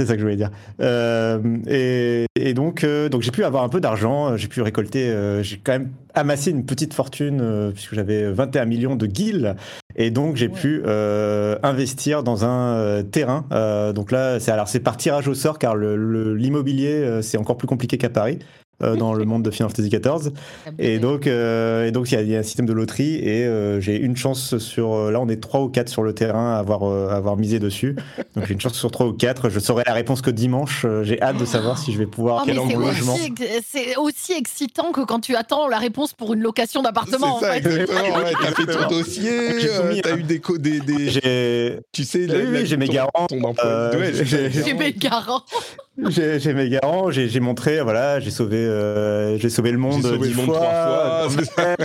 [0.00, 0.50] Euh, C'est ça que je voulais dire.
[0.80, 4.62] Euh, et, et donc, euh, donc j'ai pu avoir un peu d'argent, euh, j'ai pu
[4.62, 9.06] récolter, euh, j'ai quand même amassé une petite fortune euh, puisque j'avais 21 millions de
[9.06, 9.56] guilds.
[9.96, 10.52] Et donc j'ai Ouais.
[10.54, 13.44] pu euh, investir dans un euh, terrain.
[13.50, 17.20] Euh, donc là, c'est alors c'est par tirage au sort car le- le- l'immobilier euh,
[17.22, 18.38] c'est encore plus compliqué qu'à Paris
[18.82, 20.32] euh, dans le monde de Final Fantasy XIV.
[20.78, 23.80] Et donc, euh, et donc il y, y a un système de loterie et euh,
[23.80, 24.92] j'ai une chance sur.
[24.94, 27.36] euh, Là, on est trois ou quatre sur le terrain à avoir, euh, à avoir
[27.36, 27.96] misé dessus.
[28.36, 29.48] Donc j'ai une chance sur trois ou quatre.
[29.50, 30.86] Je saurai la réponse que dimanche.
[31.02, 33.34] J'ai hâte de savoir si je vais pouvoir Oh, mais Quel c'est aussi,
[33.66, 37.38] c'est aussi excitant que quand tu attends la réponse pour une location d'appartement.
[37.40, 37.58] C'est ça, en fait.
[37.66, 38.16] exactement.
[38.18, 40.16] Ouais, t'as fait ton dossier, t'as hein.
[40.18, 43.26] eu des, co- des, des- J'ai tu sais, Oui, j'ai mes garants,
[43.64, 44.12] euh,
[44.52, 45.42] J'ai mes garants.
[46.08, 47.10] J'ai mes garants.
[47.10, 47.80] J'ai montré.
[47.82, 50.58] Voilà, j'ai sauvé, euh, j'ai sauvé le monde sauvé dix le monde fois.
[50.58, 51.76] trois fois.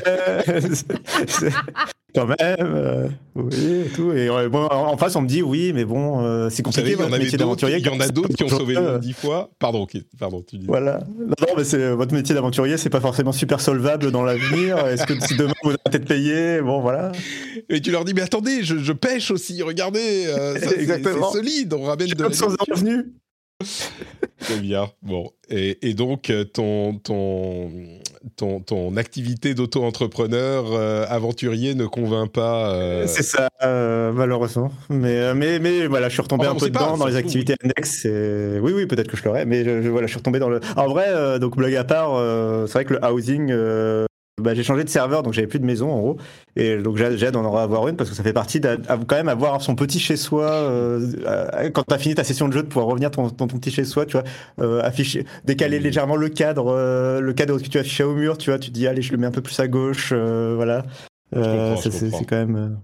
[2.16, 4.12] Quand même, euh, oui, et tout.
[4.12, 6.90] Et euh, bon, en face, on me dit oui, mais bon, euh, c'est savez, compliqué
[6.90, 7.78] il y en votre métier d'aventurier.
[7.78, 9.50] il y en a d'autres qui ont sauvé le monde dix fois.
[9.58, 9.88] Pardon,
[10.20, 10.68] pardon, tu dis.
[10.68, 11.00] Voilà.
[11.18, 14.78] Non, non, mais c'est votre métier d'aventurier, c'est pas forcément super solvable dans l'avenir.
[14.86, 17.12] Est-ce que si demain vous allez être payé, bon voilà.
[17.70, 21.82] Et tu leur dis, mais attendez, je, je pêche aussi, regardez, ça, c'est- solide, on
[21.82, 22.76] ramène de pas la de source de nourriture.
[22.76, 23.06] revenus.
[24.40, 24.90] Très bien.
[25.02, 27.72] Bon, et, et donc euh, ton ton
[28.36, 32.74] ton, ton activité d'auto-entrepreneur euh, aventurier ne convainc pas.
[32.74, 34.72] euh, C'est ça, euh, malheureusement.
[34.90, 37.56] Mais, mais, mais voilà, je suis retombé Enfin, un peu pas, dedans dans les activités
[37.64, 38.06] annexes.
[38.06, 40.50] et- Oui, oui, peut-être que je l'aurais, mais je, je- voilà, je suis retombé dans
[40.50, 40.60] le.
[40.76, 42.12] En vrai, donc blague à part,
[42.68, 43.52] c'est vrai que le housing,
[44.42, 46.18] bah, j'ai changé de serveur, donc j'avais plus de maison en gros,
[46.56, 49.30] et donc j'ai hâte d'en avoir une parce que ça fait partie de quand même
[49.30, 50.46] avoir son petit chez soi.
[50.50, 53.70] euh, quand t'as fini ta session de jeu, de pouvoir revenir ton- dans ton petit
[53.72, 54.24] chez soi, tu vois,
[54.60, 55.84] euh, afficher, décaler Mhm.
[55.84, 58.74] légèrement le cadre, euh, le cadre que tu affichais au mur, tu vois, tu te
[58.74, 60.84] dis allez, je le mets un peu plus à gauche, euh, voilà.
[61.32, 62.80] C'est quand même.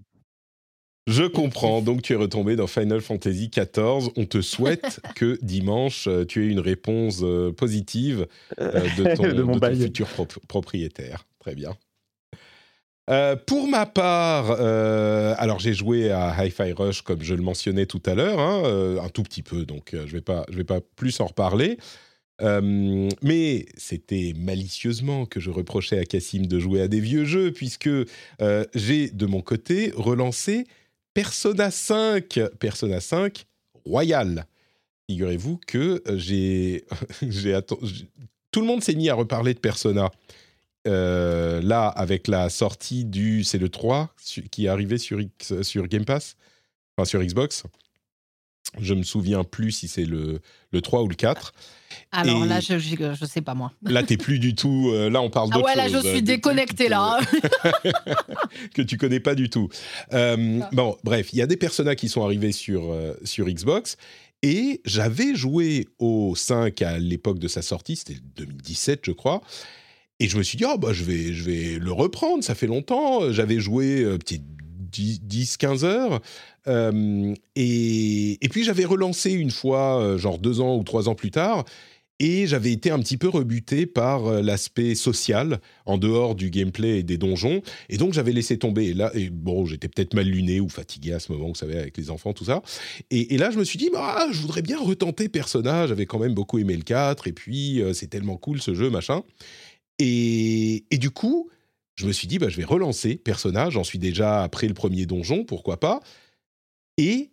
[1.08, 1.82] Je comprends.
[1.82, 4.12] Donc, tu es retombé dans Final Fantasy XIV.
[4.16, 7.24] On te souhaite que dimanche, tu aies une réponse
[7.58, 8.28] positive
[8.60, 9.80] de, ton, de mon de ton bail.
[9.82, 11.26] futur prop- propriétaire.
[11.40, 11.78] Très bien.
[13.10, 17.88] Euh, pour ma part, euh, alors j'ai joué à Hi-Fi Rush comme je le mentionnais
[17.88, 20.80] tout à l'heure, hein, euh, un tout petit peu, donc je vais pas, vais pas
[20.96, 21.78] plus en reparler.
[22.42, 27.90] Mais c'était malicieusement que je reprochais à Cassim de jouer à des vieux jeux, puisque
[28.76, 30.66] j'ai de mon côté relancé
[31.14, 33.46] Persona 5, Persona 5
[33.86, 34.46] Royal.
[35.10, 36.86] Figurez-vous que j'ai,
[38.52, 40.12] tout le monde s'est mis à reparler de Persona.
[40.90, 45.62] Euh, là, avec la sortie du, c'est le 3 su- qui est arrivé sur, X-
[45.62, 46.36] sur Game Pass,
[46.98, 47.64] enfin sur Xbox.
[48.80, 50.42] Je me souviens plus si c'est le,
[50.72, 51.54] le 3 ou le 4.
[52.12, 53.72] Alors là, je, je, sais pas moi.
[53.84, 54.92] Là, t'es plus du tout.
[54.94, 57.20] Euh, là, on parle d'autre Ah ouais, là, je suis déconnecté là.
[58.74, 59.70] que tu connais pas du tout.
[60.14, 63.98] Euh, bon, bref, il y a des personnages qui sont arrivés sur, euh, sur Xbox.
[64.42, 69.42] Et j'avais joué au 5 à l'époque de sa sortie, c'était 2017, je crois.
[70.20, 72.68] Et je me suis dit, oh, bah, je, vais, je vais le reprendre, ça fait
[72.68, 73.32] longtemps.
[73.32, 74.42] J'avais joué petit
[74.90, 76.22] 10-15 heures.
[76.68, 81.16] Euh, et, et, puis j'avais relancé une fois, euh, genre deux ans ou trois ans
[81.16, 81.66] plus tard,
[82.22, 87.00] et j'avais été un petit peu rebuté par euh, l'aspect social en dehors du gameplay
[87.00, 87.62] et des donjons.
[87.88, 88.88] Et donc j'avais laissé tomber.
[88.88, 91.98] Et là, bon, j'étais peut-être mal luné ou fatigué à ce moment, vous savez, avec
[91.98, 92.62] les enfants, tout ça.
[93.10, 95.88] Et, et là, je me suis dit, bah, je voudrais bien retenter Persona.
[95.88, 97.28] J'avais quand même beaucoup aimé le 4.
[97.28, 99.24] Et puis, c'est tellement cool ce jeu, machin.
[100.00, 101.50] Et, du coup,
[101.96, 103.70] je me suis dit, bah, je vais relancer Persona.
[103.70, 106.00] J'en suis déjà après le premier donjon, pourquoi pas.
[106.98, 107.30] Et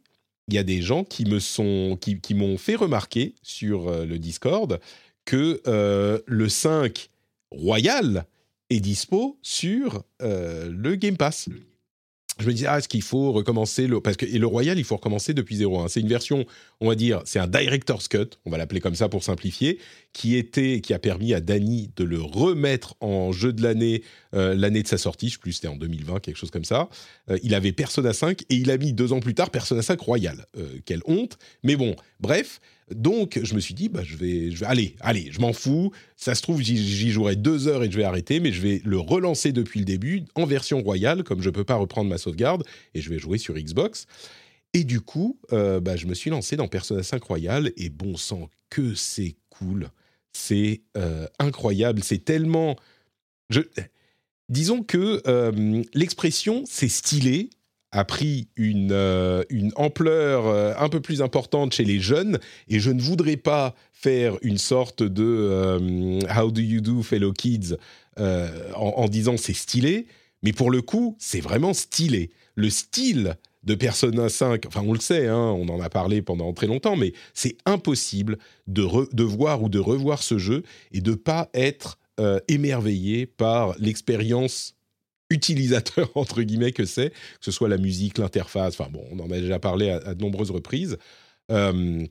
[0.48, 4.04] il y a des gens qui me sont, qui, qui m'ont fait remarquer sur euh,
[4.04, 4.80] le Discord
[5.24, 7.10] que euh, le 5
[7.50, 8.26] Royal
[8.70, 11.48] est dispo sur euh, le Game Pass
[12.38, 14.00] je me disais, ah, est-ce qu'il faut recommencer le...
[14.00, 15.80] Parce que et le Royal, il faut recommencer depuis zéro.
[15.80, 15.86] Hein.
[15.88, 16.44] C'est une version,
[16.80, 19.78] on va dire, c'est un Director's Cut, on va l'appeler comme ça pour simplifier,
[20.12, 24.02] qui, était, qui a permis à Danny de le remettre en jeu de l'année,
[24.34, 26.90] euh, l'année de sa sortie, je sais plus, c'était en 2020, quelque chose comme ça.
[27.30, 29.98] Euh, il avait Persona 5 et il a mis deux ans plus tard Persona 5
[29.98, 30.44] Royal.
[30.58, 31.38] Euh, quelle honte.
[31.62, 32.60] Mais bon, bref,
[32.94, 35.90] donc, je me suis dit, bah, je vais, je vais, allez, allez, je m'en fous.
[36.16, 38.98] Ça se trouve, j'y jouerai deux heures et je vais arrêter, mais je vais le
[38.98, 42.64] relancer depuis le début en version royale, comme je ne peux pas reprendre ma sauvegarde,
[42.94, 44.06] et je vais jouer sur Xbox.
[44.72, 48.16] Et du coup, euh, bah, je me suis lancé dans Persona 5 Royal, et bon
[48.16, 49.90] sang, que c'est cool.
[50.32, 52.04] C'est euh, incroyable.
[52.04, 52.76] C'est tellement.
[53.50, 53.62] Je...
[54.48, 57.50] Disons que euh, l'expression c'est stylé
[57.92, 62.38] a pris une, euh, une ampleur euh, un peu plus importante chez les jeunes
[62.68, 67.32] et je ne voudrais pas faire une sorte de euh, How do you do fellow
[67.32, 67.76] kids
[68.18, 70.06] en, disant c'est stylé,
[70.42, 72.30] mais pour le coup c'est vraiment stylé.
[72.54, 76.54] Le style de Persona 5, enfin on le sait, hein, on en a parlé pendant
[76.54, 78.38] très longtemps, mais c'est impossible
[78.68, 81.98] de, de, voir ou de revoir ce jeu et de pas être
[82.48, 84.75] émerveillé par l'expérience
[85.30, 89.30] utilisateur entre guillemets que c'est, que ce soit la musique, l'interface, enfin bon, on en
[89.30, 90.98] a déjà parlé à, de nombreuses reprises.
[91.50, 92.04] Euh,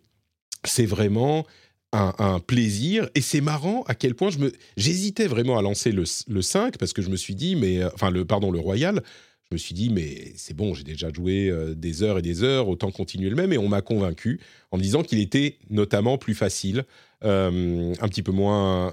[0.64, 1.46] c'est vraiment
[1.92, 4.30] un, plaisir et c'est marrant à quel point
[4.76, 7.90] j'hésitais vraiment à lancer le, le, 5 parce que je me suis dit mais euh,
[7.94, 9.02] enfin le pardon le Royal
[9.50, 12.44] je me suis dit mais c'est bon j'ai déjà joué euh, des heures et des
[12.44, 16.18] heures autant continuer le même et on m'a convaincu en me disant qu'il était notamment
[16.18, 16.84] plus facile
[17.22, 18.92] un petit peu moins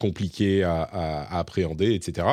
[0.00, 2.26] compliqué à, appréhender etc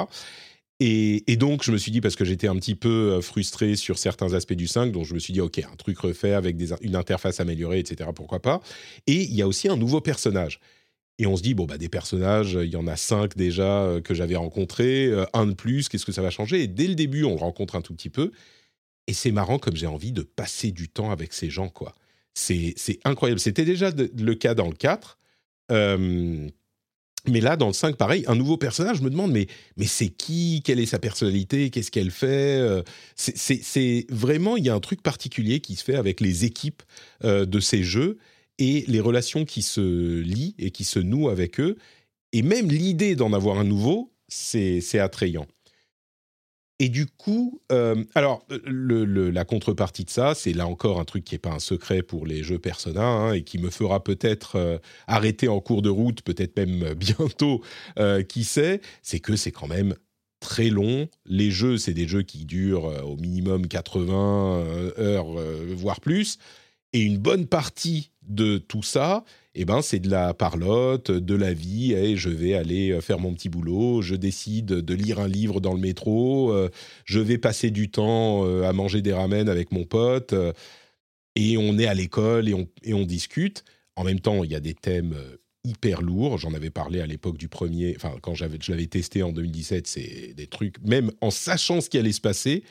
[0.82, 3.98] et, donc, je me suis dit, parce que j'étais un petit peu euh, frustré sur
[3.98, 6.96] certains aspects du 5, donc je me suis dit, OK, un truc refait avec une
[6.96, 8.62] interface améliorée, etc., pourquoi pas.
[9.06, 10.62] Et il y a aussi un nouveau personnage.
[11.18, 14.00] Et on se dit, bon, bah, des personnages, il y en a cinq déjà euh,
[14.00, 16.64] que j'avais rencontrés, euh, un de plus, qu'est-ce que ça va changer?
[16.64, 18.32] Et dès le début, on le rencontre un tout petit peu.
[19.08, 21.94] Et c'est marrant comme j'ai envie de passer du temps avec ces gens, quoi.
[22.36, 23.42] C'est incroyable.
[23.42, 25.18] C'était déjà le cas dans le 4.
[27.28, 29.48] Mais là, dans le 5, pareil, un nouveau personnage, je me demande, mais,
[29.78, 30.62] mais c'est qui?
[30.64, 31.70] Quelle est sa personnalité?
[31.70, 32.58] Qu'est-ce qu'elle fait?
[32.60, 32.82] Euh,
[33.16, 36.82] C'est vraiment, il y a un truc particulier qui se fait avec les équipes
[37.24, 38.18] euh, de ces jeux
[38.58, 41.78] et les relations qui se lient et qui se nouent avec eux.
[42.32, 45.48] Et même l'idée d'en avoir un nouveau, c'est attrayant.
[46.82, 51.36] Et du coup, euh, alors la contrepartie de ça, c'est là encore un truc qui
[51.36, 54.78] n'est pas un secret pour les jeux Persona hein, et qui me fera peut-être euh,
[55.06, 57.62] arrêter en cours de route, peut-être même bientôt,
[58.00, 59.94] euh, qui sait, c'est que c'est quand même
[60.40, 61.10] très long.
[61.26, 64.64] Les jeux, c'est des jeux qui durent au minimum 80
[64.98, 65.36] heures,
[65.76, 66.38] voire plus.
[66.94, 69.26] Et une bonne partie de tout ça,
[69.56, 71.94] eh ben, c'est de la parlotte, de la vie.
[71.94, 74.02] Et je vais aller euh, faire mon petit boulot.
[74.02, 76.52] Je décide de lire un livre dans le métro.
[76.54, 76.70] Euh,
[77.06, 80.34] je vais passer du temps euh, à manger des ramen avec mon pote.
[81.36, 83.64] et on est à l'école et on, et on discute.
[83.96, 85.16] En même temps, il y a des thèmes
[85.64, 86.38] hyper lourds.
[86.38, 87.94] J'en avais parlé à l'époque du premier.
[87.96, 90.80] Enfin, quand je l'avais testé en 2017, c'est des trucs.
[90.86, 92.64] Même en sachant ce qui allait se passer,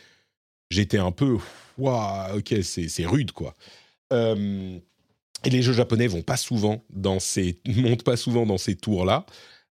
[0.70, 1.38] j'étais un peu.
[1.76, 3.54] Waouh, ok, c'est rude, quoi.
[5.44, 9.04] Et les jeux japonais vont pas souvent dans ces montent pas souvent dans ces tours
[9.04, 9.26] là.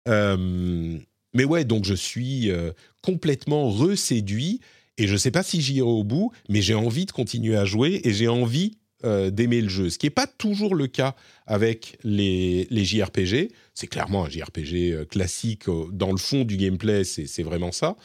[0.07, 0.97] Euh,
[1.33, 2.71] mais ouais, donc je suis euh,
[3.01, 4.61] complètement reséduit
[4.97, 8.01] et je sais pas si j'irai au bout, mais j'ai envie de continuer à jouer
[8.03, 9.89] et j'ai envie euh, d'aimer le jeu.
[9.89, 11.15] Ce qui n'est pas toujours le cas
[11.45, 13.51] avec les, les JRPG.
[13.73, 17.95] C'est clairement un JRPG classique dans le fond du gameplay, c'est vraiment ça.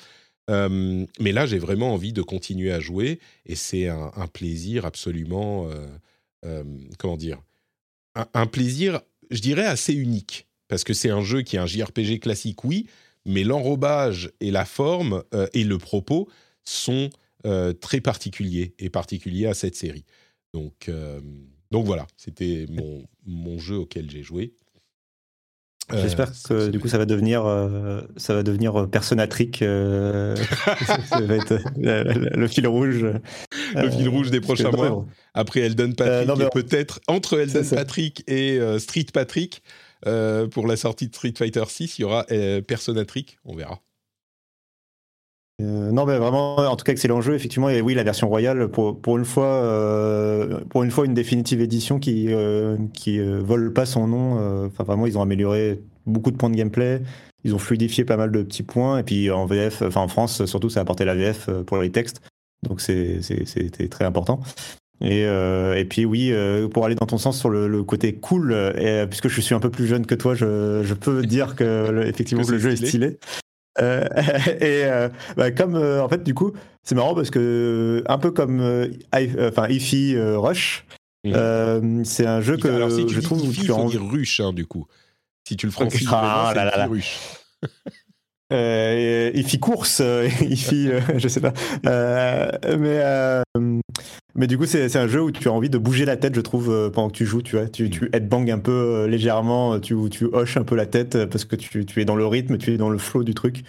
[0.49, 5.71] mais là, j'ai vraiment envie de continuer à jouer et c'est un, un, plaisir absolument
[6.99, 7.41] comment dire,
[8.15, 10.47] un, plaisir, je dirais, assez unique.
[10.69, 12.87] Parce que c'est un jeu qui est un JRPG classique, oui,
[13.25, 15.23] mais l'enrobage et la forme
[15.53, 16.29] et le propos
[16.65, 17.11] sont
[17.81, 20.05] très particuliers et particuliers à cette série.
[20.55, 20.91] Donc,
[21.73, 22.67] donc voilà, c'était
[23.27, 24.53] mon, jeu auquel j'ai joué.
[25.95, 27.43] J'espère que du coup ça va devenir
[28.17, 29.59] ça va devenir Personatric.
[29.61, 33.05] ça va être le, fil rouge.
[33.75, 35.05] Le fil rouge des prochains mois.
[35.35, 39.63] Après Elden Patrick, peut-être entre Elden Patrick et Street Patrick
[40.03, 42.27] pour la sortie de Street Fighter 6, il y aura
[42.67, 43.39] Personatric.
[43.45, 43.81] On verra.
[45.61, 47.69] Euh, non, mais vraiment, en tout cas, excellent jeu, effectivement.
[47.69, 51.61] Et oui, la version royale, pour, pour une fois, euh, pour une fois, une définitive
[51.61, 54.67] édition qui euh, qui vole pas son nom.
[54.67, 57.03] Enfin, vraiment, ils ont amélioré beaucoup de points de gameplay.
[57.45, 58.99] Ils ont fluidifié pas mal de petits points.
[58.99, 61.91] Et puis en VF, enfin en France, surtout, ça a apporté la VF pour les
[61.91, 62.21] textes.
[62.63, 64.41] Donc c'était très important.
[65.01, 66.33] Et, et, puis oui,
[66.73, 69.71] pour aller dans ton sens sur le, côté cool, et, puisque je suis un peu
[69.71, 73.19] plus jeune que toi, je, je peux dire que effectivement le jeu est stylé.
[73.81, 74.05] Euh,
[74.61, 78.31] et euh, bah, comme euh, en fait du coup c'est marrant parce que un peu
[78.31, 78.61] comme
[79.43, 80.85] enfin Ify Rush
[81.25, 82.05] mhm.
[82.05, 82.69] c'est un jeu que
[83.09, 84.87] je trouve Ify, tu rush hein, du coup
[85.49, 86.87] si tu le franchises ah, là, là, là.
[86.87, 87.19] rush
[88.53, 90.03] euh, Ify course,
[90.41, 91.53] Ify, je sais pas.
[91.85, 93.43] mais
[94.35, 96.41] mais du coup, c'est un jeu où tu as envie de bouger la tête, je
[96.41, 97.43] trouve, euh, pendant que tu joues.
[97.43, 100.87] Tu vois, tu, tu headbang un peu euh, légèrement, tu, tu hoches un peu la
[100.87, 103.25] tête euh, parce que tu, tu, es dans le rythme, tu es dans le flow
[103.25, 103.63] du truc.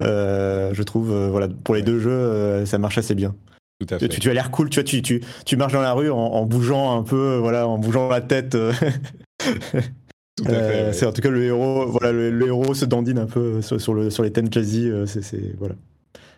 [0.00, 3.34] je trouve, voilà, pour les deux jeux, ça marche assez bien.
[3.78, 4.08] Tout à fait.
[4.08, 6.98] Tu, as l'air cool, tu vois, tu, tu, tu marches dans la rue en, bougeant
[6.98, 8.56] un peu, voilà, en bougeant la tête.
[10.44, 14.10] C'est en tout cas le héros, voilà, le, héros se dandine un peu sur, le,
[14.10, 14.90] sur les thèmes jazzy.
[15.06, 15.76] c'est voilà.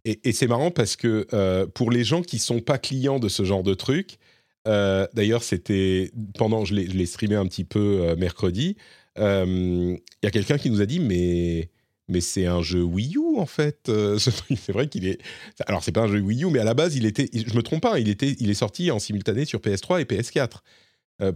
[0.05, 3.45] Et, c'est marrant parce que euh, pour les gens qui sont pas clients de ce
[3.45, 4.19] genre de truc,
[4.67, 8.77] euh, d'ailleurs, c'était pendant, je l'ai streamé un petit peu euh, mercredi.
[9.17, 11.71] Il y a quelqu'un qui nous a dit, mais
[12.11, 13.91] mais c'est un jeu Wii U en fait.
[14.19, 15.21] c'est vrai qu'il est.
[15.67, 17.29] Alors c'est pas un jeu Wii U, mais à la base il était.
[17.35, 20.61] Je me trompe pas, il était, il est sorti en simultané sur PS3 et PS4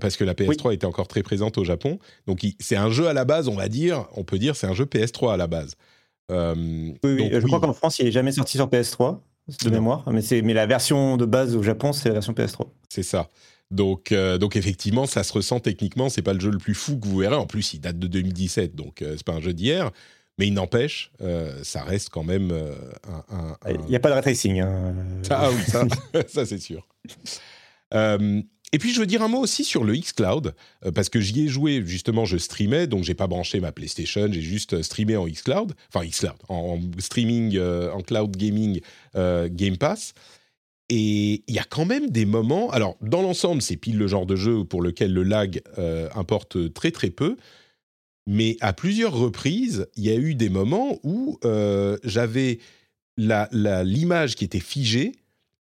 [0.01, 1.99] parce que la PS3 était encore très présente au Japon.
[2.27, 4.75] Donc c'est un jeu à la base, on va dire, on peut dire c'est un
[4.75, 5.77] jeu PS3 à la base.
[6.31, 6.55] Euh,
[7.03, 9.19] oui, je crois qu'en France, il n'est jamais sorti sur PS3,
[9.65, 12.67] de mémoire, mais, mais la version de base au Japon, c'est la version PS3.
[12.89, 13.29] C'est ça.
[13.71, 16.09] Donc, euh, donc effectivement, ça se ressent techniquement.
[16.09, 17.37] C'est pas le jeu le plus fou que vous verrez.
[17.37, 19.91] En plus, il date de 2017, donc ce euh, c'est pas un jeu d'hier.
[20.39, 21.13] Mais il n'empêche,
[21.63, 22.53] ça reste quand même
[23.31, 23.57] un.
[23.69, 24.61] Il n'y a pas de ray tracing.
[24.61, 24.95] Hein.
[25.29, 25.85] Ah, oui, ça,
[26.27, 26.89] ça c'est sûr.
[28.75, 30.55] Et puis je veux dire un mot aussi sur le xCloud,
[30.85, 34.29] euh, parce que j'y ai joué, justement, je streamais, donc j'ai pas branché ma PlayStation,
[34.33, 38.81] j'ai juste euh, streamé en xCloud, enfin xCloud, en, streaming, euh, en cloud gaming
[39.15, 40.15] Game Pass.
[40.89, 44.27] Et il y a quand même des moments, alors dans l'ensemble, c'est pile le genre
[44.27, 45.63] de jeu pour lequel le lag
[46.15, 47.37] importe très très peu,
[48.27, 51.39] mais à plusieurs reprises, il y a eu des moments où
[52.05, 52.59] j'avais
[53.17, 55.13] l'image qui était figée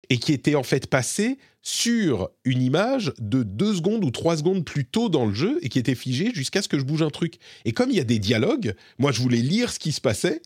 [0.10, 4.64] et qui était en fait passée sur une image de deux secondes ou trois secondes
[4.64, 7.10] plus tôt dans le jeu et qui était figée jusqu'à ce que je bouge un
[7.10, 7.40] truc.
[7.66, 10.42] Et comme il y a des dialogues, moi je voulais lire ce qui se passait.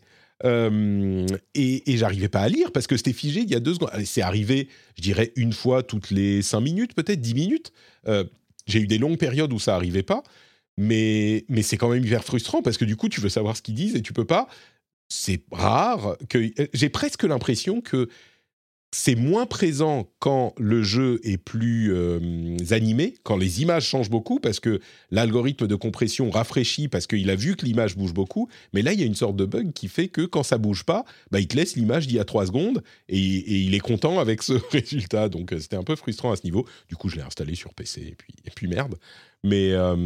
[0.46, 3.90] Euh, et, j'arrivais pas à lire parce que c'était figé il y a deux secondes.
[4.06, 7.72] C'est arrivé, je dirais, une fois toutes les cinq minutes, peut-être dix minutes.
[8.08, 8.24] Euh,
[8.66, 10.22] j'ai eu des longues périodes où ça arrivait pas,
[10.78, 13.62] mais, mais c'est quand même hyper frustrant parce que du coup, tu veux savoir ce
[13.62, 14.48] qu'ils disent et tu peux pas.
[15.08, 16.50] C'est rare que.
[16.72, 18.08] J'ai presque l'impression que
[18.92, 24.40] c'est moins présent quand le jeu est plus euh, animé, quand les images changent beaucoup,
[24.40, 24.80] parce que
[25.10, 28.48] l'algorithme de compression rafraîchit parce qu'il a vu que l'image bouge beaucoup.
[28.72, 30.84] Mais là, il y a une sorte de bug qui fait que quand ça bouge
[30.84, 34.18] pas, bah, il te laisse l'image d'il y a trois secondes et, il est content
[34.18, 35.28] avec ce résultat.
[35.28, 36.66] Donc euh, c'était un peu frustrant à ce niveau.
[36.88, 38.96] Du coup, je l'ai installé sur PC et puis, merde.
[39.44, 39.96] Mais, euh,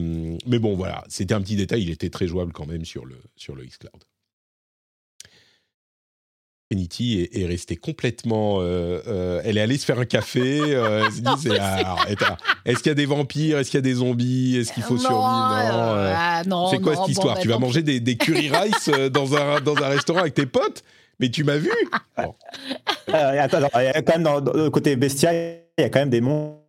[0.46, 1.82] mais bon, voilà, c'était un petit détail.
[1.82, 4.04] Il était très jouable quand même sur le, sur le xCloud.
[6.74, 8.58] Trinity est, restée complètement.
[8.58, 10.60] Euh, euh, elle est allée se faire un café.
[10.60, 11.04] Euh,
[12.64, 13.58] est-ce qu'il y a des vampires?
[13.58, 14.56] Est-ce qu'il y a des zombies?
[14.56, 15.22] Est-ce qu'il faut survivre?
[15.24, 16.66] Ah, Non.
[16.68, 17.38] c'est quoi cette histoire?
[17.38, 20.82] Tu vas manger des, des, curry rice dans un, dans un restaurant avec tes potes?
[21.20, 21.70] Mais tu m'as vu?
[22.16, 22.32] Attends,
[23.06, 26.20] il y a quand même dans, le côté bestial, il y a quand même des
[26.20, 26.63] monstres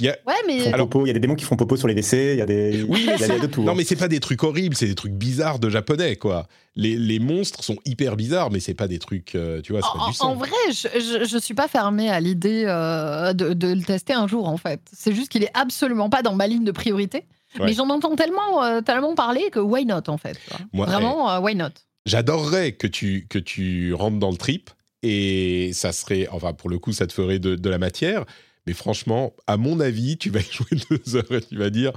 [0.00, 0.16] il y a...
[0.26, 0.56] Ouais, mais...
[0.56, 2.82] il y a des démons qui font popo sur les WC, il y a des.
[2.88, 3.62] Oui, il y a, de tout.
[3.62, 3.74] Non, hein.
[3.76, 6.46] mais c'est pas des trucs horribles, c'est des trucs bizarres de japonais, quoi.
[6.76, 9.98] Les, les monstres sont hyper bizarres, mais c'est pas des trucs, euh, tu vois, c'est
[9.98, 10.30] pas du sang.
[10.30, 14.26] En vrai, je, je, suis pas fermée à l'idée euh, de, de, le tester un
[14.26, 14.80] jour, en fait.
[14.92, 17.24] C'est juste qu'il est absolument pas dans ma ligne de priorité.
[17.58, 20.38] Mais j'en entends tellement, euh, tellement parler que why not, en fait.
[20.72, 21.70] Vraiment, eh, why not?
[22.06, 24.70] J'adorerais que tu, que tu rentres dans le trip
[25.02, 28.24] et ça serait, enfin, pour le coup, ça te ferait de, de la matière
[28.70, 31.90] Mais franchement, à mon avis, tu vas y jouer deux heures et tu vas dire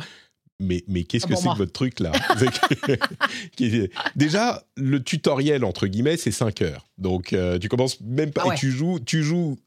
[0.59, 2.11] mais, mais qu'est-ce Ah, que c'est que votre truc là?
[4.15, 6.87] Déjà, le tutoriel, entre guillemets, c'est 5 heures.
[6.97, 8.41] Donc, euh, tu commences même pas.
[8.45, 8.55] Ah ouais.
[8.55, 9.57] Et tu joues, tu joues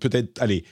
[0.00, 0.64] peut-être, allez,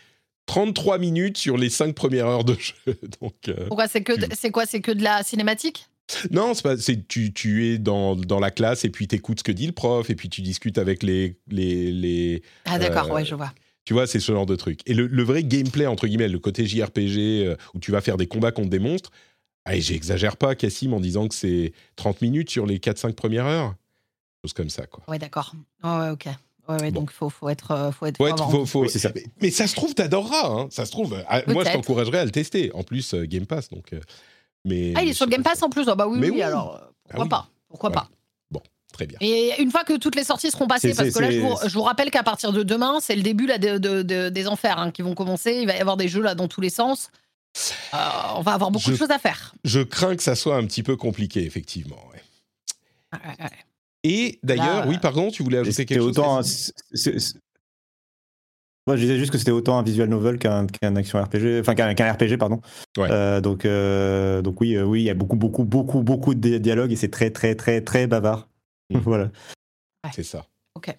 [0.44, 2.74] 33 minutes sur les 5 premières heures de jeu.
[3.22, 5.86] Donc, euh, Pourquoi c'est que c'est quoi C'est que de la cinématique?
[6.30, 9.38] Non, c'est pas, c'est, tu, tu es dans, dans la classe et puis tu écoutes
[9.38, 11.38] ce que dit le prof et puis tu discutes avec les.
[11.48, 13.52] les, les Ah d'accord, Euh, ouais, je vois.
[13.88, 14.80] Tu vois, c'est ce genre de truc.
[14.84, 17.16] Et le, le vrai gameplay, entre guillemets, le côté JRPG,
[17.46, 19.10] euh, où tu vas faire des combats contre des monstres,
[19.64, 23.74] allez, j'exagère pas, Cassim, en disant que c'est 30 minutes sur les 4-5 premières heures.
[24.44, 25.04] Chose comme ça, quoi.
[25.08, 25.54] Ouais, d'accord.
[25.82, 26.26] Ouais, ouais, ok.
[26.68, 27.00] Ouais, ouais, Bon.
[27.00, 28.18] donc faut, faut être, euh, faut être.
[28.50, 29.10] Faut faut- Oui, ça.
[29.14, 30.48] Mais, mais ça se trouve, t'adoreras.
[30.50, 31.16] Hein, ça se trouve.
[31.26, 32.70] Ah, moi, je t'encouragerais à le tester.
[32.74, 33.70] En plus, euh, Game Pass.
[33.70, 33.92] Donc,
[34.66, 35.88] mais, Ah, il est sur Game Pass en plus.
[35.88, 36.42] Ah bah oui, oui, oui.
[36.42, 37.28] alors pourquoi Ah oui.
[37.30, 38.02] pas Pourquoi Voilà.
[38.02, 38.10] pas
[38.98, 39.16] Très bien.
[39.20, 41.72] Et une fois que toutes les sorties seront passées, parce que là, je vous, je
[41.72, 44.76] vous rappelle qu'à partir de demain, c'est le début là, de, de- de- des enfers
[44.78, 45.56] hein, qui vont commencer.
[45.62, 47.10] Il va y avoir des jeux là dans tous les sens.
[47.94, 47.96] Euh,
[48.36, 49.54] on va avoir beaucoup Je- de choses à faire.
[49.64, 51.96] Je crains que ça soit un petit peu compliqué, effectivement.
[52.12, 52.20] ouais.
[53.12, 53.50] Ouais, ouais, ouais.
[54.02, 56.40] Et d'ailleurs, oui, pardon, tu voulais ajouter C'était quelque chose autant.
[58.86, 61.74] Moi, je disais juste que c'était autant un visual novel qu'un qu'un action RPG, enfin
[61.74, 62.60] qu'un qu'un RPG, pardon.
[62.96, 63.08] Ouais.
[63.10, 66.40] Euh, donc, euh, donc oui, euh, oui, il y a beaucoup, beaucoup, beaucoup, beaucoup de
[66.40, 68.48] di- dialogues et c'est très, très, très, très bavard.
[68.94, 68.98] Mm.
[69.00, 69.30] voilà.
[70.14, 70.46] C'est ça.
[70.74, 70.94] Ok.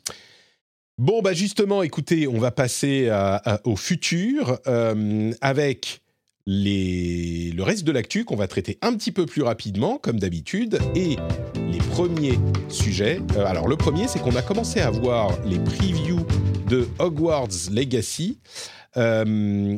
[0.99, 6.01] Bon, bah justement, écoutez, on va passer à- à- au futur euh, avec
[6.45, 10.79] les, le reste de l'actu qu'on va traiter un petit peu plus rapidement, comme d'habitude,
[10.95, 11.15] et
[11.55, 12.37] les premiers
[12.69, 13.21] sujets.
[13.37, 16.25] Euh, alors, le premier, c'est qu'on a commencé à voir les previews
[16.67, 18.39] de Hogwarts Legacy,
[18.97, 19.77] euh,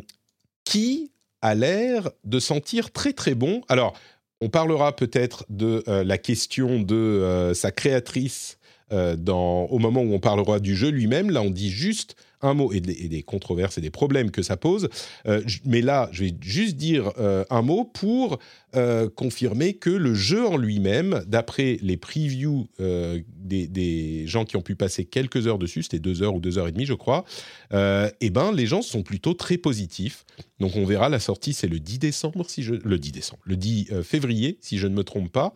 [0.65, 1.11] qui
[1.41, 3.61] a l'air de sentir très très bon.
[3.67, 3.93] Alors,
[4.41, 8.57] on parlera peut-être de euh, la question de euh, sa créatrice
[8.91, 11.29] euh, au moment où on parlera du jeu lui-même.
[11.29, 14.89] Là, on dit juste un mot et des, controverses et des problèmes que ça pose.
[15.27, 18.39] Euh, mais là, je vais juste dire euh, un mot pour
[18.75, 24.75] euh, confirmer que le jeu en lui-même, d'après les previews des, gens qui ont pu
[24.75, 27.25] passer quelques heures dessus, c'était deux heures ou deux heures et demie, je crois,
[27.73, 30.25] eh ben, les gens sont plutôt très positifs.
[30.61, 32.75] Donc, on verra, la sortie, c'est le 10 décembre, si je...
[32.75, 35.53] Le 10 décembre, le 10 euh, février, si je ne me trompe pas.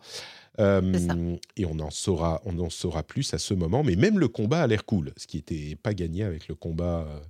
[0.60, 3.84] Euh, et on en saura, on en saura plus à ce moment.
[3.84, 7.06] Mais même le combat a l'air cool, ce qui n'était pas gagné avec le combat
[7.08, 7.20] euh,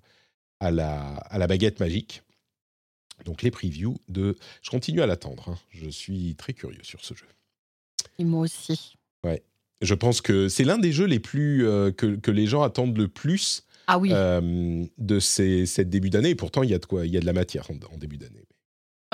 [0.61, 2.23] à la, à la baguette magique.
[3.25, 4.37] Donc les previews de...
[4.63, 5.49] Je continue à l'attendre.
[5.49, 5.59] hein.
[5.71, 7.27] Je suis très curieux sur ce jeu.
[8.19, 8.97] Et moi aussi.
[9.83, 12.97] Je pense que c'est l'un des jeux les plus euh, que, que les gens attendent
[12.97, 14.09] le plus Ah oui.
[14.11, 16.31] euh, de ces, cette début d'année.
[16.31, 17.99] Et pourtant, il y a de quoi, il y a de la matière en, en
[17.99, 18.46] début d'année.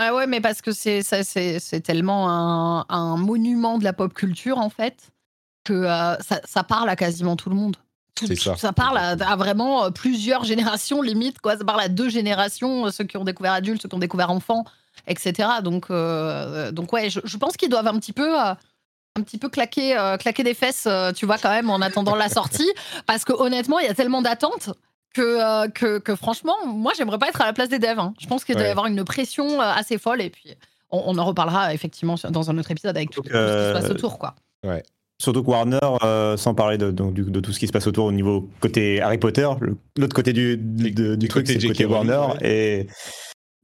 [0.01, 3.93] Ouais, ouais, mais parce que c'est ça, c'est c'est tellement un, un monument de la
[3.93, 5.11] pop culture en fait
[5.65, 7.77] que euh, ça, ça parle à quasiment tout le monde.
[8.15, 8.57] Tout- C'est ça.
[8.57, 11.57] Ça parle à, à vraiment euh, plusieurs générations limite quoi.
[11.59, 14.31] Ça parle à deux générations, euh, ceux qui ont découvert adultes, ceux qui ont découvert
[14.31, 14.65] enfants,
[15.07, 15.49] etc.
[15.63, 18.55] Donc euh, donc ouais, je, je pense qu'ils doivent un petit peu euh,
[19.19, 22.71] un petit peu claquer claquer des fesses, tu vois quand même en attendant la sortie,
[23.07, 24.71] parce que honnêtement il y a tellement d'attentes.
[25.15, 25.21] Que,
[25.65, 27.99] euh, que, que franchement, moi, j'aimerais pas être à la place des devs.
[27.99, 28.15] hein.
[28.21, 28.71] Je pense qu'il doit y Ouais.
[28.71, 30.23] avoir une pression euh, assez folle.
[30.23, 30.55] Et puis,
[30.91, 33.73] on, on en reparlera effectivement dans un autre épisode avec tout, ce qui se euh,
[33.75, 34.19] passe autour.
[34.19, 34.35] Quoi.
[35.21, 38.13] Surtout que Warner, euh, sans parler de, de tout ce qui se passe autour au
[38.13, 39.49] niveau côté Harry Potter,
[39.97, 42.23] l'autre côté du, du, truc, c'est côté Warner.
[42.41, 42.87] Et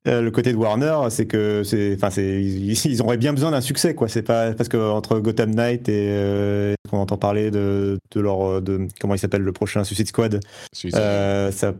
[0.06, 3.50] euh, le côté de Warner, c'est que c'est, enfin, c'est, ils, ils auraient bien besoin
[3.50, 4.08] d'un succès, quoi.
[4.08, 8.62] C'est pas parce que entre Gotham Knight et euh, on entend parler de, de leur,
[8.62, 10.40] de comment il s'appelle le prochain Suicide Squad.
[10.94, 11.74] Euh, ça,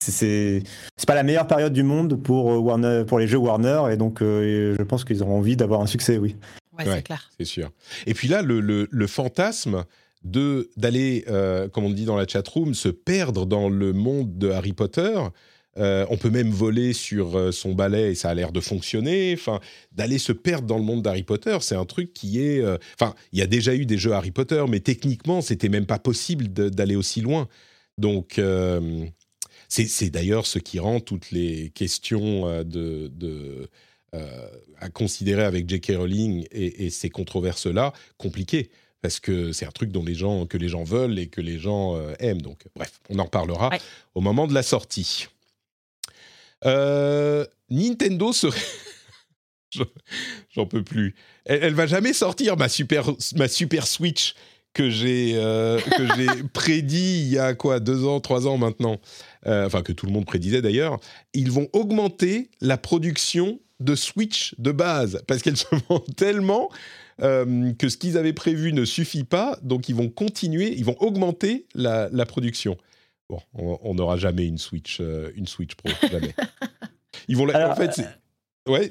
[0.00, 0.62] c'est,
[1.06, 4.22] pas la meilleure période du monde pour euh, Warner, pour les jeux Warner, et donc
[4.22, 6.36] euh, je pense qu'ils auront envie d'avoir un succès, oui.
[6.78, 6.94] Ouais, Ouais.
[6.96, 7.28] c'est clair.
[7.38, 7.70] c'est sûr.
[8.06, 9.84] Et puis là, le, le- le fantasme
[10.24, 14.50] de d'aller, euh, comme on dit dans la chatroom, se perdre dans le monde de
[14.50, 15.18] Harry Potter.
[15.78, 19.32] Euh, on peut même voler sur euh, son balai et ça a l'air de fonctionner.
[19.34, 19.60] Enfin,
[19.92, 22.60] d'aller se perdre dans le monde d'Harry Potter, c'est un truc qui est.
[22.60, 25.86] euh, Enfin, il y a déjà eu des jeux Harry Potter, mais techniquement, c'était même
[25.86, 27.48] pas possible d'aller aussi loin.
[27.96, 29.04] Donc, euh,
[29.68, 33.68] c'est d'ailleurs ce qui rend toutes les questions de, de,
[34.80, 35.92] à considérer avec J.K.
[35.96, 38.70] Rowling et, et ces controverses-là compliquées.
[39.02, 41.58] Parce que c'est un truc dont les gens, que les gens veulent et que les
[41.58, 42.40] gens aiment.
[42.42, 43.78] Donc, bref, on en reparlera Ouais.
[44.14, 45.28] au moment de la sortie.
[46.64, 48.60] Euh, Nintendo serait.
[49.70, 49.82] Je-
[50.54, 51.14] J'en peux plus.
[51.44, 54.34] Elle, elle va jamais sortir ma super, ma super Switch
[54.74, 55.78] que j'ai euh,
[56.52, 59.00] prédit il y a quoi deux ans, trois ans maintenant.
[59.46, 60.98] Euh, enfin que tout le monde prédisait d'ailleurs.
[61.34, 66.70] Ils vont augmenter la production de Switch de base parce qu'elle se vend tellement
[67.22, 69.58] euh, que ce qu'ils avaient prévu ne suffit pas.
[69.62, 72.76] Donc ils vont continuer, ils vont augmenter la, la production.
[73.28, 76.34] Bon, on n'aura jamais une Switch, euh, une Switch Pro, jamais.
[77.28, 77.46] Ils vont.
[77.48, 78.00] en fait,
[78.66, 78.90] ouais.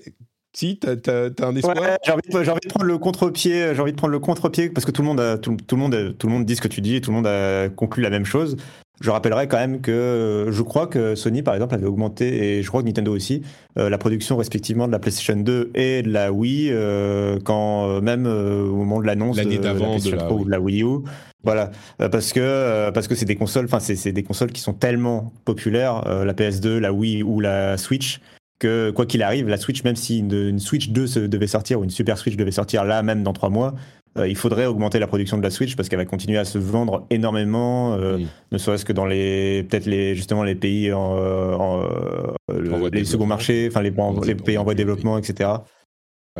[0.53, 1.75] Si, t'as as, un espoir.
[1.77, 3.73] Ouais, j'ai envie, envie, de prendre le contre-pied.
[3.73, 5.81] J'ai envie de prendre le contre-pied parce que tout le monde, a, tout, tout, le
[5.81, 8.01] monde, tout le monde dit ce que tu dis et tout le monde a conclu
[8.03, 8.57] la même chose.
[8.99, 12.67] Je rappellerai quand même que je crois que Sony, par exemple, avait augmenté, et je
[12.67, 13.43] crois que Nintendo aussi,
[13.77, 18.01] euh, la production respectivement de la PlayStation 2 et de la Wii, euh, quand euh,
[18.01, 21.03] même au moment de l'annonce de, de, la PlayStation 3 ou de la Wii U.
[21.43, 25.31] Voilà, parce que parce que c'est des consoles, enfin c'est des consoles qui sont tellement
[25.45, 28.19] populaires, la PS2, la Wii ou la Switch,
[28.59, 31.89] que quoi qu'il arrive, la Switch, même si une, Switch 2 devait sortir ou une
[31.89, 33.75] Super Switch devait sortir là même dans trois mois,
[34.17, 36.57] euh, il faudrait augmenter la production de la Switch parce qu'elle va continuer à se
[36.57, 38.17] vendre énormément, euh,
[38.51, 43.67] ne serait-ce que dans les peut-être les justement les pays en, euh, les seconds marchés,
[43.69, 43.93] enfin les,
[44.25, 45.51] les pays en voie de développement, etc.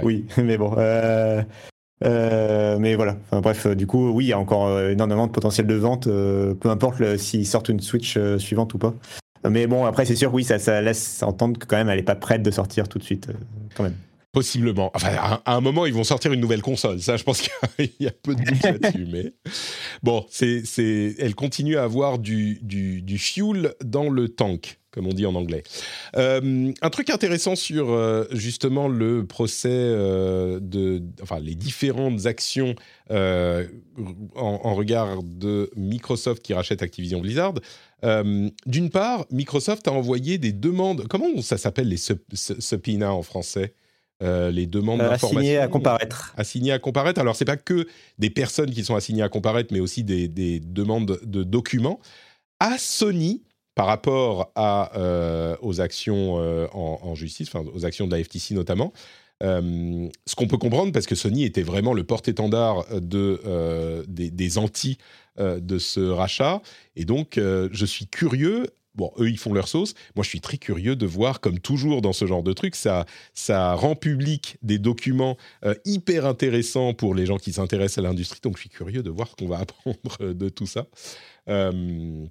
[0.02, 0.76] Oui, mais bon.
[2.02, 3.18] Mais voilà.
[3.32, 7.18] bref, du coup, oui, il y a encore énormément de potentiel de vente, peu importe
[7.18, 8.94] s'ils sortent une Switch suivante ou pas.
[9.50, 12.16] Mais bon, après, c'est sûr, oui, ça, laisse entendre que quand même, elle n'est pas
[12.16, 13.30] prête de sortir tout de suite,
[13.76, 13.96] quand même.
[14.38, 14.92] Possiblement.
[14.94, 17.00] Enfin, à, un moment, ils vont sortir une nouvelle console.
[17.00, 17.42] Ça, je pense
[17.78, 19.08] qu'il y a peu de doute là-dessus.
[19.12, 19.34] Mais
[20.04, 25.14] bon, c'est, c'est, elle continue à avoir du, du, fuel dans le tank, comme on
[25.14, 25.64] dit en anglais.
[26.18, 32.74] Euh, un truc intéressant sur euh, justement le procès euh, de, enfin, les différentes actions
[33.10, 33.64] en,
[34.36, 37.54] en, regard de Microsoft qui rachète Activision Blizzard.
[38.04, 41.08] d'une part, Microsoft a envoyé des demandes.
[41.08, 43.76] Comment ça s'appelle les subpoenas en français
[44.24, 45.38] euh, les demandes euh, d'information.
[45.38, 46.34] Assignées à comparaître.
[46.38, 47.22] Assignées à comparaître.
[47.22, 47.88] Alors, c'est pas que
[48.18, 50.28] des personnes qui sont assignées à comparaître, mais aussi des,
[50.60, 52.00] demandes de documents
[52.60, 53.44] à Sony
[53.78, 56.36] par rapport euh, aux actions
[56.74, 58.92] en, justice, enfin, aux actions de la FTC notamment.
[59.42, 64.98] ce qu'on peut comprendre parce que Sony était vraiment le porte-étendard de, des, des anti
[65.40, 66.62] de ce rachat.
[66.96, 68.66] Et donc, je suis curieux
[68.98, 69.94] bon, eux, ils font leur sauce.
[70.16, 73.06] Moi, je suis très curieux de voir, comme toujours dans ce genre de truc, ça,
[73.76, 78.40] rend public des documents euh, hyper intéressants pour les gens qui s'intéressent à l'industrie.
[78.42, 80.88] Donc, je suis curieux de voir ce qu'on va apprendre euh, de tout ça.
[81.48, 82.26] Euh,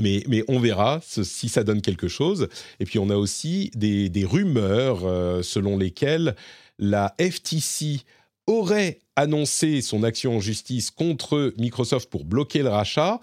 [0.00, 2.48] mais, on verra si ça donne quelque chose.
[2.80, 6.34] Et puis, on a aussi des, rumeurs selon lesquelles
[6.78, 8.00] la FTC
[8.46, 13.20] aurait annoncé son action en justice contre Microsoft pour bloquer le rachat,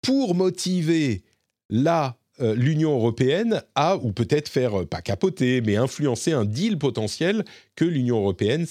[0.00, 1.22] pour motiver
[1.68, 6.78] là, euh, l'Union européenne a, ou peut-être faire, euh, pas capoter, mais influencer un deal
[6.78, 7.44] potentiel
[7.76, 8.64] que l'Union européenne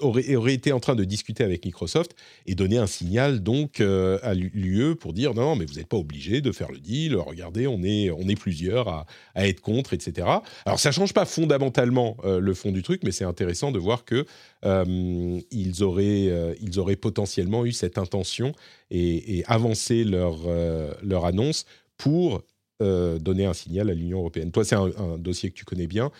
[0.00, 2.16] aurait, été en train de discuter avec Microsoft
[2.46, 5.96] et donner un signal donc euh, à l'UE pour dire non, mais vous n'êtes pas
[5.96, 9.06] obligé de faire le deal, regardez, on est, on est plusieurs à,
[9.36, 10.26] être contre, etc.
[10.66, 14.04] Alors ça ne change pas fondamentalement le fond du truc, mais c'est intéressant de voir
[14.04, 14.26] que
[14.64, 18.52] ils, auraient, ils auraient potentiellement eu cette intention
[18.90, 20.38] et, et avancé leur,
[21.02, 21.64] leur annonce
[21.96, 22.42] pour
[22.80, 24.52] euh, donner un signal à l'Union européenne.
[24.52, 26.12] Toi, c'est un, dossier que tu connais bien,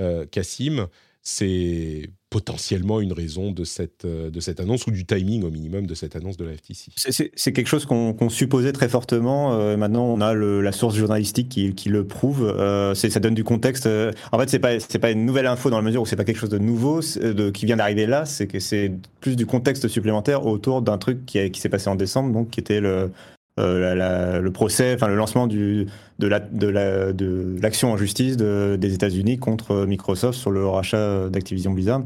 [0.00, 0.86] euh, Cassim.
[1.20, 5.86] C'est potentiellement une raison de cette, euh, de cette annonce ou du timing au minimum
[5.86, 6.92] de cette annonce de la FTC.
[6.96, 9.76] C'est quelque chose qu'on supposait très fortement.
[9.76, 12.48] maintenant, on a la source journalistique qui, qui le prouve.
[12.94, 13.86] ça donne du contexte.
[14.32, 16.38] en fait, c'est pas pas une nouvelle info dans la mesure où c'est pas quelque
[16.38, 18.24] chose de nouveau de, qui vient d'arriver là.
[18.24, 22.50] C'est plus du contexte supplémentaire autour d'un truc qui, qui s'est passé en décembre, donc
[22.50, 23.10] qui était le
[23.58, 25.86] euh, le procès, enfin le lancement du,
[26.18, 31.72] de l'action la, de l'action en justice des États-Unis contre Microsoft sur le rachat d'Activision
[31.72, 32.02] Blizzard.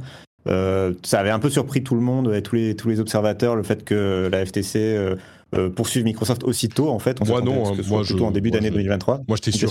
[0.49, 3.57] Euh, ça avait un peu surpris tout le monde et tous les, tous les observateurs
[3.57, 7.19] le fait que la FTC euh, poursuive Microsoft aussitôt en fait.
[7.21, 9.23] On moi non, hein, moi plutôt en début d'année 2023.
[9.27, 9.71] Moi j'étais sûr,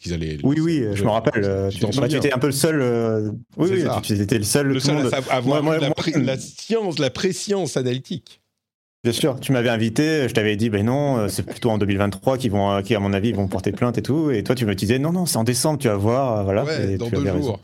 [0.00, 0.38] qu'ils allaient.
[0.42, 1.70] Oui oui, je, me rappelle.
[1.70, 3.32] Tu, tu, étais un peu le seul.
[3.56, 4.66] oui oui, tu, étais le seul.
[4.66, 8.40] Le seul à avoir la, science, la préscience analytique.
[9.06, 12.38] Bien sûr, tu m'avais invité, je t'avais dit, ben non, euh, c'est plutôt en 2023
[12.38, 14.32] qu'ils vont, qui à mon avis, vont porter plainte et tout.
[14.32, 16.64] Et toi, tu me disais, non, non, c'est en décembre, tu vas voir, voilà.
[16.64, 17.60] Ouais, dans deux jours.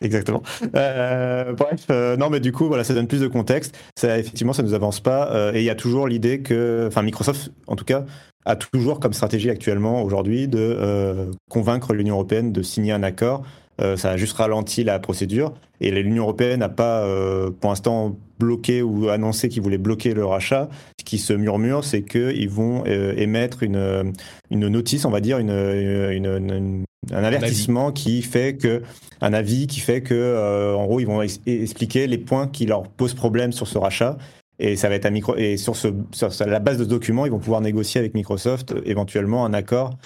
[0.00, 0.44] Exactement.
[0.76, 3.76] Euh, bref, euh, non, mais du coup, voilà, ça donne plus de contexte.
[3.98, 5.50] Ça, effectivement, ça nous avance pas.
[5.52, 8.04] et il y a toujours l'idée que, enfin, Microsoft, en tout cas,
[8.44, 13.69] a toujours comme stratégie actuellement, aujourd'hui, de convaincre l'Union européenne de signer un accord euh,
[13.96, 15.54] ça a juste ralenti la procédure.
[15.80, 20.24] Et l'Union européenne n'a pas, euh, pour l'instant, bloqué ou annoncé qu'ils voulaient bloquer le
[20.24, 20.68] rachat.
[20.98, 24.12] Ce qui se murmure, c'est qu'ils vont euh, émettre une,
[24.50, 28.82] une notice, on va dire, une, un avertissement qui fait que
[29.22, 33.14] un avis qui fait que en gros ils vont expliquer les points qui leur posent
[33.14, 34.18] problème sur ce rachat
[34.58, 37.24] et ça va être à micro et sur, ce, sur la base de ce document
[37.24, 39.96] ils vont pouvoir négocier avec Microsoft éventuellement un accord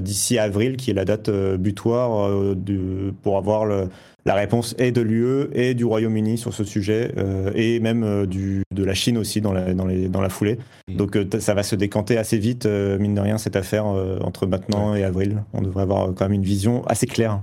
[0.00, 2.30] d'ici avril, qui est la date butoir
[3.22, 3.88] pour avoir
[4.26, 7.12] la réponse et de l'UE et du Royaume-Uni sur ce sujet,
[7.54, 10.58] et même du, de la Chine aussi dans la, dans les, dans la foulée.
[10.88, 10.96] Mmh.
[10.96, 15.04] Donc ça va se décanter assez vite, mine de rien, cette affaire entre maintenant et
[15.04, 15.42] avril.
[15.52, 17.40] On devrait avoir quand même une vision assez claire.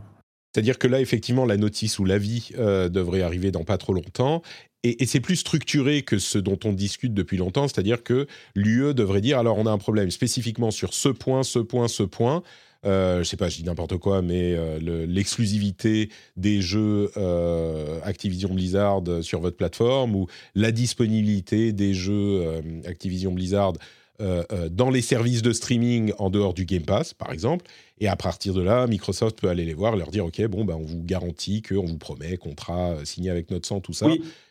[0.58, 4.42] C'est-à-dire que là, effectivement, la notice ou l'avis euh, devrait arriver dans pas trop longtemps.
[4.84, 9.22] Et, c'est plus structuré que ce dont on discute depuis longtemps, c'est-à-dire que l'UE devrait
[9.22, 12.44] dire alors on a un problème spécifiquement sur ce point, ce point, ce point.
[12.86, 18.54] Euh, je sais pas, je dis n'importe quoi, mais euh, l'exclusivité des jeux euh, Activision
[18.54, 23.74] Blizzard sur votre plateforme ou la disponibilité des jeux Activision Blizzard
[24.20, 27.68] euh, euh, dans les services de streaming en dehors du Game Pass, par exemple.
[28.00, 30.74] Et à partir de là, Microsoft peut aller les voir leur dire OK, bon, ben,
[30.74, 34.08] on vous garantit qu'on vous promet, contrat euh, signé avec notre sang, tout ça,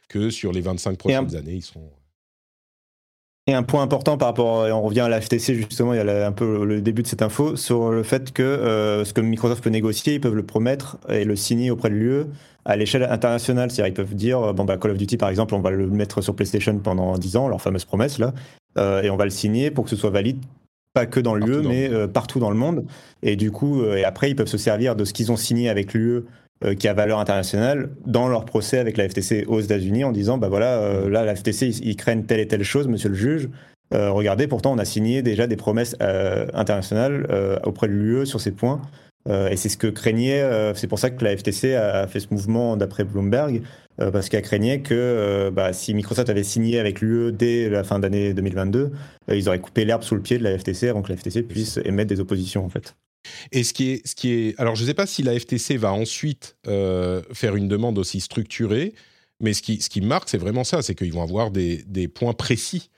[0.08, 1.90] que sur les 25 prochaines années, ils seront.
[3.48, 6.00] Et un point important par rapport, et on revient à la FTC justement, il y
[6.00, 9.62] a un peu le début de cette info, sur le fait que ce que Microsoft
[9.62, 12.24] peut négocier, ils peuvent le promettre et le signer auprès de l'UE
[12.64, 13.70] à l'échelle internationale.
[13.70, 16.22] C'est-à-dire ils peuvent dire, bon bah Call of Duty par exemple, on va le mettre
[16.22, 18.34] sur PlayStation pendant 10 ans, leur fameuse promesse là,
[18.78, 20.38] euh, et on va le signer pour que ce soit valide
[20.92, 22.86] pas que dans l'UE, mais euh, partout dans le monde.
[23.22, 25.68] Et du coup, euh, et après, ils peuvent se servir de ce qu'ils ont signé
[25.68, 26.24] avec l'UE
[26.78, 30.48] qui a valeur internationale dans leur procès avec la FTC aux États-Unis en disant bah
[30.48, 33.50] voilà là la FTC ils, craignent telle et telle chose monsieur le juge
[33.92, 35.96] regardez pourtant on a signé déjà des promesses
[36.54, 37.26] internationales
[37.64, 38.80] auprès de l'UE sur ces points
[39.28, 42.78] et c'est ce que craignait c'est pour ça que la FTC a fait ce mouvement
[42.78, 43.60] d'après Bloomberg
[44.00, 47.82] euh, parce qu'elle craignait que euh, bah, si Microsoft avait signé avec l'UE dès la
[47.82, 48.92] fin d'année 2022,
[49.30, 51.42] euh, ils auraient coupé l'herbe sous le pied de la FTC avant que la FTC
[51.42, 52.94] puisse émettre des oppositions en fait.
[53.52, 55.76] Et ce qui est, ce qui est, alors je ne sais pas si la FTC
[55.76, 58.94] va ensuite faire une demande aussi structurée,
[59.40, 62.08] mais ce qui, ce qui marque, c'est vraiment ça, c'est qu'ils vont avoir des, des
[62.08, 62.90] points précis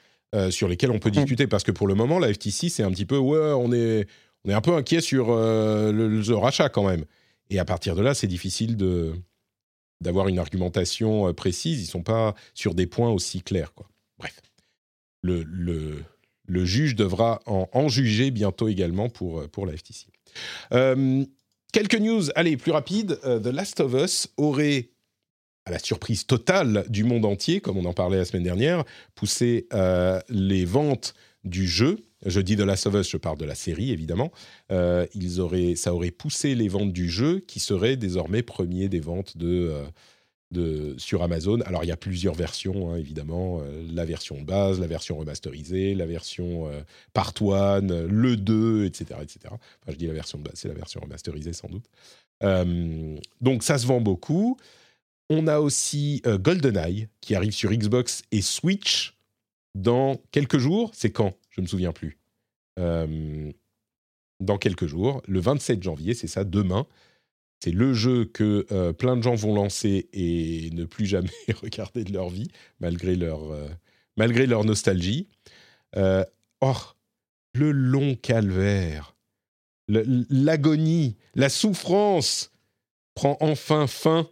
[0.51, 3.07] sur lesquels on peut discuter, parce que pour le moment, la FTC, c'est un petit
[3.07, 4.07] peu, ouais, on est,
[4.45, 7.05] on est un peu inquiet sur le, le, rachat quand même.
[7.51, 9.15] Et à partir de là, c'est difficile de,
[10.01, 11.83] d'avoir une argumentation euh, précise.
[11.83, 13.75] Ils sont pas sur des points aussi clairs.
[13.75, 13.89] Quoi.
[14.19, 14.41] Bref,
[15.23, 16.05] le, le,
[16.49, 20.07] le juge devra en, juger bientôt également pour, euh, pour la FTC.
[20.73, 21.25] Euh,
[21.73, 23.19] quelques news, allez, plus rapides.
[23.23, 24.91] The Last of Us aurait,
[25.65, 28.85] à la surprise totale du monde entier, comme on en parlait la semaine dernière,
[29.15, 29.69] poussé
[30.29, 31.15] les ventes
[31.45, 34.33] du jeu je dis de Last of Us, je parle de la série évidemment.
[34.73, 35.07] Euh,
[35.77, 39.85] ça aurait poussé les ventes du jeu, qui serait désormais premier des ventes de, euh,
[40.51, 41.61] de sur Amazon.
[41.63, 45.95] Alors il y a plusieurs versions, hein, évidemment, euh, la version base, la version remasterisée,
[45.95, 46.71] la version
[47.13, 49.39] part one, le 2, etc., etc.
[49.47, 51.85] Enfin, je dis la version base, c'est la version remasterisée sans doute.
[53.41, 54.57] donc ça se vend beaucoup.
[55.31, 59.19] On a aussi GoldenEye qui arrive sur Xbox et Switch
[59.75, 60.91] dans quelques jours.
[60.95, 61.35] C'est quand?
[61.51, 62.19] Je ne me souviens plus.
[62.79, 63.51] Euh,
[64.41, 66.87] dans quelques jours, le 27 janvier, c'est ça, demain.
[67.61, 71.31] C'est le jeu que euh, plein de gens vont lancer et ne plus jamais
[71.63, 72.49] regarder de leur vie,
[72.81, 73.69] malgré leur, euh,
[74.17, 75.29] malgré leur nostalgie.
[75.97, 76.75] oh,
[77.55, 79.17] le long calvaire,
[79.89, 82.53] l'agonie, la souffrance
[83.15, 84.29] prend enfin fin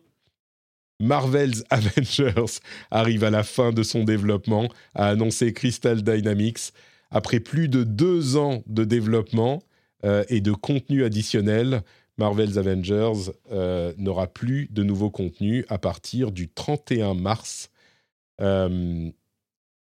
[1.00, 6.72] Marvel's Avengers arrive à la fin de son développement, a annoncé Crystal Dynamics.
[7.10, 9.62] Après plus de deux ans de développement
[10.04, 11.82] euh, et de contenu additionnel,
[12.18, 17.70] Marvel's Avengers euh, n'aura plus de nouveaux contenus à partir du 31 mars.
[18.40, 19.10] Euh,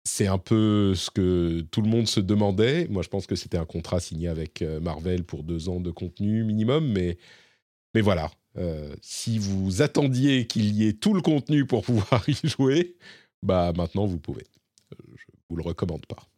[0.05, 2.87] c'est un peu ce que tout le monde se demandait.
[2.89, 6.45] Moi, je pense que c'était un contrat signé avec Marvel pour deux ans de contenu
[6.45, 7.19] minimum, mais,
[7.95, 12.49] mais voilà, euh, si vous attendiez qu'il y ait tout le contenu pour pouvoir y
[12.49, 12.97] jouer,
[13.43, 14.45] bah maintenant vous pouvez.
[14.93, 16.29] Euh, je vous le recommande pas.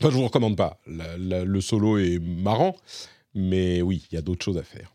[0.00, 0.80] Enfin, je vous recommande pas.
[0.86, 2.76] le solo est marrant,
[3.34, 4.94] mais oui, il y a d'autres choses à faire.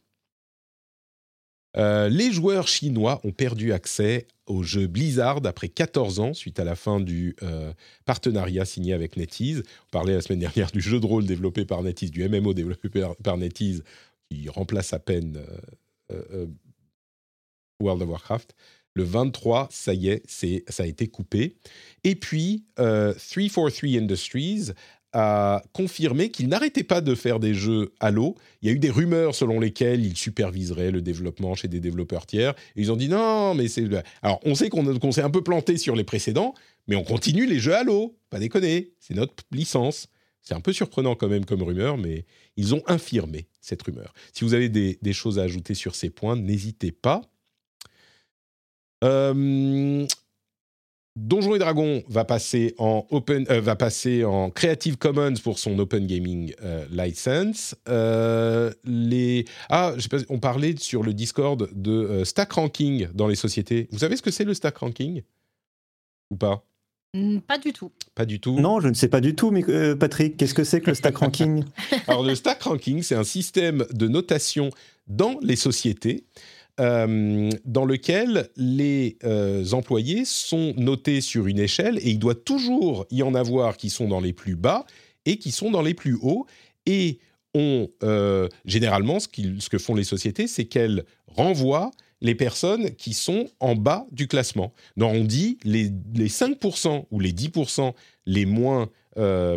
[1.77, 6.63] Euh, les joueurs chinois ont perdu accès au jeu Blizzard après 14 ans suite à
[6.63, 7.35] la fin du
[8.05, 9.61] partenariat signé avec NetEase.
[9.87, 12.89] On parlait la semaine dernière du jeu de rôle développé par NetEase, du MMO développé
[13.23, 13.83] par NetEase,
[14.29, 15.43] qui remplace à peine
[16.11, 16.47] euh, euh,
[17.81, 18.55] World of Warcraft.
[18.95, 21.55] Le 23, ça y est, ça a été coupé.
[22.03, 24.71] Et puis, 343 euh, Industries
[25.13, 28.35] a confirmé qu'il n'arrêtait pas de faire des jeux Halo.
[28.61, 32.25] Il y a eu des rumeurs selon lesquelles il superviserait le développement chez des développeurs
[32.25, 32.53] tiers.
[32.75, 33.87] Et ils ont dit non, mais c'est.
[34.21, 36.53] Alors, on sait qu'on, s'est un peu planté sur les précédents,
[36.87, 38.15] mais on continue les jeux Halo.
[38.29, 40.07] Pas déconner, c'est notre licence.
[40.41, 42.25] C'est un peu surprenant quand même comme rumeur, mais
[42.55, 44.13] ils ont infirmé cette rumeur.
[44.33, 47.21] Si vous avez des, choses à ajouter sur ces points, n'hésitez pas.
[49.03, 50.05] Euh,
[51.19, 55.77] Donjons et Dragons va passer en open, euh, va passer en Creative Commons pour son
[55.77, 57.75] Open Gaming euh, license.
[57.89, 63.27] Euh, les ah, je sais pas, on parlait sur le Discord de stack ranking dans
[63.27, 63.89] les sociétés.
[63.91, 65.21] Vous savez ce que c'est le stack ranking?
[66.31, 66.63] Ou pas?
[67.13, 67.91] Hmm, Pas du tout.
[68.15, 68.57] Pas du tout.
[68.57, 69.63] Non, je ne sais pas du tout, mais
[69.95, 71.65] Patrick, qu'est-ce que c'est que le stack ranking?
[72.07, 74.69] Alors le stack ranking, c'est un système de notation
[75.07, 76.23] dans les sociétés
[76.79, 83.05] euh, dans lequel les euh, employés sont notés sur une échelle et il doit toujours
[83.11, 84.85] y en avoir qui sont dans les plus bas
[85.25, 86.45] et qui sont dans les plus hauts.
[86.85, 87.19] Et
[87.53, 89.27] on, euh, généralement, ce,
[89.59, 91.91] ce, que font les sociétés, c'est qu'elles renvoient
[92.21, 94.73] les personnes qui sont en bas du classement.
[94.95, 97.93] Donc on dit les, les 5% ou les 10%
[98.25, 98.89] les moins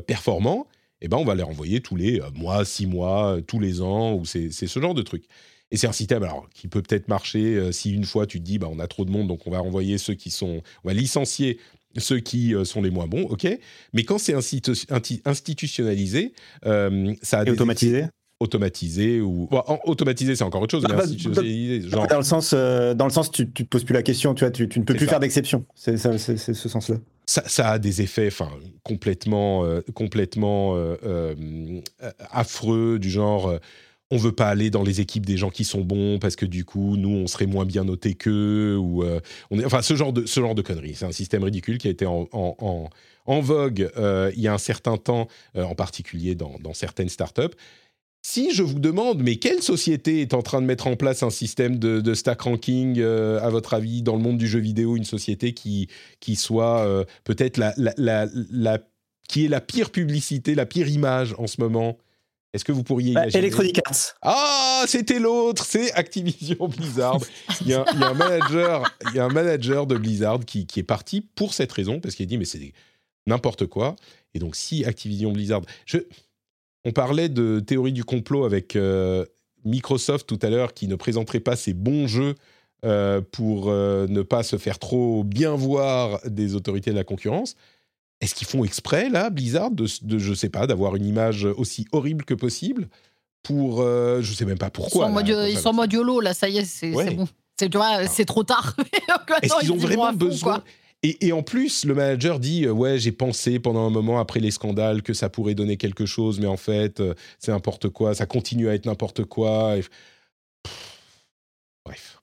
[0.09, 0.66] performants,
[1.03, 4.24] eh ben on va les renvoyer tous les mois, six mois, tous les ans, ou
[4.24, 5.24] c'est ce genre de truc.
[5.73, 8.44] Et c'est un système alors, qui peut peut-être marcher euh, si une fois tu te
[8.44, 10.62] dis bah, on a trop de monde, donc on va renvoyer ceux qui sont.
[10.85, 11.59] On va licencier
[11.97, 13.49] ceux qui euh, sont les moins bons, ok.
[13.94, 16.35] Mais quand c'est institutionnalisé,
[16.66, 17.47] euh, ça a.
[17.47, 18.05] Et automatisé?
[18.39, 19.49] Automatisé ou
[19.85, 22.09] automatisé c'est encore autre chose ah, bah, genre...
[22.09, 24.51] dans le sens dans le sens tu, tu te poses plus la question tu vois
[24.51, 28.27] tu, ne peux plus faire d'exception c'est ce sens là ça, ça, a des effets
[28.27, 28.51] enfin
[28.82, 30.77] complètement complètement
[32.32, 33.61] affreux du genre
[34.12, 36.66] on veut pas aller dans les équipes des gens qui sont bons parce que du
[36.66, 39.20] coup nous on serait moins bien notés qu'eux ou euh,
[39.64, 40.94] enfin ce genre de ce genre de conneries.
[40.97, 44.59] C'est un système ridicule qui a été en, en, vogue euh, il y a un
[44.59, 47.56] certain temps euh, en particulier dans, dans, certaines startups.
[48.20, 51.30] Si je vous demande mais quelle société est en train de mettre en place un
[51.30, 55.55] système de, stack ranking à votre avis dans le monde du jeu vidéo une société
[55.55, 55.89] qui
[56.20, 58.78] qui soit peut-être la, la, la,
[59.26, 61.97] qui est la pire publicité la pire image en ce moment?
[62.53, 64.15] Est-ce que vous pourriez bah, Electronic Arts.
[64.23, 67.19] Ah, c'était l'autre, c'est Activision Blizzard.
[67.62, 71.23] il, y a, un manager, il y a un manager de Blizzard qui, est parti
[71.35, 72.73] pour cette raison, parce qu'il a dit mais c'est
[73.27, 73.97] n'importe quoi.
[74.35, 75.99] Et donc si Activision Blizzard, je,
[76.85, 79.24] on parlait de théorie du complot avec euh,
[79.65, 82.35] Microsoft tout à l'heure, qui ne présenterait pas ses bons jeux
[82.85, 87.57] euh, pour euh, ne pas se faire trop bien voir des autorités de la concurrence.
[88.23, 91.86] Est-ce qu'ils font exprès, là, Blizzard, de, de je sais pas, d'avoir une image aussi
[91.90, 92.89] horrible que possible
[93.43, 95.09] pour, euh, je sais même pas pourquoi.
[95.49, 97.27] Ils sont, en mode YOLO, là, ça y est, c'est bon.
[97.59, 97.69] C'est,
[98.09, 98.77] c'est trop tard.
[99.43, 100.62] Est-ce qu'ils ont vraiment besoin
[101.05, 104.39] et, et, en plus, le manager dit euh, Ouais, j'ai pensé pendant un moment après
[104.39, 108.15] les scandales que ça pourrait donner quelque chose, mais en fait, euh, c'est n'importe quoi,
[108.15, 109.74] ça continue à être n'importe quoi.
[111.85, 112.22] Bref.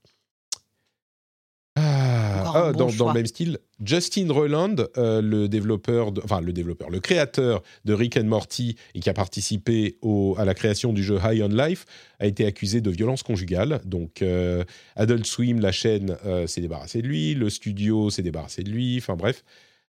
[2.29, 7.61] Ah, dans, le même style, Justin Roiland, euh, le développeur, enfin le développeur, le créateur
[7.85, 11.43] de Rick and Morty et qui a participé au, à la création du jeu High
[11.43, 11.85] on Life,
[12.19, 13.81] a été accusé de violence conjugale.
[13.85, 14.63] Donc euh,
[14.95, 18.97] Adult Swim, la chaîne, euh, s'est débarrassé de lui, le studio s'est débarrassé de lui.
[18.97, 19.43] Enfin bref,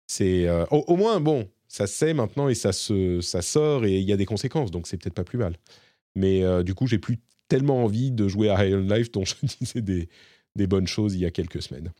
[0.06, 4.12] c'est au, moins bon, ça sait maintenant et ça se, ça sort et il y
[4.12, 5.56] a des conséquences, donc c'est peut-être pas plus mal.
[6.14, 9.34] Mais du coup, j'ai plus tellement envie de jouer à High on Life dont je
[9.60, 10.08] disais des,
[10.56, 11.90] des bonnes choses il y a quelques semaines.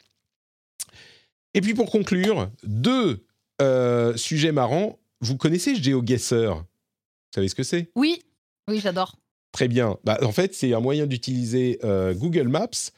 [1.55, 3.24] Et puis pour conclure, deux
[3.62, 4.98] euh, sujets marrants.
[5.20, 6.55] Vous connaissez GeoGuessr?
[6.56, 7.90] Vous savez ce que c'est?
[7.94, 8.22] Oui,
[8.68, 9.16] oui, j'adore.
[9.52, 9.97] Très bien.
[10.05, 12.90] Bah, en fait, c'est un moyen d'utiliser euh, Google Maps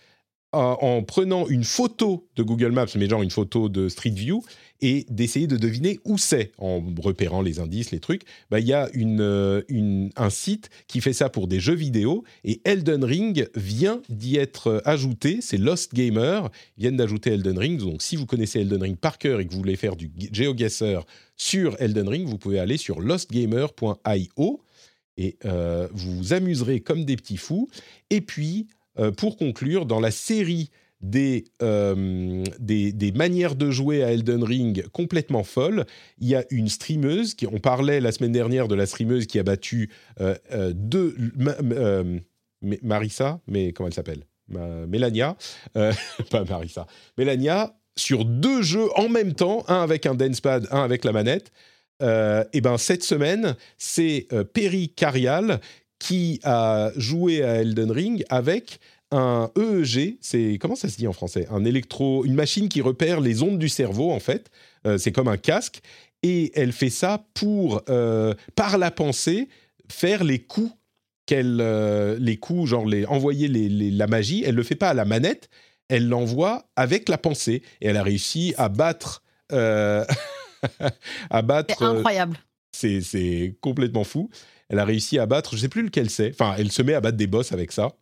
[0.53, 4.43] en prenant une photo de Google Maps, mais genre une photo de Street View,
[4.81, 8.23] et d'essayer de deviner où c'est en repérant les indices, les trucs.
[8.51, 12.24] Bah, il y a euh, une, un site qui fait ça pour des jeux vidéo,
[12.44, 15.39] et Elden Ring vient d'y être ajouté.
[15.40, 16.51] C'est Lost Gamer.
[16.77, 17.78] Ils viennent d'ajouter Elden Ring.
[17.78, 21.05] Donc, si vous connaissez Elden Ring par cœur et que vous voulez faire du GeoGuessr
[21.36, 24.61] sur Elden Ring, vous pouvez aller sur lostgamer.io
[25.19, 27.69] et euh, vous vous amuserez comme des petits fous.
[28.11, 30.70] Et puis, euh, pour conclure, dans la série
[31.62, 35.85] euh, des, des, manières de jouer à Elden Ring complètement folles.
[36.18, 39.39] Il y a une streameuse, qui, on parlait la semaine dernière de la streameuse qui
[39.39, 39.90] a battu
[40.20, 40.36] euh,
[40.74, 41.14] deux...
[42.82, 44.24] Marissa, mais comment elle s'appelle?
[44.48, 45.36] Mélania,
[45.74, 46.86] pas Marissa,
[47.18, 51.12] Mélania, sur deux jeux en même temps, un avec un dance pad, un avec la
[51.12, 51.52] manette.
[52.01, 55.60] et ben cette semaine, c'est Perry Carial
[55.98, 58.81] qui a joué à Elden Ring avec
[59.11, 61.47] un EEG, c'est comment ça se dit en français?
[61.51, 64.51] Un électro, une machine qui repère les ondes du cerveau en fait.
[64.87, 65.81] Euh, c'est comme un casque
[66.23, 69.49] et elle fait ça pour euh, par la pensée
[69.91, 70.73] faire les coups
[71.27, 74.43] qu'elle, euh, les coups genre les envoyer la magie.
[74.45, 75.49] Elle le fait pas à la manette,
[75.89, 79.23] elle l'envoie avec la pensée et elle a réussi à battre
[79.53, 81.77] à battre.
[81.78, 82.39] C'est incroyable.
[82.73, 84.28] c'est complètement fou
[84.69, 86.31] elle a réussi à battre, je sais plus lequel c'est.
[86.31, 87.93] Enfin, elle se met à battre des boss avec ça.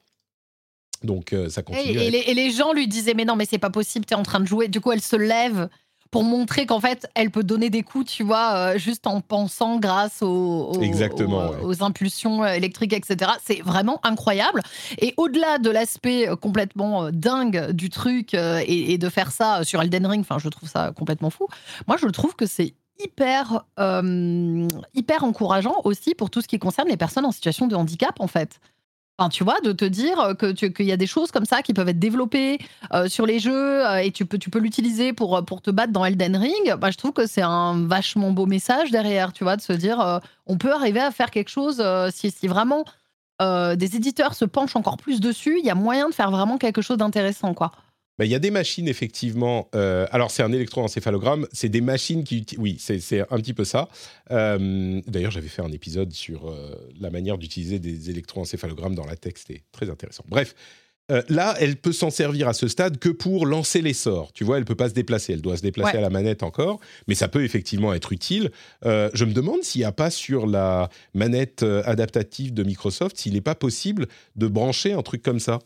[1.05, 1.98] Donc euh, ça continue.
[1.98, 4.40] Et, les, gens lui disaient mais non mais c'est pas possible, tu es en train
[4.40, 4.68] de jouer.
[4.68, 5.68] Du coup elle se lève
[6.10, 9.81] pour montrer qu'en fait, elle peut donner des coups, tu vois, euh, juste en pensant
[9.81, 11.64] grâce aux, aux- Exactement, aux- ouais.
[11.64, 13.32] aux impulsions électriques, etc.
[13.44, 14.62] C'est vraiment incroyable.
[14.98, 19.32] Et au-delà de l'aspect euh, complètement euh, dingue du truc euh, et, et de faire
[19.32, 21.48] ça sur Elden Ring, enfin, je trouve ça complètement fou.
[21.89, 26.89] Moi, je trouve que c'est hyper, euh, hyper encourageant aussi pour tout ce qui concerne
[26.89, 28.60] les personnes en situation de handicap, en fait.
[29.19, 31.62] Enfin, tu vois, de te dire que tu- qu'il y a des choses comme ça
[31.62, 32.59] qui peuvent être développées
[32.93, 35.93] euh, sur les jeux euh, et tu peux, tu peux l'utiliser pour, pour te battre
[35.93, 36.74] dans Elden Ring.
[36.78, 40.01] Bah, je trouve que c'est un vachement beau message derrière, tu vois, de se dire
[40.01, 42.85] euh, on peut arriver à faire quelque chose euh, si, si vraiment
[43.43, 46.59] euh, des éditeurs se penchent encore plus dessus, il y a moyen de faire vraiment
[46.59, 47.73] quelque chose d'intéressant, quoi.
[48.19, 49.69] Bah, Il y a des machines, effectivement.
[49.74, 51.47] euh, alors, c'est un électroencéphalogramme.
[51.53, 52.43] C'est des machines qui.
[52.43, 53.89] uti- Oui, c'est un petit peu ça.
[54.31, 59.16] Euh, D'ailleurs, j'avais fait un épisode sur euh, la manière d'utiliser des électroencéphalogrammes dans la
[59.16, 59.35] tech.
[59.36, 60.24] C'était très intéressant.
[60.28, 60.55] Bref.
[61.28, 64.32] là, elle peut s'en servir à ce stade que pour lancer les sorts.
[64.32, 65.35] Tu vois, elle peut pas se déplacer.
[65.35, 65.99] Elle doit se déplacer Ouais.
[65.99, 68.51] à la manette encore, mais ça peut effectivement être utile.
[68.85, 73.43] Je me demande s'il n'y a pas sur la manette adaptative de Microsoft, s'il n'est
[73.43, 75.59] pas possible de brancher un truc comme ça.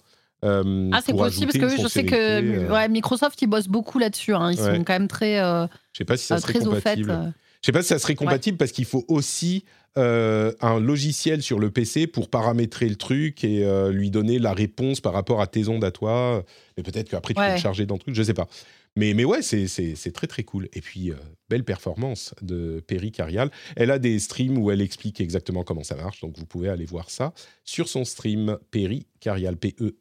[0.45, 3.99] Euh, Ah, c'est possible parce que je sais que euh, ouais, Microsoft, ils bossent beaucoup
[3.99, 4.35] là-dessus.
[4.35, 4.53] hein.
[4.53, 4.77] Ils Ouais.
[4.77, 6.59] sont quand même très, euh, Je sais pas si ça euh, serait fait.
[6.61, 7.11] compatible.
[7.11, 7.31] euh.
[7.61, 9.65] Je sais pas si ça serait compatible parce qu'il faut aussi
[9.97, 14.53] euh, un logiciel sur le PC pour paramétrer le truc et euh, lui donner la
[14.53, 16.45] réponse par rapport à tes ondes à toi.
[16.77, 17.55] Mais peut-être qu'après tu peux Ouais.
[17.55, 18.47] le charger dans le truc, je sais pas.
[18.95, 20.69] Mais, mais ouais, c'est- très très cool.
[20.73, 21.17] Et puis, euh,
[21.49, 23.51] belle performance de Perry Carial.
[23.75, 26.85] Elle a des streams où elle explique exactement comment ça marche, donc vous pouvez aller
[26.85, 27.33] voir ça
[27.65, 29.97] sur son stream Perry Carial, E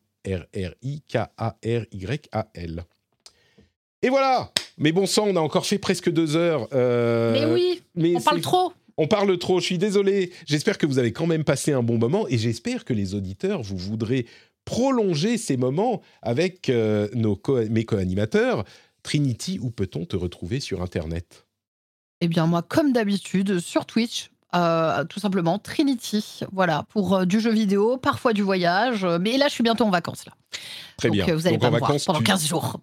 [1.63, 2.83] P-E-R-R-I-K-A-R-Y-A-L.
[4.03, 6.67] Et voilà Mais bon sang, on a encore fait presque deux heures.
[6.73, 8.73] euh, Mais oui, mais on parle trop.
[8.97, 10.31] on parle trop, je suis désolé.
[10.45, 13.63] J'espère que vous avez quand même passé un bon moment et j'espère que les auditeurs,
[13.63, 14.25] vous voudrez
[14.65, 18.65] prolonger ces moments avec euh, nos co- mes co-animateurs.
[19.03, 21.45] Trinity, où peut-on te retrouver sur Internet?
[22.19, 26.41] Eh bien, moi, comme d'habitude, sur Twitch, euh, tout simplement, Trinity.
[26.52, 29.03] Voilà, pour euh, du jeu vidéo, parfois du voyage.
[29.03, 30.34] euh, Mais là, je suis bientôt en vacances, là.
[30.98, 31.36] Très Donc, bien.
[31.36, 32.80] vous allez Donc pas en me voir vacances, pendant tu- 15 jours.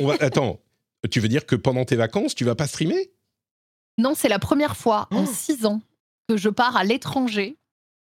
[0.00, 0.60] on va- Attends,
[1.10, 3.10] tu veux dire que pendant tes vacances, tu vas pas streamer?
[3.98, 5.30] Non, c'est la première fois en Oh.
[5.30, 5.80] 6 ans
[6.28, 7.56] que je pars à l'étranger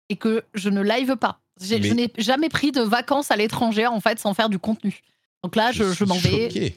[0.09, 1.39] et que je ne live pas.
[1.61, 5.01] Je n'ai jamais pris de vacances à l'étranger, en fait, sans faire du contenu.
[5.43, 6.75] Donc là, je, je suis m'en vais.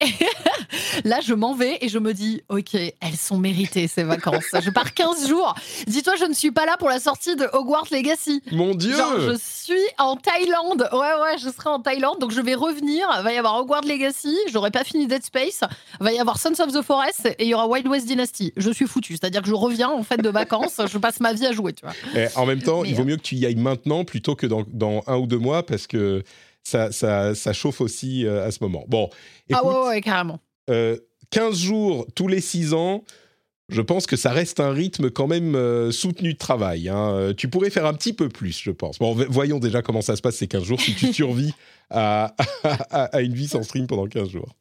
[1.04, 4.44] Là, je m'en vais et je me dis, OK, elles sont méritées ces vacances.
[4.62, 5.54] je pars 15 jours.
[5.86, 8.42] Dis-toi, je ne suis pas là pour la sortie de Hogwarts Legacy.
[8.52, 10.88] Mon Dieu Genre, je suis en Thaïlande.
[10.92, 12.18] Ouais, ouais, je serai en Thaïlande.
[12.18, 13.08] Donc, je vais revenir.
[13.18, 14.36] Il va y avoir Hogwarts Legacy.
[14.52, 15.60] J'aurai pas fini Dead Space.
[16.00, 17.26] Il va y avoir Sons of the Forest.
[17.38, 18.52] Et il y aura Wild West Dynasty.
[18.56, 19.14] Je suis foutu.
[19.14, 20.80] C'est-à-dire que je reviens, en fait, de vacances.
[20.90, 21.94] je passe ma vie à jouer, tu vois.
[22.36, 24.46] En même temps, Mais, il vaut euh, mieux que tu y ailles maintenant plutôt que
[24.46, 26.22] dans, dans un ou deux mois parce que
[26.62, 28.84] ça, ça, ça chauffe aussi euh, à ce moment.
[28.88, 29.08] Bon,
[29.48, 30.38] écoute, ah, ouais, ouais, carrément.
[30.70, 30.96] euh,
[31.30, 33.04] 15 jours tous les 6 ans,
[33.68, 36.88] je pense que ça reste un rythme quand même euh, soutenu de travail.
[36.88, 37.12] hein.
[37.14, 38.98] Euh, Tu pourrais faire un petit peu plus, je pense.
[38.98, 41.52] Bon, voyons déjà comment ça se passe ces 15 jours si tu survis
[41.88, 42.34] à,
[42.64, 44.56] à- à une vie sans stream pendant 15 jours.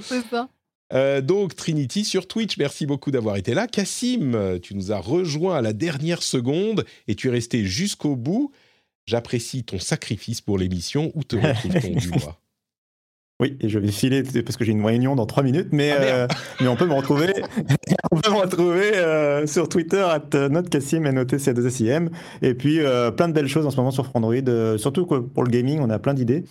[0.00, 0.48] C'est ça.
[0.92, 3.66] Euh, donc Trinity sur Twitch, merci beaucoup d'avoir été là.
[3.66, 8.16] Cassim, euh, tu nous as rejoint à la dernière seconde et tu es resté jusqu'au
[8.16, 8.52] bout.
[9.06, 11.12] J'apprécie ton sacrifice pour l'émission.
[11.14, 12.38] Où te retrouve-t-on du mois
[13.40, 16.02] Oui, et je vais filer parce que j'ai une réunion dans 3 minutes, mais, Ah,
[16.02, 16.28] euh,
[16.60, 17.32] mais on peut me retrouver,
[18.12, 21.82] on peut me retrouver euh, sur Twitter, at notecassim, n o t c 2 s
[22.42, 25.42] et puis euh, plein de belles choses en ce moment sur Frandroid, euh, surtout pour
[25.44, 26.44] le gaming, on a plein d'idées.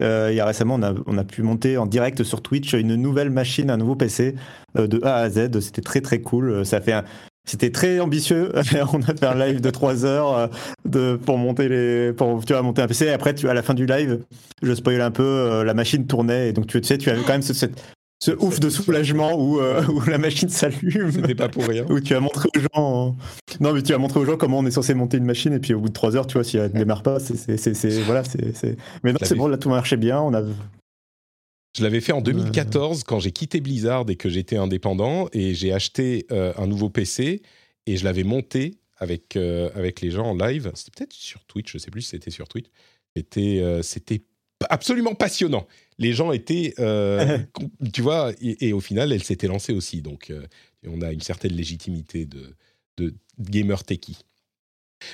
[0.00, 2.72] Euh, il y a récemment, on a, on a pu monter en direct sur Twitch
[2.72, 4.36] une nouvelle machine, un nouveau PC
[4.76, 5.58] euh, de A à Z.
[5.58, 6.50] C'était très très cool.
[6.50, 7.04] Euh, Ça fait un-
[7.48, 8.52] C'était très ambitieux.
[8.92, 10.46] on a fait un live de 3 heures euh,
[10.84, 13.06] de, pour monter les, pour tu vois, monter un PC.
[13.06, 14.20] Et après, tu, à la fin du live,
[14.62, 17.22] je spoil un peu, euh, la machine tournait et donc tu, tu sais, tu avais
[17.22, 17.80] quand même ce, cette-
[18.20, 21.10] ce ouf de soulagement où, euh, où la machine s'allume.
[21.12, 21.84] C'était pas pour rien.
[21.88, 23.16] Où tu as montré aux gens,
[23.60, 25.60] non mais tu as montré aux gens comment on est censé monter une machine et
[25.60, 27.56] puis au bout de 3 heures, tu vois, si elle ne démarre pas, c'est, c'est,
[27.56, 30.18] c'est- c'est- voilà, c'est, c'est- mais non, c'est bon, là tout marchait bien.
[30.20, 30.42] On a,
[31.78, 35.72] Je l'avais fait en 2014 quand j'ai quitté Blizzard et que j'étais indépendant et j'ai
[35.72, 37.42] acheté euh, un nouveau PC
[37.86, 40.72] et je l'avais monté avec, euh, avec les gens en live.
[40.74, 42.66] C'était peut-être sur Twitch, je sais plus si c'était sur Twitch.
[43.14, 44.22] C'était euh, c'était
[44.68, 45.66] absolument passionnant.
[45.98, 47.38] Les gens étaient, euh,
[47.92, 50.02] tu vois, et, et au final, elle s'était lancée aussi.
[50.02, 50.46] Donc, euh,
[50.86, 52.56] on a une certaine légitimité de,
[52.96, 54.18] de gamer techie.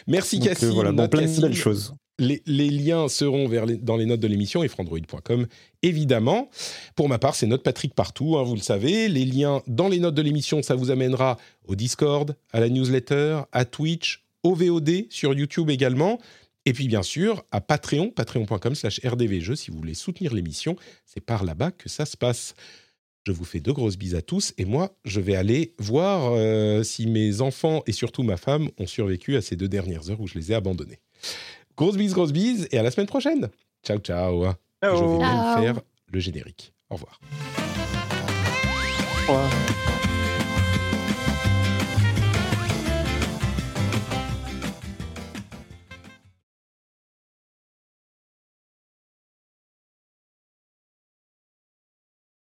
[0.07, 0.71] Merci euh, Cassim.
[0.71, 1.95] voilà, plein de belles choses.
[2.19, 5.47] Les, liens seront vers les- dans les notes de l'émission et frandroid.com,
[5.83, 6.49] évidemment.
[6.95, 9.09] Pour ma part, c'est notre Patrick partout, hein, vous le savez.
[9.09, 13.41] Les liens dans les notes de l'émission, ça vous amènera au Discord, à la newsletter,
[13.51, 16.21] à Twitch, au VOD, sur YouTube également.
[16.67, 20.77] Et puis, bien sûr, à Patreon, patreon.com slash rdvjeux, si vous voulez soutenir l'émission.
[21.05, 22.55] C'est par là-bas que ça se passe.
[23.27, 26.83] Je vous fais de grosses bises à tous et moi, je vais aller voir euh,
[26.83, 30.27] si mes enfants et surtout ma femme ont survécu à ces deux dernières heures où
[30.27, 31.01] je les ai abandonnés.
[31.77, 33.49] Grosses bises, grosses bises et à la semaine prochaine.
[33.85, 34.45] Ciao, ciao.
[34.83, 34.97] Ciao.
[34.97, 35.83] Je vais même faire
[36.13, 36.73] le générique.
[36.91, 37.21] Au revoir.
[39.29, 39.51] Au revoir.